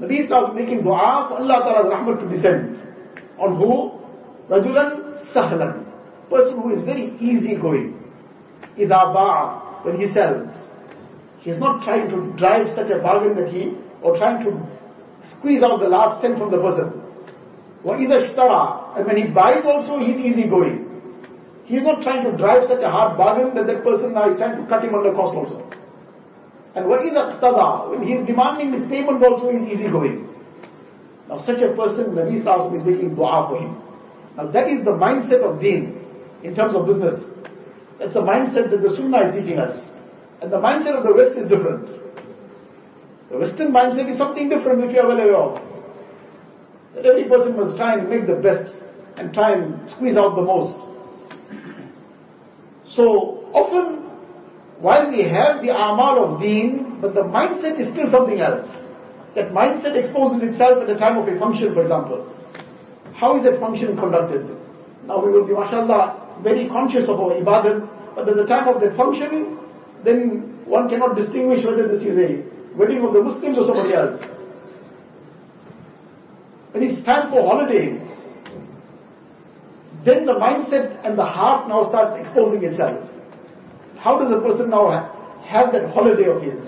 Nabi 0.00 0.26
starts 0.26 0.54
making 0.54 0.82
dua 0.82 1.26
for 1.28 1.38
Allah 1.38 1.58
Ta'ala's 1.62 1.92
rahmat 1.92 2.20
to 2.22 2.34
descend. 2.34 2.78
On 3.38 3.56
who? 3.56 3.98
Rajulan 4.48 5.32
sahlan. 5.34 5.84
Person 6.30 6.62
who 6.62 6.74
is 6.74 6.84
very 6.84 7.14
easy 7.18 7.56
going. 7.56 7.98
Ida 8.78 8.88
ba'a, 8.88 9.84
when 9.84 9.98
he 9.98 10.12
sells. 10.12 10.48
He 11.40 11.50
is 11.50 11.58
not 11.58 11.84
trying 11.84 12.08
to 12.10 12.36
drive 12.38 12.74
such 12.74 12.90
a 12.90 12.98
bargain 13.02 13.36
that 13.36 13.52
he, 13.52 13.76
or 14.02 14.16
trying 14.16 14.42
to 14.44 14.50
squeeze 15.23 15.63
out 15.63 15.79
the 15.79 15.87
last 15.87 16.21
cent 16.21 16.37
from 16.37 16.51
the 16.51 16.57
person. 16.57 17.01
Wa 17.83 17.95
ida 17.95 18.27
ishtara, 18.27 18.97
and 18.97 19.05
when 19.05 19.17
he 19.17 19.27
buys 19.27 19.63
also, 19.65 19.99
he's 19.99 20.17
easy 20.17 20.47
going. 20.47 20.87
He 21.65 21.75
is 21.75 21.83
not 21.83 22.01
trying 22.01 22.23
to 22.23 22.37
drive 22.37 22.63
such 22.63 22.81
a 22.81 22.89
hard 22.89 23.17
bargain 23.17 23.53
that 23.55 23.67
that 23.67 23.83
person 23.83 24.13
now 24.13 24.29
is 24.29 24.37
trying 24.37 24.55
to 24.55 24.67
cut 24.69 24.83
him 24.83 24.95
under 24.95 25.11
cost 25.13 25.35
also. 25.35 25.67
And 26.75 26.85
وَإِذَا 26.85 27.41
اقْتَضَى 27.41 27.89
When 27.89 28.03
he 28.07 28.13
is 28.13 28.25
demanding 28.25 28.71
his 28.71 28.87
payment 28.87 29.21
also 29.23 29.49
is 29.49 29.63
easy 29.63 29.89
going. 29.91 30.27
Now 31.27 31.39
such 31.39 31.61
a 31.61 31.75
person, 31.75 32.15
Nabi 32.15 32.41
Sallallahu 32.41 32.79
is 32.79 32.85
making 32.85 33.15
dua 33.15 33.49
for 33.49 33.59
him. 33.59 33.75
Now 34.37 34.49
that 34.51 34.69
is 34.69 34.85
the 34.85 34.91
mindset 34.91 35.43
of 35.43 35.59
deen 35.59 35.99
in 36.43 36.55
terms 36.55 36.75
of 36.75 36.85
business. 36.87 37.19
That's 37.99 38.15
a 38.15 38.23
mindset 38.23 38.71
that 38.71 38.81
the 38.81 38.95
Sunnah 38.95 39.29
is 39.29 39.35
teaching 39.35 39.59
us. 39.59 39.89
And 40.41 40.51
the 40.51 40.57
mindset 40.57 40.95
of 40.95 41.03
the 41.03 41.13
West 41.13 41.37
is 41.37 41.49
different. 41.49 41.89
The 43.32 43.38
Western 43.38 43.72
mindset 43.72 44.12
is 44.12 44.18
something 44.18 44.50
different 44.50 44.82
which 44.82 44.92
we 44.92 44.98
are 44.98 45.08
well 45.08 45.18
aware 45.18 45.36
of. 45.36 45.62
That 46.94 47.06
every 47.06 47.24
person 47.24 47.56
must 47.56 47.78
try 47.78 47.98
and 47.98 48.10
make 48.10 48.26
the 48.26 48.34
best 48.34 48.76
and 49.16 49.32
try 49.32 49.54
and 49.56 49.90
squeeze 49.90 50.16
out 50.16 50.36
the 50.36 50.42
most. 50.42 50.76
So 52.92 53.48
often 53.54 54.04
while 54.84 55.08
we 55.08 55.22
have 55.22 55.62
the 55.62 55.70
amal 55.70 56.34
of 56.34 56.42
deen, 56.42 56.98
but 57.00 57.14
the 57.14 57.22
mindset 57.22 57.80
is 57.80 57.88
still 57.88 58.10
something 58.10 58.38
else. 58.38 58.68
That 59.34 59.48
mindset 59.48 59.96
exposes 59.96 60.42
itself 60.42 60.82
at 60.82 60.88
the 60.88 61.00
time 61.00 61.16
of 61.16 61.26
a 61.26 61.38
function, 61.38 61.72
for 61.72 61.80
example. 61.80 62.28
How 63.14 63.38
is 63.38 63.44
that 63.44 63.58
function 63.60 63.96
conducted? 63.96 64.44
Now 65.06 65.24
we 65.24 65.32
will 65.32 65.46
be, 65.46 65.54
mashallah, 65.54 66.42
very 66.42 66.68
conscious 66.68 67.08
of 67.08 67.18
our 67.18 67.30
ibadah, 67.30 68.14
but 68.14 68.28
at 68.28 68.36
the 68.36 68.44
time 68.44 68.68
of 68.68 68.82
that 68.82 68.94
function, 68.94 69.56
then 70.04 70.60
one 70.66 70.90
cannot 70.90 71.16
distinguish 71.16 71.64
whether 71.64 71.88
this 71.88 72.04
is 72.04 72.18
a 72.18 72.51
wedding 72.76 73.04
of 73.04 73.12
the 73.12 73.22
Muslims 73.22 73.58
or 73.58 73.64
somebody 73.64 73.94
else. 73.94 74.18
When 76.72 76.82
it's 76.82 77.04
time 77.04 77.30
for 77.30 77.42
holidays, 77.42 78.00
then 80.04 80.26
the 80.26 80.32
mindset 80.32 81.04
and 81.06 81.18
the 81.18 81.24
heart 81.24 81.68
now 81.68 81.88
starts 81.88 82.16
exposing 82.18 82.64
itself. 82.64 83.08
How 83.98 84.18
does 84.18 84.32
a 84.32 84.40
person 84.40 84.70
now 84.70 84.90
have 85.44 85.72
that 85.72 85.90
holiday 85.90 86.28
of 86.28 86.42
his? 86.42 86.58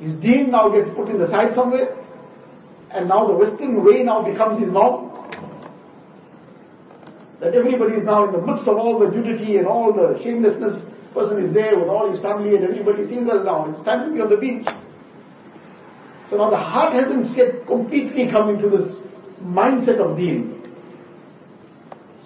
His 0.00 0.14
deen 0.20 0.50
now 0.50 0.68
gets 0.68 0.88
put 0.94 1.08
in 1.08 1.18
the 1.18 1.28
side 1.28 1.54
somewhere, 1.54 1.96
and 2.92 3.08
now 3.08 3.26
the 3.26 3.34
Western 3.34 3.84
way 3.84 4.02
now 4.02 4.22
becomes 4.22 4.60
his 4.60 4.70
norm. 4.70 5.12
That 7.40 7.54
everybody 7.54 7.94
is 7.94 8.04
now 8.04 8.26
in 8.26 8.32
the 8.32 8.40
midst 8.40 8.66
of 8.68 8.78
all 8.78 8.98
the 8.98 9.10
nudity 9.10 9.56
and 9.58 9.66
all 9.66 9.92
the 9.92 10.18
shamelessness. 10.22 10.86
Person 11.16 11.42
is 11.42 11.54
there 11.54 11.78
with 11.78 11.88
all 11.88 12.10
his 12.10 12.20
family 12.20 12.56
and 12.56 12.62
everybody 12.62 13.02
well 13.24 13.42
now. 13.42 13.70
It's 13.70 13.82
time 13.82 14.06
to 14.06 14.14
be 14.14 14.20
on 14.20 14.28
the 14.28 14.36
beach. 14.36 14.66
So 16.28 16.36
now 16.36 16.50
the 16.50 16.58
heart 16.58 16.92
hasn't 16.92 17.34
yet 17.34 17.66
completely 17.66 18.30
come 18.30 18.50
into 18.50 18.68
this 18.68 18.84
mindset 19.42 19.98
of 19.98 20.18
deen. 20.18 20.60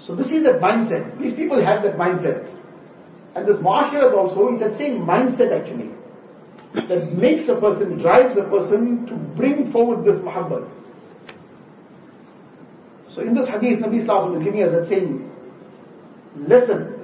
So 0.05 0.17
this 0.17 0.33
is 0.33 0.43
that 0.43 0.61
mindset. 0.61 1.21
These 1.21 1.35
people 1.35 1.65
have 1.65 1.85
that 1.85 1.95
mindset. 1.95 2.53
And 3.37 3.47
this 3.47 3.59
muasharat 3.59 4.13
also 4.13 4.55
is 4.55 4.61
that 4.61 4.77
same 4.77 5.07
mindset 5.07 5.57
actually. 5.57 5.91
That 6.75 7.13
makes 7.13 7.49
a 7.49 7.61
person, 7.61 7.97
drives 7.99 8.37
a 8.39 8.43
person 8.51 9.07
to 9.07 9.15
bring 9.37 9.71
forward 9.71 10.05
this 10.05 10.17
muhabbat. 10.17 10.69
So 13.15 13.23
in 13.23 13.35
this 13.35 13.47
hadith, 13.47 13.79
Nabi 13.79 14.05
Sallallahu 14.05 14.41
is 14.41 14.45
giving 14.45 14.65
us 14.65 14.73
that 14.73 14.89
same 14.89 15.31
lesson 16.49 16.97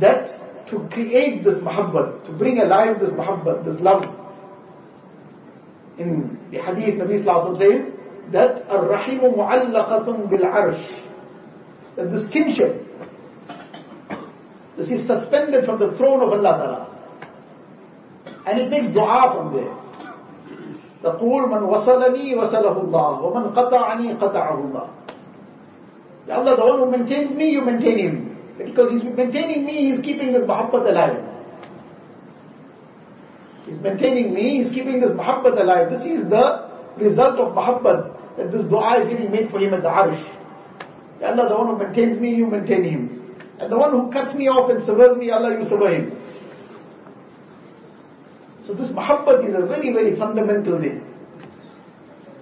that 0.00 0.43
to 0.69 0.87
create 0.91 1.43
this 1.43 1.55
muhabbat, 1.59 2.25
to 2.25 2.37
bring 2.37 2.59
alive 2.59 2.99
this 2.99 3.09
muhabbat, 3.09 3.65
this 3.65 3.79
love. 3.79 4.03
In 5.97 6.37
the 6.51 6.59
hadith, 6.59 6.99
Nabi 6.99 7.23
Sallallahu 7.23 7.57
says 7.57 7.93
that 8.31 8.67
الرحيم 8.69 9.35
معلقة 9.35 10.29
بالعرش 10.29 10.85
that 11.95 12.11
this 12.11 12.31
kinship 12.31 12.85
this 14.77 14.89
is 14.89 15.05
suspended 15.07 15.65
from 15.65 15.77
the 15.77 15.91
throne 15.97 16.23
of 16.23 16.29
Allah 16.29 16.55
Ta'ala. 16.55 16.85
And 18.45 18.59
it 18.61 18.69
makes 18.69 18.87
dua 18.93 19.35
from 19.35 19.53
there. 19.53 19.75
تقول 21.03 21.49
من 21.49 21.63
وصلني 21.63 22.35
وصله 22.35 22.81
الله 22.81 23.21
ومن 23.21 23.53
قطعني 23.55 24.13
قطعه 24.13 24.59
الله 24.59 24.87
Ya 26.27 26.35
Allah, 26.35 26.55
the 26.55 26.65
one 26.65 26.79
who 26.79 26.91
maintains 26.91 27.35
me, 27.35 27.49
you 27.49 27.61
maintain 27.65 27.97
him. 27.97 28.22
Because 28.74 28.90
he's 28.90 29.04
maintaining 29.04 29.64
me, 29.64 29.92
he's 29.92 30.04
keeping 30.04 30.32
this 30.32 30.42
muhabbat 30.42 30.90
alive. 30.90 31.22
He's 33.66 33.78
maintaining 33.78 34.34
me, 34.34 34.62
he's 34.62 34.72
keeping 34.72 35.00
this 35.00 35.12
muhabbat 35.12 35.60
alive. 35.60 35.90
This 35.90 36.04
is 36.04 36.28
the 36.28 36.68
result 36.98 37.38
of 37.38 37.54
muhabbat, 37.54 38.36
that 38.36 38.50
this 38.50 38.64
dua 38.66 39.02
is 39.02 39.08
getting 39.08 39.30
made 39.30 39.48
for 39.50 39.60
him 39.60 39.74
at 39.74 39.82
the 39.82 39.88
arsh. 39.88 40.24
Ya 41.20 41.30
Allah, 41.30 41.48
the 41.48 41.54
one 41.54 41.68
who 41.68 41.78
maintains 41.78 42.18
me, 42.18 42.34
you 42.34 42.46
maintain 42.46 42.82
him. 42.82 43.36
And 43.60 43.70
the 43.70 43.78
one 43.78 43.92
who 43.92 44.10
cuts 44.10 44.34
me 44.34 44.48
off 44.48 44.68
and 44.70 44.84
severs 44.84 45.16
me, 45.16 45.30
Allah, 45.30 45.56
you 45.56 45.64
sever 45.68 45.94
him. 45.94 46.10
So 48.66 48.74
this 48.74 48.88
muhabbat 48.90 49.48
is 49.48 49.54
a 49.54 49.64
very, 49.66 49.92
very 49.92 50.18
fundamental 50.18 50.80
thing. 50.80 51.00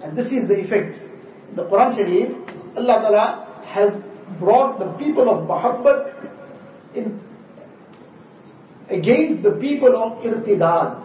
And 0.01 0.17
this 0.17 0.25
is 0.25 0.47
the 0.47 0.59
effect 0.65 0.97
the 1.55 1.65
Quran 1.65 1.95
Sharif, 1.95 2.29
Allah 2.75 3.01
Ta'ala 3.01 3.63
has 3.65 3.93
brought 4.39 4.79
the 4.79 4.91
people 4.97 5.29
of 5.29 5.47
Muhabbat 5.47 6.12
in 6.94 7.20
against 8.88 9.42
the 9.42 9.52
people 9.60 9.94
of 9.96 10.22
irtidad. 10.22 11.04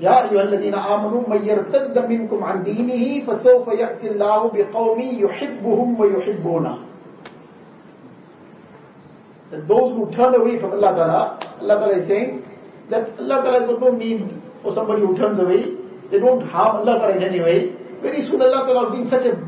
يا 0.00 0.28
أيها 0.30 0.42
الذين 0.42 0.74
آمنوا 0.74 1.22
من 1.28 1.40
يرتد 1.44 1.96
منكم 1.96 2.44
عن 2.44 2.62
دينه 2.62 3.24
فسوف 3.24 3.68
يأتي 3.68 4.10
الله 4.12 4.40
بقوم 4.52 5.00
يحبهم 5.00 6.00
ويحبونه 6.00 6.78
that 9.50 9.68
those 9.68 9.94
who 9.94 10.10
turn 10.14 10.34
away 10.34 10.58
from 10.60 10.72
Allah 10.72 10.92
Ta'ala, 10.92 11.22
Allah 11.62 11.76
Ta'ala 11.78 11.98
is 11.98 12.08
saying 12.08 12.42
that 12.90 13.16
Allah 13.18 13.42
Ta'ala 13.42 13.60
has 13.60 13.80
no 13.80 13.90
need 13.90 14.26
for 14.62 14.74
somebody 14.74 15.02
who 15.02 15.16
turns 15.16 15.38
away. 15.38 15.70
They 16.10 16.18
don't 16.18 16.46
harm 16.46 16.82
Allah 16.82 16.98
Ta'ala 16.98 17.16
in 17.16 17.22
any 17.22 17.40
way. 17.40 17.70
Very 18.02 18.26
soon 18.26 18.42
Allah 18.42 18.66
Ta'ala 18.66 18.90
will 18.90 19.04
be 19.04 19.08
such 19.08 19.24
a 19.24 19.38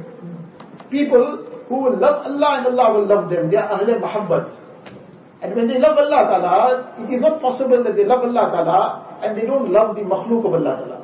people 0.89 1.45
who 1.68 1.76
will 1.84 1.98
love 1.98 2.26
Allah 2.26 2.58
and 2.60 2.68
Allah 2.68 2.94
will 2.94 3.06
love 3.06 3.30
them. 3.30 3.50
They 3.50 3.58
are 3.58 3.80
Ahle 3.80 4.00
Muhabbat. 4.02 4.58
And 5.42 5.56
when 5.56 5.68
they 5.68 5.78
love 5.78 5.98
Allah 5.98 6.24
Ta'ala, 6.32 7.04
it 7.04 7.14
is 7.14 7.22
not 7.22 7.42
possible 7.42 7.84
that 7.84 7.96
they 7.96 8.06
love 8.06 8.24
Allah 8.24 8.50
Ta'ala 8.52 9.20
and 9.24 9.38
they 9.38 9.46
don't 9.46 9.72
love 9.72 9.96
the 9.96 10.02
makhluk 10.02 10.46
of 10.46 10.54
Allah 10.54 10.76
Ta'ala. 10.80 11.00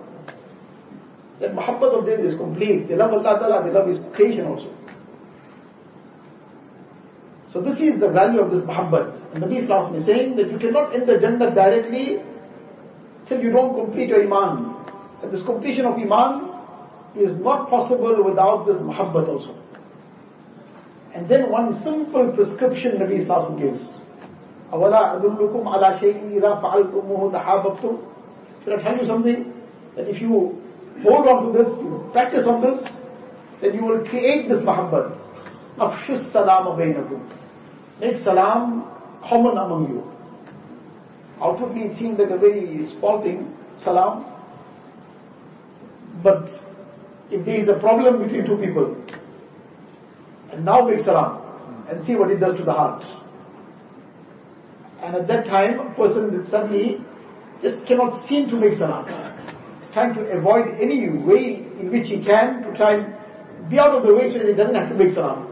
That 1.42 1.52
muhabbat 1.52 2.00
of 2.00 2.06
theirs 2.06 2.34
is 2.34 2.38
complete. 2.38 2.88
They 2.88 2.96
love 2.96 3.12
Allah 3.12 3.40
Ta'ala, 3.40 3.64
they 3.64 3.72
love 3.72 3.88
His 3.88 4.00
creation 4.16 4.46
also. 4.46 4.74
So 7.52 7.62
this 7.62 7.80
is 7.80 8.00
the 8.00 8.10
value 8.10 8.40
of 8.40 8.52
this 8.52 8.62
muhabbat. 8.62 9.34
And 9.34 9.44
Nabi 9.44 9.64
Islam 9.64 9.96
is 9.96 10.06
saying 10.06 10.36
that 10.38 10.50
you 10.52 10.58
cannot 10.58 10.96
enter 10.96 11.20
Jannah 11.20 11.54
directly 11.54 12.22
till 13.28 13.42
you 13.42 13.52
don't 13.52 13.76
complete 13.76 14.10
your 14.10 14.24
Iman. 14.24 14.76
And 15.22 15.34
this 15.34 15.44
completion 15.44 15.86
of 15.86 15.98
Iman 15.98 16.50
is 17.16 17.32
not 17.40 17.70
possible 17.70 18.24
without 18.24 18.66
this 18.66 18.78
muhabbat 18.78 19.28
also. 19.28 19.59
And 21.15 21.29
then 21.29 21.51
one 21.51 21.81
simple 21.83 22.33
prescription 22.35 22.99
Nabi 22.99 23.23
Islam 23.23 23.59
gives. 23.61 23.83
أَوَلَا 24.73 25.21
أَدُلُّكُمْ 25.21 25.63
عَلَى 25.63 26.01
شَيْءٍ 26.01 26.41
إِذَا 26.41 26.61
فَعَلْتُمُهُ 26.61 27.33
تَحَابَبْتُمْ 27.33 27.99
Should 28.65 28.73
I 28.79 28.83
tell 28.83 28.97
you 28.99 29.07
something? 29.07 29.53
That 29.95 30.09
if 30.09 30.21
you 30.21 30.61
hold 31.03 31.29
on 31.29 31.47
to 31.53 31.59
this, 31.59 31.69
you 31.79 32.09
practice 32.13 32.47
on 32.47 32.61
this, 32.61 32.83
then 33.63 33.75
you 33.75 33.85
will 33.85 34.05
create 34.09 34.49
this 34.49 34.63
Muhammad. 34.65 35.13
أَفْشُ 35.79 36.11
السَّلَامَ 36.11 36.77
بَيْنَكُمْ 36.77 38.01
Make 38.01 38.17
salam 38.17 38.83
common 39.23 39.57
among 39.57 39.89
you. 39.89 40.03
Outwardly 41.41 41.83
it 41.83 41.97
seems 41.99 42.19
like 42.19 42.31
a 42.31 42.39
very 42.39 42.89
small 42.99 43.23
thing, 43.23 43.55
salam. 43.79 44.25
But 46.23 46.49
if 47.31 47.45
there 47.45 47.61
is 47.61 47.69
a 47.69 47.79
problem 47.79 48.23
between 48.23 48.47
two 48.47 48.57
people, 48.57 48.97
and 50.60 50.66
now 50.66 50.86
make 50.86 51.00
salam, 51.00 51.42
and 51.88 52.06
see 52.06 52.18
what 52.18 52.30
it 52.30 52.38
does 52.38 52.58
to 52.58 52.66
the 52.66 52.74
heart. 52.74 53.02
And 55.02 55.16
at 55.16 55.26
that 55.30 55.46
time, 55.46 55.80
a 55.80 55.94
person 55.96 56.46
suddenly 56.50 56.98
just 57.62 57.88
cannot 57.88 58.28
seem 58.28 58.50
to 58.50 58.58
make 58.58 58.74
salam. 58.78 59.08
He's 59.80 59.90
trying 59.94 60.14
to 60.16 60.22
avoid 60.38 60.76
any 60.82 61.08
way 61.08 61.64
in 61.80 61.90
which 61.94 62.10
he 62.10 62.22
can 62.22 62.62
to 62.64 62.76
try 62.76 62.96
and 62.96 63.70
be 63.70 63.80
out 63.80 63.96
of 63.96 64.04
the 64.06 64.14
way 64.14 64.34
so 64.34 64.40
that 64.40 64.48
he 64.48 64.54
doesn't 64.54 64.76
have 64.76 64.90
to 64.90 64.96
make 64.96 65.12
salam. 65.12 65.48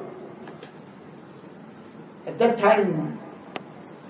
At 2.27 2.37
that 2.39 2.57
time, 2.57 3.17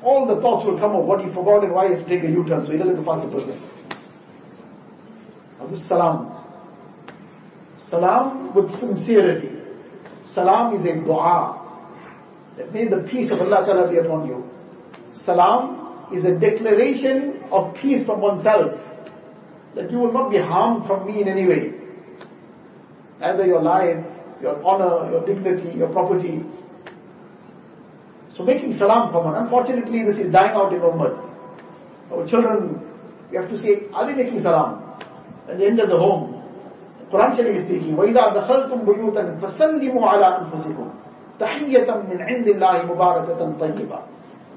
all 0.01 0.25
the 0.25 0.41
thoughts 0.41 0.65
will 0.65 0.79
come 0.79 0.95
of 0.95 1.05
what 1.05 1.23
he 1.23 1.31
forgot 1.31 1.63
and 1.63 1.73
why 1.73 1.89
he 1.89 1.93
has 1.93 2.03
to 2.03 2.09
take 2.09 2.23
a 2.23 2.27
U-turn, 2.31 2.65
so 2.65 2.71
he 2.71 2.79
doesn't 2.79 3.05
pass 3.05 3.23
the 3.23 3.29
person. 3.29 3.61
Now 5.59 5.67
this 5.67 5.87
salam. 5.87 6.33
Salam 7.87 8.55
with 8.55 8.71
sincerity. 8.79 9.56
Salam 10.37 10.75
is 10.75 10.85
a 10.85 10.93
dua. 11.03 11.63
That 12.57 12.71
may 12.71 12.87
the 12.87 13.01
peace 13.09 13.31
of 13.31 13.39
Allah 13.39 13.65
Ta'ala 13.65 13.89
be 13.89 13.97
upon 13.97 14.27
you. 14.27 14.43
Salam 15.25 16.13
is 16.13 16.25
a 16.25 16.33
declaration 16.37 17.41
of 17.51 17.73
peace 17.75 18.05
from 18.05 18.21
oneself. 18.21 18.79
That 19.73 19.89
you 19.91 19.97
will 19.97 20.13
not 20.13 20.29
be 20.29 20.37
harmed 20.37 20.85
from 20.85 21.07
me 21.07 21.21
in 21.21 21.27
any 21.27 21.47
way. 21.47 21.73
Neither 23.19 23.47
your 23.47 23.63
life, 23.63 24.05
your 24.39 24.63
honor, 24.63 25.09
your 25.09 25.25
dignity, 25.25 25.75
your 25.75 25.89
property, 25.89 26.43
so 28.37 28.43
making 28.43 28.73
salam 28.73 29.11
common. 29.11 29.33
Unfortunately, 29.41 30.03
this 30.05 30.19
is 30.23 30.31
dying 30.31 30.51
out 30.51 30.71
in 30.71 30.79
Ummah. 30.79 31.17
Our 32.11 32.27
children, 32.27 32.79
we 33.31 33.37
have 33.37 33.49
to 33.49 33.57
say, 33.59 33.89
are 33.91 34.05
they 34.05 34.13
making 34.13 34.41
salam? 34.41 34.83
At 35.49 35.57
the 35.57 35.65
end 35.65 35.79
of 35.79 35.89
the 35.89 35.97
home, 35.97 36.36
Quran 37.11 37.35
Sharif 37.35 37.55
is 37.55 37.63
speaking, 37.65 37.95
وَإِذَا 37.95 38.35
دَخَلْتُمْ 38.35 38.83
بُيُوتًا 38.83 39.39
فَسَلِّمُوا 39.39 40.03
عَلَىٰ 40.11 40.27
أَنفُسِكُمْ 40.41 40.87
تَحِيَّةً 41.39 41.87
مِنْ 41.87 42.17
عِنْدِ 42.19 42.47
اللَّهِ 42.47 42.75
مُبَارَكَةً 42.91 43.39
طَيِّبًا 43.59 43.99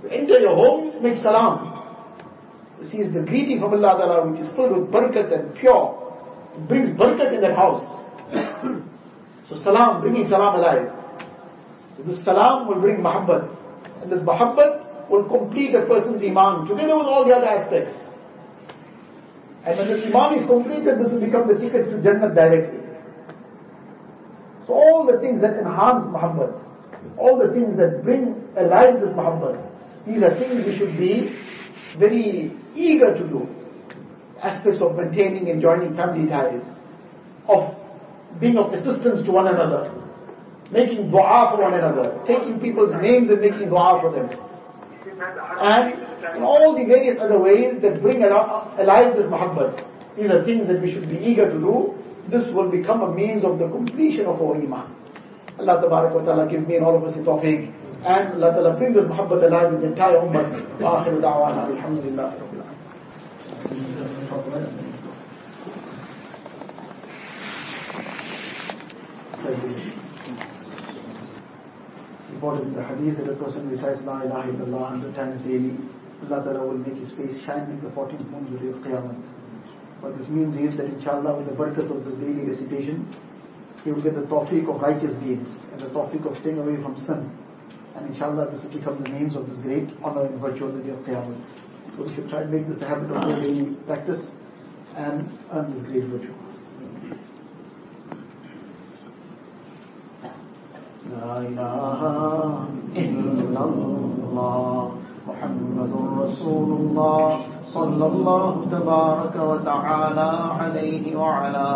enter 0.08 0.38
your 0.38 0.54
homes, 0.54 0.94
make 1.02 1.16
salam. 1.16 1.76
This 2.80 2.94
is 2.94 3.12
the 3.12 3.20
greeting 3.20 3.60
from 3.60 3.74
Allah 3.74 3.98
Ta'ala 3.98 4.30
which 4.30 4.40
is 4.40 4.48
filled 4.56 4.72
with 4.72 4.90
barakat 4.90 5.28
and 5.38 5.54
pure. 5.54 5.96
It 6.56 6.66
brings 6.66 6.88
barakat 6.90 7.34
in 7.34 7.42
that 7.42 7.54
house. 7.54 7.84
so 9.48 9.56
salam, 9.56 10.00
bringing 10.00 10.24
salam 10.24 10.56
alive. 10.56 10.88
So 11.96 12.02
this 12.04 12.24
salam 12.24 12.66
will 12.66 12.80
bring 12.80 12.98
muhabbat. 12.98 14.02
And 14.02 14.10
this 14.10 14.20
muhabbat 14.20 15.10
will 15.10 15.28
complete 15.28 15.74
a 15.74 15.84
person's 15.84 16.22
iman 16.22 16.66
together 16.66 16.96
with 16.96 17.06
all 17.06 17.26
the 17.26 17.34
other 17.36 17.46
aspects. 17.46 17.92
And 19.70 19.78
when 19.78 19.88
this 19.88 20.04
iman 20.06 20.38
is 20.40 20.46
completed, 20.48 20.98
this 20.98 21.12
will 21.12 21.20
become 21.20 21.46
the 21.46 21.54
ticket 21.54 21.90
to 21.90 22.02
Jannah 22.02 22.34
directly. 22.34 22.80
So 24.66 24.72
all 24.74 25.06
the 25.06 25.20
things 25.20 25.40
that 25.42 25.54
enhance 25.54 26.06
muhabbat, 26.06 26.58
all 27.16 27.38
the 27.38 27.54
things 27.54 27.76
that 27.76 28.02
bring 28.02 28.34
alive 28.56 28.98
this 29.00 29.10
muhabbat, 29.10 29.62
these 30.06 30.22
are 30.24 30.34
things 30.34 30.66
we 30.66 30.76
should 30.76 30.98
be 30.98 31.38
very 32.00 32.50
eager 32.74 33.14
to 33.14 33.22
do. 33.28 33.46
Aspects 34.42 34.82
of 34.82 34.96
maintaining 34.96 35.50
and 35.50 35.62
joining 35.62 35.94
family 35.94 36.28
ties, 36.28 36.66
of 37.46 37.76
being 38.40 38.58
of 38.58 38.72
assistance 38.72 39.22
to 39.24 39.30
one 39.30 39.46
another, 39.46 39.86
making 40.72 41.12
dua 41.12 41.54
for 41.54 41.62
one 41.62 41.74
another, 41.74 42.20
taking 42.26 42.58
people's 42.58 42.92
names 43.00 43.30
and 43.30 43.40
making 43.40 43.68
dua 43.68 44.00
for 44.02 44.10
them. 44.10 44.30
And 45.60 46.09
in 46.36 46.42
all 46.42 46.76
the 46.76 46.84
various 46.84 47.18
other 47.20 47.38
ways 47.38 47.80
that 47.82 48.02
bring 48.02 48.22
alive 48.22 49.16
this 49.16 49.26
muhabbat. 49.26 49.86
These 50.16 50.30
are 50.30 50.44
things 50.44 50.68
that 50.68 50.80
we 50.82 50.92
should 50.92 51.08
be 51.08 51.16
eager 51.16 51.48
to 51.48 51.58
do. 51.58 51.94
This 52.30 52.50
will 52.52 52.70
become 52.70 53.02
a 53.02 53.14
means 53.14 53.44
of 53.44 53.58
the 53.58 53.68
completion 53.68 54.26
of 54.26 54.40
our 54.40 54.56
iman. 54.56 54.94
Allah 55.58 55.88
wa 55.88 56.24
ta'ala 56.24 56.48
give 56.50 56.66
me 56.66 56.76
and 56.76 56.84
all 56.84 56.96
of 56.96 57.04
us 57.04 57.14
the 57.14 57.22
tawfiq. 57.22 57.72
And 58.04 58.42
Allah 58.42 58.52
ta'ala 58.52 58.76
bring 58.78 58.92
this 58.94 59.04
muhabbat 59.04 59.44
alive 59.44 59.74
in 59.74 59.80
the 59.80 59.86
entire 59.88 60.16
ummah. 60.16 60.80
Wa 60.80 61.04
akhiru 61.04 61.20
da'wana. 61.20 61.76
Alhamdulillah. 61.76 62.50
reported 72.40 72.68
in 72.68 72.74
the 72.74 72.82
hadith 72.82 73.18
that 73.18 73.28
a 73.28 73.36
person 73.36 73.68
recites 73.68 74.00
La 74.04 74.22
ilaha 74.22 74.48
illallah 74.48 74.80
100 74.96 75.14
times 75.14 75.40
daily, 75.44 75.76
Allah 76.24 76.44
Ta'ala 76.44 76.66
will 76.66 76.78
make 76.78 76.96
his 76.96 77.12
face 77.12 77.40
shine 77.44 77.70
in 77.70 77.80
the 77.82 77.90
14th 77.90 78.28
moon 78.30 78.46
of 78.54 78.60
the 78.60 78.88
Qiyamah. 78.88 79.14
What 80.00 80.16
this 80.16 80.28
means 80.28 80.56
is 80.56 80.76
that 80.76 80.86
inshallah 80.86 81.36
with 81.36 81.46
the 81.46 81.52
barakat 81.52 81.90
of 81.90 82.04
this 82.04 82.14
daily 82.16 82.48
recitation, 82.48 83.08
he 83.84 83.92
will 83.92 84.02
get 84.02 84.14
the 84.14 84.22
tawfiq 84.22 84.68
of 84.68 84.80
righteous 84.80 85.14
deeds 85.20 85.48
and 85.72 85.80
the 85.80 85.88
tawfiq 85.88 86.24
of 86.30 86.36
staying 86.40 86.58
away 86.58 86.76
from 86.82 86.96
sin. 87.06 87.30
And 87.96 88.12
inshallah 88.12 88.50
this 88.50 88.62
will 88.62 88.72
become 88.72 89.02
the 89.02 89.08
names 89.08 89.36
of 89.36 89.48
this 89.48 89.58
great 89.58 89.88
honor 90.02 90.26
and 90.26 90.40
virtue 90.40 90.64
of 90.66 90.74
the 90.74 90.82
day 90.82 90.90
of 90.90 91.00
Qiyamah. 91.00 91.96
So 91.96 92.04
we 92.04 92.14
should 92.14 92.28
try 92.28 92.42
and 92.42 92.52
make 92.52 92.68
this 92.68 92.80
a 92.80 92.88
habit 92.88 93.10
of 93.10 93.22
daily 93.42 93.74
practice 93.86 94.24
and 94.96 95.28
earn 95.52 95.72
this 95.74 95.82
great 95.84 96.04
virtue. 96.04 96.34
محمد 105.30 105.92
رسول 106.22 106.68
الله 106.80 107.26
صلى 107.66 108.06
الله 108.06 108.66
تبارك 108.70 109.36
وتعالى 109.50 110.30
عليه 110.60 111.16
وعلى 111.16 111.66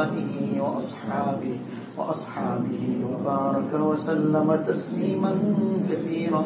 آله 0.00 0.32
وأصحابه 0.64 1.56
وأصحابه 1.98 2.84
وبارك 3.10 3.72
وسلم 3.74 4.48
تسليما 4.68 5.32
كثيرا 5.90 6.42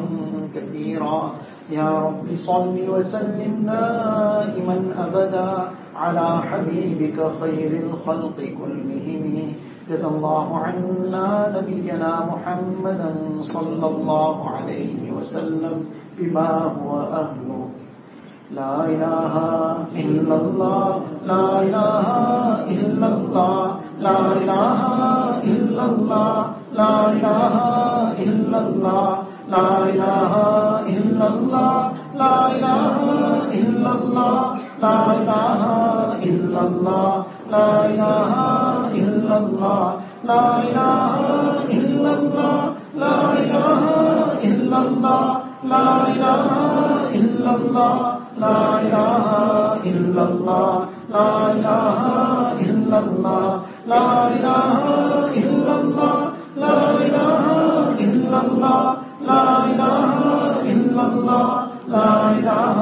كثيرا. 0.55 1.31
يا 1.69 1.89
رب 1.89 2.27
صل 2.45 2.75
وسلم 2.89 3.51
دائما 3.65 4.77
أبدا 5.05 5.51
على 5.95 6.27
حبيبك 6.49 7.17
خير 7.41 7.71
الخلق 7.87 8.37
كلهم. 8.59 9.53
جزى 9.89 10.07
الله 10.07 10.57
عنا 10.57 11.27
نبينا 11.57 12.11
محمدا 12.31 13.11
صلى 13.53 13.85
الله 13.93 14.49
عليه 14.49 15.11
وسلم. 15.17 15.77
بما 16.19 16.49
هو 16.83 16.99
أهله 16.99 17.69
لا 18.51 18.85
إله 18.85 19.33
إلا 19.95 20.35
الله 20.35 21.01
لا 21.25 21.61
إله 21.61 22.07
إلا 22.75 23.07
الله 23.07 23.79
لا 23.99 24.17
إله 24.39 24.81
إلا 25.43 25.83
الله 25.85 26.35
لا 26.73 26.93
إله 27.11 27.55
إلا 28.25 28.57
الله 28.67 29.07
لا 29.49 29.67
إله 29.91 30.33
إلا 30.95 31.27
الله 31.27 31.91
لا 32.21 32.35
إله 32.55 32.93
إلا 33.59 33.81
الله 33.93 34.43
لا 34.81 34.95
إله 35.17 35.61
إلا 36.29 36.61
الله 36.67 37.13
لا 37.51 37.69
إله 37.91 38.33
إلا 38.99 39.35
الله 39.37 39.85
لا 40.29 40.45
إله 40.67 41.15
إلا 41.77 42.11
الله 42.19 42.59
لا 43.03 43.17
إله 43.41 43.83
إلا 44.49 44.77
الله 44.87 45.48
لا 45.63 46.07
إله 46.07 46.45
إلا 47.19 47.51
الله 47.55 47.95
لا 48.39 48.79
إله 48.81 49.27
إلا 49.83 50.23
الله 50.23 50.85
لا 51.11 51.51
إله 51.51 51.99
إلا 52.63 52.99
الله 52.99 53.59
لا 53.87 54.27
إله 54.35 54.71
إلا 55.35 55.73
الله 55.81 56.15
لا 56.55 56.79
إله 57.05 57.45
إلا 57.99 58.39
الله 58.47 58.83
لا 59.27 59.43
إله 59.71 60.15
إلا 60.71 61.03
الله 61.11 61.51
لا 61.91 62.07
إله 62.39 62.77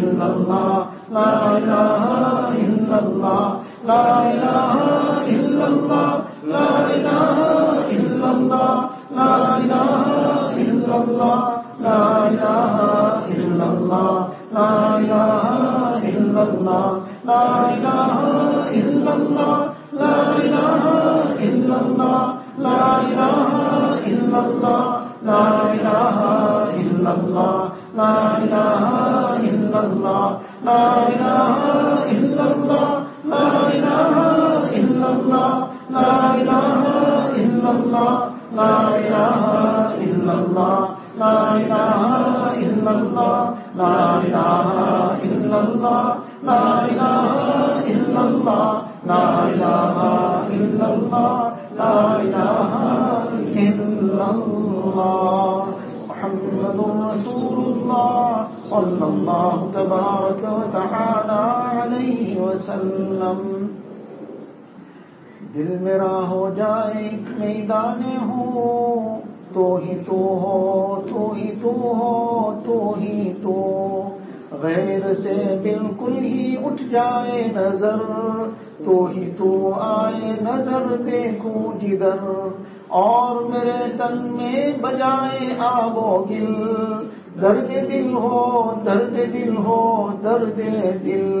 إلا 0.00 0.26
الله 0.36 0.86
لا 1.12 1.32
إله 1.58 2.02
إلا 2.64 2.98
الله 3.04 3.44
لا 3.86 4.04
إله 4.32 4.75
وسلم۔ 62.82 63.66
دل 65.54 65.76
میرا 65.80 66.28
ہو 66.30 66.50
جائے 66.56 67.10
میدان 67.38 68.30
ہو، 68.30 68.94
تو 69.52 69.74
ہی 69.74 69.98
تو 70.06 70.16
ہو، 70.16 71.00
تو 71.10 71.32
ہی 71.32 71.50
تو 71.62 71.70
ہو، 71.70 72.60
تو 72.66 72.94
ہی 72.98 73.32
تو۔ 73.42 73.62
غیر 74.62 75.14
سے 75.14 75.58
بالکل 75.62 76.18
ہی 76.18 76.56
اٹھ 76.64 76.82
جائے 76.90 77.44
نظر، 77.54 77.96
تو 78.84 79.04
ہی 79.04 79.30
تو 79.38 79.72
آئے 79.80 80.32
نظر، 80.42 80.96
دیکھو 81.06 81.72
جدر۔ 81.82 82.48
اور 82.88 83.42
میرے 83.42 83.92
تن 83.96 84.18
میں 84.18 84.72
بجائے 84.80 85.54
آب 85.58 85.98
و 85.98 86.26
گل، 86.30 86.64
درد 87.42 87.70
دل 87.70 88.14
ہو، 88.14 88.74
درد 88.86 89.16
دل 89.16 89.56
ہو، 89.56 90.08
درد 90.24 90.56
دل۔ 91.04 91.40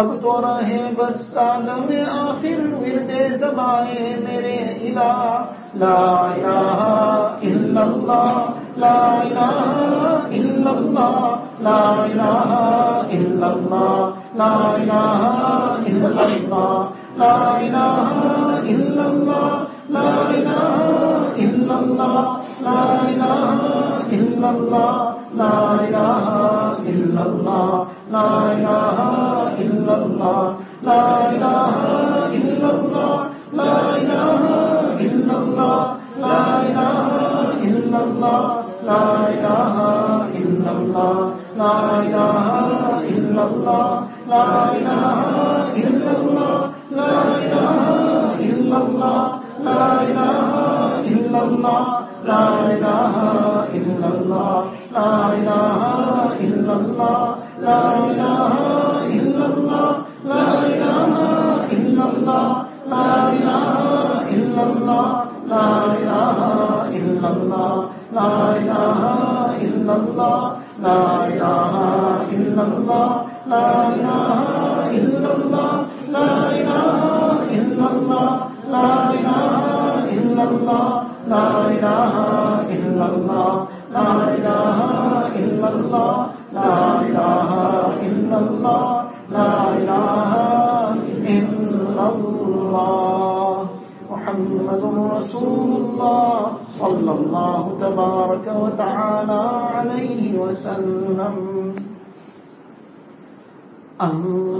اب 0.00 0.10
تو 0.20 0.34
رہے 0.42 0.78
بس 0.98 1.36
عالم 1.38 1.90
آخر 2.10 2.60
ورد 2.74 3.10
زبائے 3.40 4.14
میرے 4.20 4.56
علا 4.88 5.10
لا 5.80 5.96
الہ 6.26 6.86
الا 7.48 7.82
اللہ، 7.82 8.38
لا 8.76 9.00
الہ 9.16 9.50
الا 10.38 10.70
اللہ، 10.70 11.18
لا 11.60 11.82
الہ 12.04 12.54
الا 13.18 13.46
اللہ، 13.46 13.98
لا 14.36 14.52
الہ 14.70 15.20
الا 15.90 16.22
اللہ، 16.22 16.80
لا 17.16 17.34
الہ 17.50 17.92
الا 18.72 19.04
اللہ، 19.04 19.60
لا 19.90 20.14
الہ 20.24 20.62
الا 21.38 21.74
اللہ، 21.74 22.24
لا 22.60 22.80
الہ 23.02 23.36
الا 24.16 24.48
اللہ، 24.48 24.96
لا 25.36 25.52
الہ 25.74 26.10
الا 26.88 27.22
اللہ، 27.22 27.84
لا 28.10 28.24
الہ 28.48 28.80
الا 28.96 29.31
إلا 29.82 29.96
الله 30.06 30.56
لا 30.82 31.30
إله 31.34 31.74
إلا 32.38 32.70
الله 32.70 33.14
لا 33.52 33.74
إله 33.98 34.42
إلا 35.06 35.34
الله 35.42 35.78
لا 36.22 36.38
إله 36.66 37.06
إلا 37.68 37.98
الله 38.06 38.42
لا 38.86 39.02
إله 39.34 39.76
إلا 40.40 40.70
الله 40.78 41.16
لا 41.58 41.74
إله 42.06 42.36
إلا 43.14 43.42
الله 43.50 43.88
لا 44.30 44.46
إله 44.78 45.08
إلا 45.82 46.12
الله 46.22 46.60
لا 46.98 47.14
إله 47.42 48.38
إلا 48.46 48.78
الله 48.86 49.22
لا 49.66 49.82
إله 50.06 50.44
إلا 51.12 51.40
الله 51.42 51.82
لا 52.30 52.44
إله 52.74 53.14
إلا 53.78 54.08
الله 54.14 54.64
لا 54.94 55.12
إله 55.38 55.76
إلا 56.46 56.74
الله 56.80 57.34
لا 57.62 57.80
إله 58.10 58.81
اللہ 62.22 62.62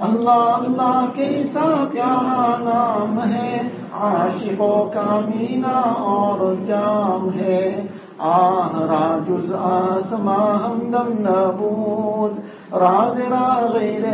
اللہ 0.00 0.30
اللہ 0.30 1.06
کیسا 1.14 1.84
پیارا 1.92 2.56
نام 2.58 3.32
ہے 3.32 3.68
عاشق 3.92 4.58
کا 4.58 4.90
کامینا 4.92 5.78
اور 5.98 6.54
جام 6.66 7.38
ہے۔ 7.38 7.86
آہ 8.18 8.80
راجز 8.80 9.52
آسما 9.52 10.66
ہمدم 10.66 11.12
نبود، 11.18 12.40
راز 12.74 13.20
را 13.30 13.66
غیر 13.72 14.04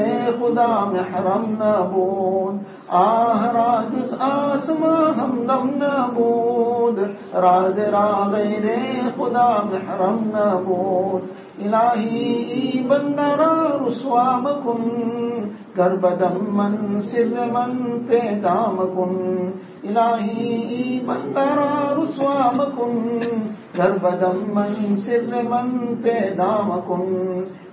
خدا 0.41 0.84
محرم 0.84 1.45
نبود۔ 1.49 2.62
آہ 2.89 3.47
راجز 3.47 4.14
آسما 4.18 5.22
ہمدم 5.22 5.68
نبود، 5.68 6.99
راز 7.34 7.78
را 7.78 8.28
غیر 8.32 8.66
خدا 9.16 9.57
محرم 9.64 10.16
نبود۔ 10.20 11.28
الہی 11.66 12.87
بندرا 12.89 13.78
رسوا 13.89 14.41
کم 14.64 14.82
گربدم 15.77 16.37
من 16.53 17.01
سر 17.03 17.51
من 17.53 18.07
پیدام 18.09 18.77
کن 18.95 19.51
الہی 19.85 21.01
بندرا 21.07 21.70
رسوام 21.97 22.62
کن 22.77 23.20
گربدم 23.79 24.43
من 24.55 24.97
سر 24.97 25.43
من 25.49 25.95
پہ 26.03 26.18
دام 26.39 26.70
کن 26.87 27.14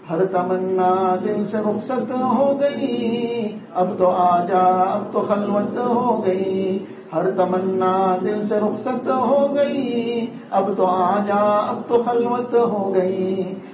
ہر 0.09 0.25
تمنا 0.31 0.93
دل 1.23 1.45
سے 1.45 1.57
رخصت 1.57 2.11
ہو 2.31 2.47
گئی 2.59 3.47
اب 3.73 3.97
تو 3.97 4.09
آ 4.11 4.45
جا 4.45 4.63
اب 4.85 5.11
تو 5.11 5.21
خلوت 5.27 5.77
ہو 5.79 6.21
گئی 6.25 6.77
ہر 7.13 7.29
تمنا 7.37 7.95
دل 8.23 8.41
سے 8.47 8.59
رخصت 8.59 9.07
ہو 9.09 9.39
گئی 9.55 10.25
اب 10.51 10.69
تو 10.77 10.85
آ 10.87 11.19
جا 11.27 11.41
اب 11.59 11.81
تو 11.87 12.01
خلوت 12.05 12.53
ہو 12.53 12.93
گئی 12.95 13.53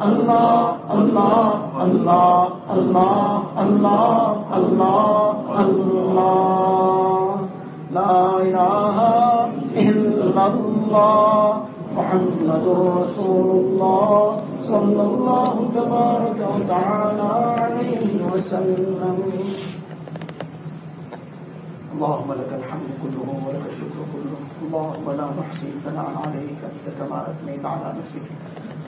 الله 0.00 0.76
الله 0.96 1.44
الله 1.84 3.32
الله 3.56 4.34
الله 4.56 5.30
الله 5.60 7.36
لا 7.92 8.16
إله 8.46 8.96
إلا 9.76 10.44
الله 10.46 11.62
محمد 11.96 12.64
رسول 13.00 13.48
الله 13.60 14.16
صلى 14.72 15.02
الله 15.10 15.52
تبارك 15.74 16.38
وتعالى 16.54 17.30
عليه 17.62 18.10
وسلم 18.32 19.16
اللهم 21.94 22.30
لك 22.32 22.50
الحمد 22.60 22.88
كله 23.02 23.28
ولك 23.46 23.64
الشكر 23.72 24.00
كله 24.12 24.38
اللهم 24.64 25.06
لا 25.20 25.26
نحصي 25.40 25.68
ثناء 25.84 26.08
عليك 26.24 26.58
انت 26.72 26.86
كما 26.98 27.18
اثنيت 27.30 27.64
على 27.64 27.88
نفسك 28.00 28.26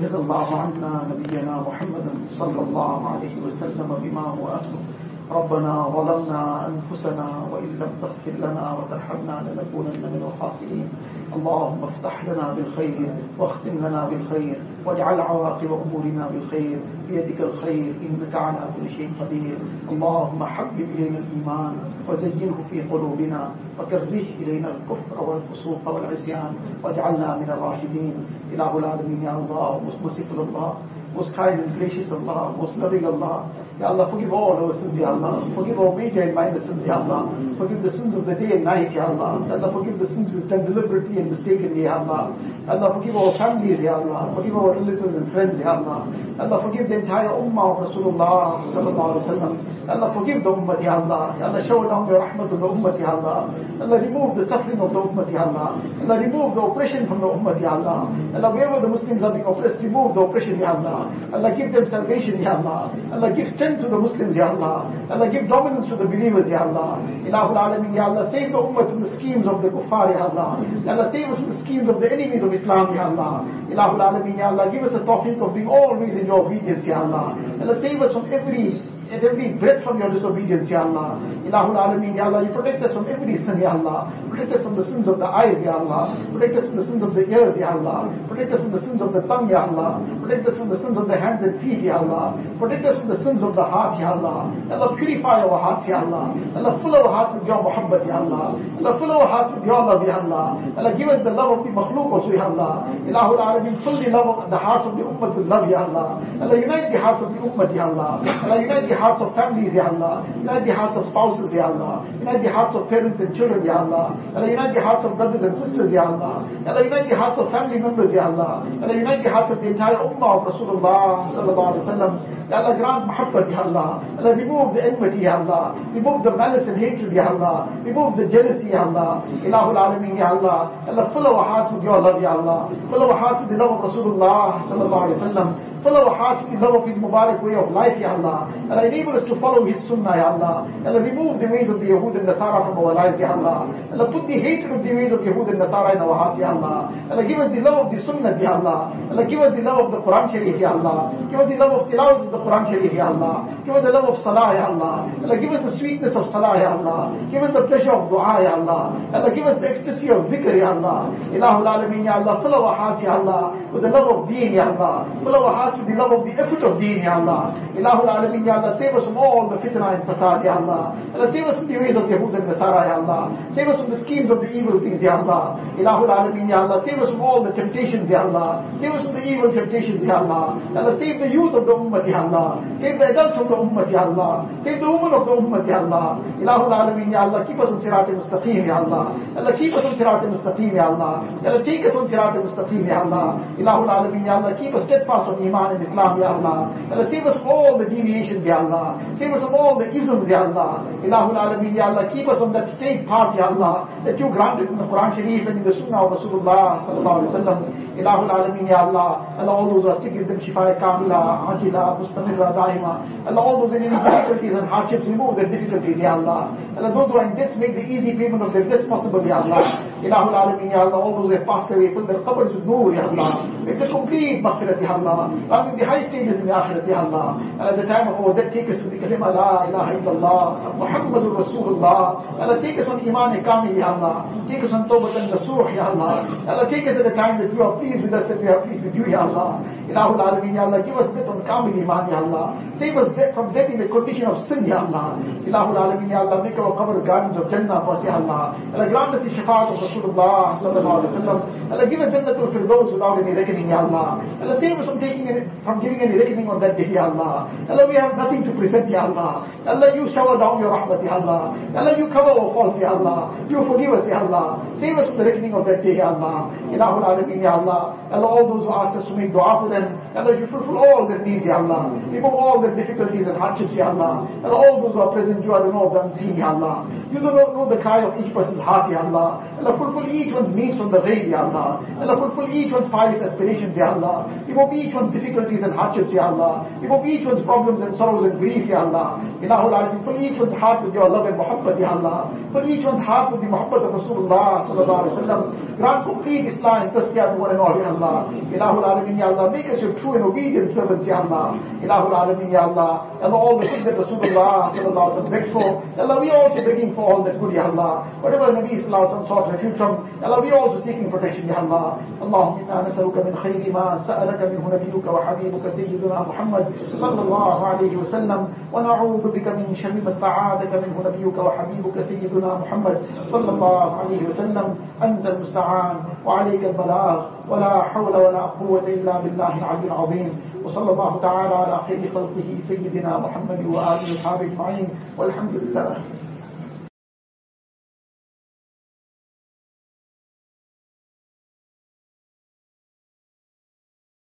جزا 0.01 0.19
الله 0.19 0.61
عنا 0.61 1.03
نبينا 1.11 1.63
محمد 1.69 2.07
صلى 2.31 2.61
الله 2.61 3.09
عليه 3.09 3.37
وسلم 3.47 3.97
بما 4.03 4.21
هو 4.21 4.49
أهله. 4.49 4.83
ربنا 5.31 5.89
ظلمنا 5.97 6.69
أنفسنا 6.69 7.29
وإن 7.53 7.65
لم 7.81 7.89
تغفر 8.03 8.35
لنا 8.39 8.77
وترحمنا 8.79 9.43
لنكونن 9.47 10.03
من 10.15 10.23
الخاسرين. 10.29 10.89
اللهم 11.37 11.85
افتح 11.85 12.25
لنا 12.25 12.55
بالخير 12.55 13.09
واختم 13.39 13.75
لنا 13.79 14.09
بالخير 14.11 14.57
واجعل 14.87 15.21
عواقب 15.21 15.71
أمورنا 15.73 16.29
بالخير. 16.33 16.79
بيدك 17.09 17.41
الخير 17.41 17.95
إنك 18.03 18.35
على 18.35 18.69
كل 18.77 18.91
شيء 18.97 19.11
قدير. 19.21 19.59
اللهم 19.93 20.45
حبب 20.45 20.81
إلينا 20.95 21.19
الإيمان 21.19 21.75
وزينه 22.09 22.57
في 22.71 22.83
قلوبنا 22.83 23.51
وكره 23.79 24.25
إلينا 24.41 24.69
الكفر 24.69 25.17
والفسوق 25.25 25.89
والعصيان 25.95 26.53
واجعلنا 26.83 27.37
من 27.37 27.51
الراشدين. 27.51 28.15
Ilahul 28.55 28.85
Alameen, 28.87 29.23
Ya 29.23 29.35
Allah, 29.35 29.81
most 29.83 30.01
merciful 30.01 30.41
Allah, 30.47 30.81
most 31.15 31.35
kind 31.35 31.61
and 31.61 31.75
gracious 31.79 32.11
Allah, 32.11 32.57
most 32.57 32.77
loving 32.77 33.05
Allah. 33.05 33.51
Ya 33.79 33.89
Allah, 33.91 34.07
forgive 34.11 34.33
all 34.33 34.55
our 34.55 34.75
sins, 34.75 34.99
Ya 34.99 35.11
Allah. 35.11 35.43
Forgive 35.55 35.79
our 35.79 35.95
major 35.97 36.23
and 36.23 36.35
minor 36.35 36.61
sins, 36.61 36.87
Ya 36.87 37.03
Allah. 37.03 37.27
Forgive 37.59 37.83
the 37.83 37.91
sins 37.91 38.15
of 38.15 38.27
the 38.27 38.35
day 38.35 38.55
and 38.55 38.65
night, 38.65 38.93
Ya 38.93 39.11
Allah. 39.11 39.43
Ya 39.47 39.59
Allah, 39.59 39.71
forgive 39.75 39.99
the 39.99 40.07
sins 40.07 40.31
we've 40.31 40.49
done 40.49 40.65
deliberately 40.65 41.19
and 41.19 41.31
mistakenly, 41.31 41.85
Ya 41.85 41.99
Allah. 41.99 42.35
Allah, 42.67 42.97
forgive 42.97 43.15
our 43.15 43.37
families, 43.37 43.81
Ya 43.85 44.01
Allah. 44.01 44.33
Forgive 44.35 44.57
our 44.57 44.73
relatives 44.73 45.13
and 45.15 45.31
friends, 45.33 45.61
Ya 45.61 45.77
Allah. 45.77 46.09
Allah, 46.41 46.63
forgive 46.65 46.89
the 46.89 47.05
entire 47.05 47.29
ummah 47.29 47.77
of 47.77 47.93
Rasulullah 47.93 48.65
sallallahu 48.73 49.21
alaihi 49.21 49.29
wasallam. 49.29 49.53
Allah, 49.85 50.09
forgive 50.17 50.41
the 50.43 50.49
ummah, 50.49 50.81
Ya 50.81 50.97
Allah. 50.97 51.37
Allah, 51.45 51.61
shower 51.69 51.93
down 51.93 52.09
your 52.09 52.25
rahmat 52.25 52.49
on 52.49 52.61
the 52.61 52.69
ummah, 52.73 52.97
Ya 52.97 53.21
Allah. 53.21 53.53
Allah, 53.85 54.01
remove 54.01 54.41
the 54.41 54.49
suffering 54.49 54.81
of 54.81 54.97
the 54.97 55.01
ummah, 55.01 55.29
Ya 55.29 55.45
Allah. 55.45 55.77
Allah, 55.77 56.17
remove 56.25 56.57
the 56.57 56.63
oppression 56.65 57.05
from 57.05 57.21
the 57.21 57.29
ummah, 57.29 57.61
Ya 57.61 57.77
Allah. 57.77 58.09
Allah, 58.33 58.49
wherever 58.49 58.81
the 58.81 58.89
Muslims 58.89 59.21
are 59.21 59.33
being 59.37 59.45
oppressed, 59.45 59.85
remove 59.85 60.17
the 60.17 60.25
oppression, 60.25 60.57
Ya 60.57 60.73
Allah. 60.73 61.13
Allah, 61.37 61.53
give 61.53 61.69
them 61.69 61.85
salvation, 61.85 62.41
Ya 62.41 62.57
Allah. 62.57 62.97
Allah, 63.13 63.29
give 63.37 63.53
strength 63.53 63.85
to 63.85 63.93
the 63.93 64.01
Muslims, 64.01 64.33
Ya 64.33 64.57
Allah. 64.57 64.89
Allah, 65.13 65.29
give 65.29 65.45
dominance 65.53 65.93
to 65.93 66.01
the 66.01 66.09
believers, 66.09 66.49
Ya 66.49 66.65
Allah. 66.65 67.05
Ilahul 67.29 67.61
Alameen, 67.61 67.93
Ya 67.93 68.09
Allah, 68.09 68.33
save 68.33 68.57
the 68.57 68.59
ummah 68.59 68.89
from 68.89 69.05
the 69.05 69.13
schemes 69.21 69.45
of 69.45 69.61
the 69.61 69.69
kuffar, 69.69 70.17
Ya 70.17 70.33
Allah. 70.33 70.65
Allah, 70.89 71.13
save 71.13 71.29
us 71.29 71.37
from 71.45 71.53
the 71.53 71.61
schemes 71.61 71.93
of 71.93 72.01
the 72.01 72.09
enemies 72.09 72.41
of 72.41 72.54
Islam, 72.55 72.95
Ya 72.95 73.11
Allah. 73.11 73.45
Ilahul 73.71 74.01
Alameen, 74.01 74.39
Ya 74.39 74.49
Allah, 74.49 74.71
give 74.71 74.83
us 74.85 74.95
a 74.95 75.01
tawfiq 75.05 75.41
of 75.43 75.55
being 75.55 75.67
always 75.69 76.15
in 76.15 76.27
your 76.27 76.47
obedience, 76.47 76.85
Ya 76.87 77.03
Allah. 77.03 77.35
Allah, 77.61 77.77
save 77.83 78.01
us 78.01 78.13
from 78.13 78.31
every 78.33 78.81
at 79.13 79.23
every 79.23 79.53
breath 79.61 79.85
from 79.85 79.99
your 80.01 80.09
disobedience, 80.11 80.71
Ya 80.71 80.83
Allah. 80.87 81.21
Ilahul 81.45 81.77
Alameen, 81.77 82.17
Ya 82.17 82.25
Allah, 82.25 82.43
you 82.47 82.53
protect 82.55 82.83
us 82.83 82.95
from 82.95 83.07
every 83.09 83.37
sin, 83.39 83.61
Ya 83.61 83.73
Allah. 83.77 84.09
Protect 84.35 84.51
us 84.59 84.63
from 84.67 84.75
the 84.75 84.83
sins 84.91 85.07
of 85.07 85.23
the 85.23 85.31
eyes, 85.31 85.63
Ya 85.63 85.79
Allah. 85.79 86.11
Protect 86.35 86.59
us 86.59 86.67
from 86.67 86.77
the 86.83 86.87
sins 86.91 87.03
of 87.07 87.15
the 87.15 87.23
ears, 87.31 87.55
Ya 87.55 87.79
Allah. 87.79 88.11
Protect 88.27 88.51
us 88.51 88.67
from 88.67 88.73
the 88.75 88.83
sins 88.83 88.99
of 88.99 89.15
the 89.15 89.23
tongue, 89.31 89.47
Ya 89.47 89.71
Allah. 89.71 90.03
Protect 90.19 90.43
us 90.51 90.59
from 90.59 90.75
the 90.75 90.79
sins 90.83 90.99
of 90.99 91.07
the 91.07 91.15
hands 91.15 91.47
and 91.47 91.55
feet, 91.63 91.87
Ya 91.87 92.03
Allah. 92.03 92.35
Protect 92.59 92.83
us 92.83 92.99
from 92.99 93.15
the 93.15 93.21
sins 93.23 93.47
of 93.47 93.55
the 93.55 93.63
heart, 93.63 93.95
Ya 94.03 94.11
Allah. 94.11 94.51
Allah, 94.75 94.91
purify 94.99 95.47
our 95.47 95.55
hearts, 95.55 95.87
Ya 95.87 96.03
Allah. 96.03 96.35
Allah, 96.59 96.75
fill 96.83 96.99
our 96.99 97.07
hearts 97.15 97.39
with 97.39 97.47
your 97.47 97.63
muhabbat, 97.63 98.03
Ya 98.11 98.27
Allah. 98.27 98.59
Allah, 98.59 98.93
fill 98.99 99.13
our 99.15 99.29
hearts 99.31 99.55
with 99.55 99.63
your 99.63 99.79
love, 99.79 100.03
Ya 100.03 100.19
Allah. 100.19 100.59
Allah, 100.83 100.91
give 100.99 101.07
us 101.07 101.23
the 101.23 101.31
love 101.31 101.55
of 101.55 101.61
the 101.63 101.71
makhluk 101.71 102.11
also, 102.11 102.35
Ya 102.35 102.51
Allah. 102.51 102.91
Ilahul 103.07 103.39
Alameen, 103.39 103.79
fill 103.87 104.03
the 104.03 104.11
love 104.11 104.35
of 104.35 104.51
the 104.51 104.59
hearts 104.59 104.83
of 104.91 104.99
the 104.99 105.07
ummah 105.07 105.31
with 105.31 105.47
love, 105.47 105.71
Ya 105.71 105.87
Allah. 105.87 106.19
Allah, 106.43 106.59
unite 106.59 106.91
the 106.91 106.99
hearts 106.99 107.23
of 107.23 107.31
the 107.31 107.39
ummah, 107.39 107.71
Ya 107.71 107.87
Allah. 107.87 108.19
Allah, 108.27 108.59
unite 108.59 108.91
the 108.91 108.99
hearts 108.99 109.23
of 109.23 109.31
families, 109.39 109.71
Ya 109.71 109.95
Allah. 109.95 110.27
Unite 110.43 110.67
the 110.67 110.75
hearts 110.75 110.99
of 110.99 111.07
spouses, 111.07 111.55
Ya 111.55 111.71
Allah. 111.71 112.03
Unite 112.19 112.43
the 112.43 112.51
hearts 112.51 112.75
of 112.75 112.91
parents 112.91 113.23
and 113.23 113.31
children, 113.31 113.63
Ya 113.63 113.87
Allah. 113.87 114.19
Allah, 114.35 114.49
unite 114.51 114.75
the 114.75 114.81
hearts 114.81 115.05
of 115.05 115.17
brothers 115.17 115.43
and 115.45 115.55
sisters, 115.61 115.93
Ya 115.93 116.09
Allah. 116.09 116.43
Allah, 116.67 116.83
unite 116.83 117.09
the 117.09 117.15
hearts 117.15 117.39
of 117.39 117.53
family 117.53 117.79
members, 117.79 118.11
Ya 118.13 118.33
Allah. 118.33 118.65
Allah, 118.67 118.95
unite 118.97 119.23
the 119.23 119.31
hearts 119.31 119.53
of 119.53 119.61
the 119.61 119.69
entire 119.69 119.95
ummah 120.01 120.41
of 120.41 120.55
Rasulullah 120.55 121.31
sallallahu 121.37 121.69
alaihi 121.71 121.85
wasallam. 121.87 122.13
Ya 122.51 122.57
Allah, 122.65 122.75
grant 122.75 123.03
muhabbat, 123.07 123.47
Ya 123.51 123.63
Allah. 123.63 124.03
Allah, 124.19 124.33
remove 124.35 124.75
the 124.75 124.83
enmity, 124.83 125.29
Ya 125.29 125.39
Allah. 125.39 125.77
Remove 125.95 126.25
the 126.25 126.35
malice 126.35 126.67
and 126.67 126.79
hatred, 126.81 127.13
Ya 127.13 127.31
Allah. 127.31 127.71
Remove 127.85 128.17
the 128.17 128.27
jealousy, 128.27 128.71
Ya 128.71 128.89
Allah. 128.89 129.23
Ilahul 129.45 129.77
Alameen, 129.77 130.19
Ya 130.19 130.35
Allah. 130.35 130.73
Allah, 130.89 131.11
fill 131.13 131.27
our 131.27 131.45
hearts 131.45 131.71
with 131.75 131.85
your 131.85 132.01
love, 132.01 132.21
Ya 132.21 132.35
Allah. 132.35 132.73
Fill 132.91 133.03
our 133.05 133.17
hearts 133.19 133.43
with 133.43 133.51
the 133.53 133.59
love 133.63 133.79
of 133.79 133.93
Rasulullah 133.93 134.67
sallallahu 134.67 135.05
alaihi 135.11 135.21
wasallam. 135.21 135.74
Fill 135.85 136.01
our 136.01 136.17
hearts 136.17 136.49
with 136.49 136.57
the 136.57 136.65
love 136.65 136.81
of 136.81 136.89
His 136.89 136.97
Mubarak 136.97 137.45
way 137.45 137.53
of 137.55 137.69
life, 137.71 138.01
Ya 138.01 138.17
Allah. 138.17 138.49
Allah, 138.73 138.89
enable 138.89 139.13
us 139.21 139.29
to 139.29 139.37
follow 139.39 139.69
His 139.69 139.77
Sunnah, 139.85 140.17
Ya 140.17 140.33
Allah. 140.33 140.65
Allah, 140.81 141.01
remove 141.05 141.45
the 141.45 141.47
ways 141.47 141.69
of 141.69 141.77
the 141.79 141.93
Yahud 141.93 142.17
and 142.17 142.25
Nasara 142.25 142.65
from 142.65 142.81
our 142.81 142.95
lives, 142.97 143.21
Ya 143.21 143.37
Allah. 143.37 143.69
Allah, 143.93 144.09
put 144.09 144.25
the 144.25 144.41
hatred 144.41 144.73
of 144.73 144.81
the 144.81 144.93
ways 144.97 145.13
of 145.13 145.21
Yahud 145.21 145.53
and 145.53 145.61
Nasara 145.61 145.93
in 145.93 146.01
our 146.01 146.17
hearts, 146.17 146.41
Ya 146.41 146.57
Allah. 146.57 146.89
Allah, 147.13 147.25
give 147.29 147.37
us 147.37 147.53
the 147.53 147.61
love 147.61 147.85
of 147.85 147.93
the 147.93 148.01
Sunnah, 148.01 148.33
Ya 148.41 148.57
Allah. 148.57 148.97
Allah, 149.13 149.25
give 149.29 149.45
us 149.45 149.53
the 149.53 149.61
love 149.61 149.85
of 149.85 149.91
the 149.93 150.01
Quran 150.01 150.33
Sharif, 150.33 150.57
Ya 150.57 150.73
Allah. 150.73 151.13
Give 151.29 151.37
us 151.45 151.53
the 151.53 151.61
love 151.61 151.73
of 151.77 151.93
tilawat 151.93 152.25
of 152.25 152.33
the 152.33 152.41
Quran 152.41 152.65
Sharif, 152.73 152.93
Ya 152.97 153.13
Allah. 153.13 153.45
Give 153.69 153.75
us 153.77 153.85
the 153.85 153.93
love 153.93 154.09
of 154.09 154.17
Salah, 154.25 154.57
Ya 154.57 154.73
Allah. 154.73 155.13
Allah, 155.21 155.37
give 155.37 155.53
us 155.53 155.61
the 155.69 155.77
sweetness 155.77 156.17
of 156.17 156.33
Salah, 156.33 156.57
Ya 156.65 156.81
Allah. 156.81 157.13
Give 157.29 157.45
us 157.45 157.53
the 157.53 157.69
pleasure 157.69 157.93
of 157.93 158.09
Dua, 158.09 158.41
Ya 158.41 158.57
Allah. 158.57 158.97
Allah, 159.13 159.29
give 159.37 159.45
us 159.45 159.61
the 159.61 159.69
ecstasy 159.69 160.09
of 160.09 160.33
Zikr, 160.33 160.57
Ya 160.57 160.73
Allah. 160.73 161.13
Ilahul 161.29 161.69
Alameen, 161.69 162.09
Ya 162.09 162.25
Allah. 162.25 162.41
Fill 162.41 162.57
our 162.57 162.73
hearts, 162.73 163.05
Ya 163.05 163.21
Allah, 163.21 163.53
with 163.69 163.83
the 163.85 163.93
love 163.93 164.09
of 164.09 164.29
Deen, 164.33 164.57
Ya 164.57 164.73
Allah. 164.73 165.05
Fill 165.21 165.37
our 165.37 165.53
hearts 165.53 165.74
with 165.79 165.89
the 165.89 165.97
love 165.97 166.13
of 166.13 166.23
the 166.27 166.33
effort 166.39 166.63
of 166.63 166.81
Deen, 166.81 167.03
Ya 167.03 167.19
Allah. 167.21 167.55
Ilahul 167.75 168.09
Alameen, 168.09 168.47
Ya 168.47 168.61
Allah. 168.61 168.77
Save 168.79 168.95
us 168.95 169.05
from 169.05 169.17
all 169.17 169.49
the 169.49 169.57
fitna 169.59 169.95
and 169.95 170.03
fasad, 170.05 170.45
Ya 170.45 170.59
Allah. 170.59 170.95
Allah, 171.15 171.29
save 171.33 171.45
us 171.45 171.59
from 171.59 171.69
the 171.69 171.79
ways 171.79 171.97
of 171.97 172.05
Yahud 172.11 172.35
and 172.35 172.47
Nasara, 172.51 172.87
Ya 172.87 172.97
Allah. 173.01 173.33
Save 173.55 173.69
us 173.69 173.81
from 173.81 173.91
the 173.91 174.01
schemes 174.05 174.31
of 174.31 174.41
the 174.41 174.51
evil 174.51 174.81
things, 174.81 175.03
Ya 175.03 175.21
Allah. 175.23 175.59
Ilahul 175.79 176.11
Alameen, 176.11 176.49
Ya 176.49 176.63
Allah. 176.63 176.83
Save 176.85 176.99
us 177.01 177.11
from 177.11 177.21
all 177.21 177.43
the 177.43 177.53
temptations, 177.53 178.11
Ya 178.11 178.27
Allah. 178.27 178.63
Save 178.81 178.93
us 178.93 179.03
from 179.05 179.15
the 179.15 179.25
evil 179.25 179.51
temptations, 179.53 180.05
Ya 180.05 180.21
Allah. 180.23 180.61
Allah, 180.77 180.95
save 180.99 181.19
the 181.19 181.31
youth 181.31 181.55
of 181.55 181.67
the 181.67 181.75
Ummah, 181.75 182.05
Ya 182.07 182.23
Allah. 182.27 182.61
Save 182.81 182.99
the 182.99 183.07
adults 183.11 183.39
of 183.41 183.49
the 183.49 183.57
Ummah, 183.57 183.91
Ya 183.91 184.05
Allah. 184.11 184.45
Save 184.63 184.81
the 184.81 184.91
women 184.91 185.13
of 185.15 185.25
the 185.27 185.35
Ummah, 185.35 185.65
Ya 185.67 185.81
Allah. 185.81 186.21
Ilahul 186.39 186.75
Alameen, 186.75 187.11
Ya 187.11 187.25
Allah. 187.25 187.45
Keep 187.47 187.59
us 187.61 187.71
on 187.73 187.81
Sirat 187.81 188.09
al-Mustaqim, 188.13 188.67
Ya 188.67 188.85
Allah. 188.85 189.17
Allah, 189.37 189.53
keep 189.57 189.73
us 189.73 189.85
on 189.85 189.97
Sirat 189.97 190.23
al-Mustaqim, 190.25 190.75
Ya 190.75 190.93
Allah. 190.93 191.25
Allah, 191.45 191.63
take 191.65 191.85
us 191.85 191.95
on 191.97 192.07
Sirat 192.09 192.37
al-Mustaqim, 192.37 192.87
Ya 192.87 193.03
Allah. 193.03 193.41
Ilahul 193.57 193.89
Alameen, 193.89 194.25
Ya 194.27 194.37
Allah. 194.37 194.55
Keep 194.59 194.75
us 194.75 194.85
steadfast 194.87 195.29
on 195.33 195.41
Iman 195.41 195.64
and 195.73 195.81
Islam, 195.81 196.21
Ya 196.21 196.37
Allah. 196.37 196.77
Allah, 196.93 197.07
save 197.11 197.25
us 197.25 197.41
from 197.41 197.49
all 197.49 197.79
the 197.79 197.89
deviations, 197.89 198.45
Ya 198.45 198.61
Allah. 198.61 199.01
Save 199.17 199.33
us 199.33 199.41
from 199.41 199.55
all 199.55 199.79
the 199.79 199.89
isms, 199.89 200.29
Ya 200.29 200.45
Allah. 200.45 200.85
Ilahul 201.01 201.33
Alameen, 201.41 201.75
Ya 201.75 201.89
Allah. 201.89 202.13
Keep 202.13 202.29
us 202.29 202.43
on 202.45 202.53
that 202.53 202.69
straight 202.77 203.07
path, 203.09 203.37
Ya 203.37 203.49
Allah, 203.49 203.89
that 204.05 204.19
you 204.19 204.29
granted 204.29 204.69
in 204.69 204.77
the 204.77 204.85
Quran 204.85 205.17
Sharif 205.17 205.49
and 205.49 205.59
in 205.59 205.65
the 205.65 205.73
Sunnah 205.73 206.05
of 206.05 206.19
Rasulullah 206.21 206.85
sallallahu 206.85 207.17
alaihi 207.25 207.33
wasallam. 207.33 207.59
Ilahul 207.97 208.29
Alameen, 208.29 208.69
Ya 208.69 208.85
Allah. 208.85 209.25
Allah, 209.39 209.53
all 209.53 209.69
those 209.73 209.83
who 209.83 209.89
are 209.89 210.01
sick, 210.03 210.13
give 210.13 210.29
them 210.29 210.41
shifa 210.41 210.77
kamila, 210.77 211.49
ajila, 211.57 211.97
mustamirra, 211.97 212.53
daima. 212.53 213.07
Allah, 213.27 213.41
all 213.41 213.67
those 213.67 213.77
in 213.77 213.89
any 213.89 213.97
difficulties 213.97 214.53
and 214.53 214.69
hardships, 214.69 215.07
remove 215.07 215.37
their 215.37 215.49
difficulties, 215.49 215.99
Ya 215.99 216.15
Allah. 216.21 216.53
Allah, 216.75 216.91
those 216.91 217.11
who 217.11 217.19
are 217.19 217.27
in 217.31 217.37
debts, 217.39 217.57
make 217.57 217.75
the 217.79 217.87
easy 217.87 218.13
payment 218.19 218.43
of 218.43 218.53
their 218.53 218.67
debts 218.67 218.85
possible, 218.89 219.23
Ya 219.23 219.43
Allah. 219.47 219.63
Ilahul 220.03 220.35
Alameen, 220.35 220.71
Ya 220.75 220.83
Allah. 220.83 220.99
All 220.99 221.15
those 221.23 221.31
who 221.31 221.37
have 221.39 221.47
passed 221.47 221.71
away, 221.71 221.95
fill 221.95 222.07
their 222.07 222.19
qabrs 222.27 222.51
with 222.55 222.67
nur, 222.67 222.95
Ya 222.95 223.07
Allah. 223.07 223.47
It's 223.67 223.81
a 223.81 223.87
complete 223.87 224.43
maghfirat, 224.43 224.83
Ya 224.83 224.99
Allah. 224.99 225.31
I'm 225.51 225.71
in 225.71 225.79
the 225.79 225.87
high 225.87 226.03
stages 226.11 226.43
in 226.43 226.47
the 226.47 226.53
akhirat, 226.53 226.89
Ya 226.89 227.07
Allah. 227.07 227.39
And 227.39 227.63
at 227.63 227.77
the 227.79 227.87
time 227.87 228.09
of 228.11 228.19
oh, 228.19 228.31
our 228.31 228.35
death, 228.35 228.51
take 228.53 228.67
us 228.69 228.83
to 228.83 228.91
the 228.91 228.99
kalima, 228.99 229.31
La 229.31 229.71
ilaha 229.71 229.95
illallah, 229.95 230.75
Muhammadur 230.75 231.39
Rasulullah. 231.39 232.27
Allah, 232.43 232.59
take 232.61 232.79
us 232.83 232.89
on 232.91 232.99
Iman 233.07 233.39
Kamil, 233.47 233.79
Ya 233.79 233.95
Allah. 233.95 234.27
Take 234.51 234.65
us 234.67 234.73
on 234.75 234.89
Tawbat 234.91 235.15
and 235.15 235.31
Nasuh, 235.31 235.71
Ya 235.75 235.95
Allah. 235.95 236.27
Allah, 236.51 236.67
take 236.67 236.91
us 236.91 236.99
at 236.99 237.05
the 237.07 237.15
time 237.15 237.39
that 237.39 237.55
you 237.55 237.63
are 237.63 237.79
pleased 237.79 238.03
with 238.03 238.13
us 238.13 238.27
and 238.31 238.41
we 238.43 238.49
are 238.51 238.61
pleased 238.67 238.83
with 238.83 238.95
you, 238.95 239.07
Ya 239.07 239.23
Allah. 239.23 239.63
Ilahul 239.89 240.21
Alameen, 240.21 240.55
Ya 240.55 240.65
Allah. 240.65 240.81
Give 240.83 240.97
us 240.97 241.09
death 241.15 241.29
on 241.29 241.45
Kamil 241.45 241.77
Iman, 241.83 242.11
Ya 242.11 242.19
Allah. 242.25 242.57
Save 242.79 242.97
us 242.97 243.09
death 243.17 243.35
from 243.35 243.53
death 243.53 243.71
in 243.71 243.79
the 243.79 243.89
condition 243.89 244.25
of 244.25 244.47
sin, 244.49 244.65
Ya 244.65 244.81
Allah. 244.85 245.21
Ilahul 245.45 245.77
Alameen, 245.77 246.11
Ya 246.11 246.25
Allah. 246.25 246.43
Make 246.43 246.57
our 246.57 246.73
qabrs 246.73 247.05
gardens 247.05 247.37
of 247.37 247.51
Jannah 247.51 247.85
for 247.85 247.97
us, 248.01 248.05
Ya 248.05 248.17
Allah. 248.17 248.57
Allah, 248.73 248.89
grant 248.89 249.15
us 249.15 249.23
the 249.25 249.31
shafaat 249.37 249.77
of 249.77 249.85
Rasulullah 249.85 250.57
sallallahu 250.65 251.05
alaihi 251.05 251.13
wasallam. 251.13 251.39
Allah, 251.73 251.87
give 251.89 252.01
us 252.01 252.09
Jannatul 252.15 252.49
Firdaus 252.57 252.93
without 252.93 253.21
any 253.21 253.33
reckoning, 253.37 253.69
Ya 253.69 253.85
Allah. 253.85 254.25
Allah, 254.41 254.57
save 254.61 254.79
us 254.81 254.87
from 254.89 254.99
taking 255.01 255.29
any, 255.29 255.45
from 255.65 255.81
giving 255.85 256.01
any 256.01 256.17
reckoning 256.17 256.49
on 256.49 256.61
that 256.65 256.77
day, 256.81 256.89
Ya 256.89 257.13
Allah. 257.13 257.53
Allah, 257.69 257.85
we 257.85 257.95
have 257.95 258.17
nothing 258.17 258.45
to 258.45 258.53
present, 258.57 258.89
Ya 258.89 259.05
Allah. 259.05 259.45
Allah, 259.69 259.93
you 259.93 260.09
shower 260.17 260.41
down 260.41 260.61
your 260.65 260.73
rahmat, 260.73 261.05
Ya 261.05 261.21
Allah. 261.21 261.53
Allah, 261.77 261.93
you 262.01 262.09
cover 262.09 262.33
our 262.33 262.49
faults, 262.57 262.81
Ya 262.81 262.97
Allah. 262.97 263.37
You 263.53 263.61
forgive 263.69 263.93
us, 263.93 264.09
Ya 264.09 264.25
Allah. 264.25 264.65
Save 264.81 264.97
us 264.97 265.09
from 265.13 265.19
the 265.21 265.25
reckoning 265.29 265.53
of 265.53 265.69
that 265.69 265.85
day, 265.85 265.97
Ya 266.01 266.17
Allah. 266.17 266.49
Ilahul 266.73 267.05
Alameen, 267.05 267.43
Ya 267.45 267.61
Allah. 267.61 268.01
Allah, 268.11 268.29
all 268.29 268.49
those 268.49 268.65
who 268.65 268.73
asked 268.73 268.97
us 268.97 269.05
to 269.09 269.15
make 269.17 269.33
dua 269.33 269.61
for 269.61 269.69
them, 269.75 270.04
Allah, 270.15 270.39
you 270.39 270.47
fulfill 270.47 270.79
all 270.79 271.09
their 271.09 271.19
needs, 271.19 271.45
Ya 271.45 271.59
Allah. 271.59 271.91
Remove 272.07 272.35
all 272.39 272.63
their 272.63 272.71
difficulties 272.71 273.27
and 273.27 273.37
hardships, 273.37 273.75
Ya 273.75 273.91
Allah. 273.91 274.31
Allah, 274.47 274.55
all 274.55 274.79
those 274.87 274.95
who 274.95 275.01
are 275.03 275.11
present, 275.11 275.43
you 275.43 275.51
are 275.53 275.67
the 275.67 275.73
know 275.75 275.91
of 275.91 275.93
the 275.95 276.01
unseen, 276.07 276.39
Ya 276.39 276.55
Allah. 276.55 276.87
You 277.11 277.19
don't 277.19 277.35
know, 277.35 277.51
know 277.51 277.67
the 277.67 277.83
cry 277.83 278.07
of 278.07 278.15
each 278.23 278.31
person's 278.31 278.63
heart, 278.63 278.91
Ya 278.95 279.03
Allah. 279.03 279.43
Allah, 279.59 279.75
fulfill 279.75 280.07
each 280.07 280.31
one's 280.31 280.55
needs 280.55 280.79
from 280.79 280.95
the 280.95 281.03
ghaib, 281.03 281.27
Ya 281.35 281.51
Allah. 281.51 281.83
Allah, 281.99 282.15
fulfill 282.15 282.47
each 282.47 282.71
one's 282.71 282.87
pious 282.95 283.19
aspirations, 283.27 283.75
Ya 283.75 283.99
Allah. 283.99 284.31
Remove 284.47 284.71
each 284.71 284.95
one's 284.95 285.11
difficulties 285.11 285.67
and 285.67 285.75
hardships, 285.75 286.15
Ya 286.15 286.31
Allah. 286.31 286.63
Remove 286.79 287.03
each 287.11 287.27
one's 287.27 287.43
problems 287.43 287.83
and 287.83 287.91
sorrows 287.99 288.23
and 288.23 288.39
grief, 288.39 288.71
Ya 288.71 288.87
Allah. 288.87 289.19
Ilahul 289.43 289.75
Alameen, 289.75 290.07
fill 290.07 290.15
each 290.23 290.39
one's 290.39 290.55
heart 290.55 290.87
with 290.87 290.95
your 290.95 291.11
love 291.11 291.27
and 291.27 291.35
muhabbat, 291.35 291.75
Ya 291.83 291.99
Allah. 291.99 292.31
Fill 292.55 292.71
each 292.71 292.87
one's 292.87 293.03
heart 293.03 293.35
with 293.35 293.43
the 293.43 293.51
muhabbat 293.51 293.83
of 293.83 293.99
Rasulullah 293.99 294.71
sallallahu 294.71 295.11
alaihi 295.11 295.19
wasallam. 295.19 295.43
Grant 295.75 296.07
complete 296.07 296.47
Islam 296.47 296.87
and 296.87 296.91
tazkiyah 296.95 297.35
to 297.35 297.37
one 297.43 297.51
and 297.51 297.59
all, 297.59 297.75
Ya 297.75 297.91
Allah. 297.91 298.31
Ilahul 298.31 298.87
Alameen, 298.87 299.19
Ya 299.19 299.35
Allah. 299.35 299.51
Make 299.51 299.67
us 299.67 299.83
your 299.83 299.99
true 299.99 300.04
and 300.13 300.25
obedient 300.25 300.69
servants, 300.77 301.07
Ya 301.07 301.25
Allah. 301.25 301.57
Ilahul 301.81 302.13
Alameen, 302.13 302.53
Ya 302.53 302.69
Allah. 302.69 303.09
Allah, 303.25 303.37
all 303.41 303.57
the 303.59 303.65
things 303.65 303.85
that 303.89 303.97
Rasulullah 303.97 304.69
sallallahu 304.77 304.93
alaihi 304.93 305.17
wasallam 305.17 305.31
begged 305.33 305.53
for. 305.57 305.81
Allah, 305.97 306.21
we 306.21 306.29
are 306.29 306.37
also 306.51 306.61
begging 306.61 306.93
for 306.95 307.09
all 307.09 307.25
that 307.25 307.41
good, 307.41 307.55
Ya 307.57 307.65
Allah. 307.73 308.05
Whatever 308.21 308.53
Nabi 308.53 308.77
sallallahu 308.85 308.93
alaihi 308.93 309.25
wasallam 309.25 309.29
sought 309.29 309.49
refuge 309.49 309.77
from, 309.81 310.05
Allah, 310.21 310.43
we 310.45 310.51
are 310.53 310.59
also 310.61 310.85
seeking 310.85 311.09
protection, 311.11 311.49
Ya 311.49 311.65
Allah. 311.65 311.97
اللهم 312.25 312.59
إنا 312.69 312.89
نسألك 312.89 313.17
من 313.27 313.35
خير 313.37 313.73
ما 313.73 313.99
سألك 314.07 314.41
منه 314.43 314.65
نبيك 314.75 315.07
وحبيبك 315.07 315.69
سيدنا 315.69 316.21
محمد 316.29 316.65
صلى 317.01 317.21
الله 317.23 317.67
عليه 317.67 317.97
وسلم 317.97 318.49
ونعوذ 318.73 319.25
بك 319.33 319.47
من 319.49 319.75
شر 319.75 319.93
ما 319.93 320.11
استعاذك 320.11 320.73
منه 320.73 320.97
نبيك 321.09 321.39
وحبيبك 321.39 321.97
سيدنا 322.09 322.51
محمد 322.59 322.97
صلى 323.31 323.51
الله 323.51 323.97
عليه 324.01 324.29
وسلم 324.29 324.67
أنت 325.03 325.27
المستعان 325.27 325.97
وعليك 326.27 326.65
البلاغ 326.65 327.17
ولا 327.49 327.83
حول 327.83 328.17
ولا 328.17 328.41
قوة 328.41 328.87
إلا 328.89 329.21
بالله 329.21 329.59
العلي 329.59 329.87
العظيم. 329.87 330.41
وصلى 330.65 330.91
الله 330.91 331.19
تعالى 331.23 331.55
على 331.55 331.81
خير 331.89 332.11
خلقه 332.15 332.59
سيدنا 332.69 333.19
محمد 333.19 333.61
وآله 333.67 334.13
وصحبه 334.13 334.41
أجمعين. 334.41 334.89
والحمد 335.19 335.55
لله. 335.55 335.97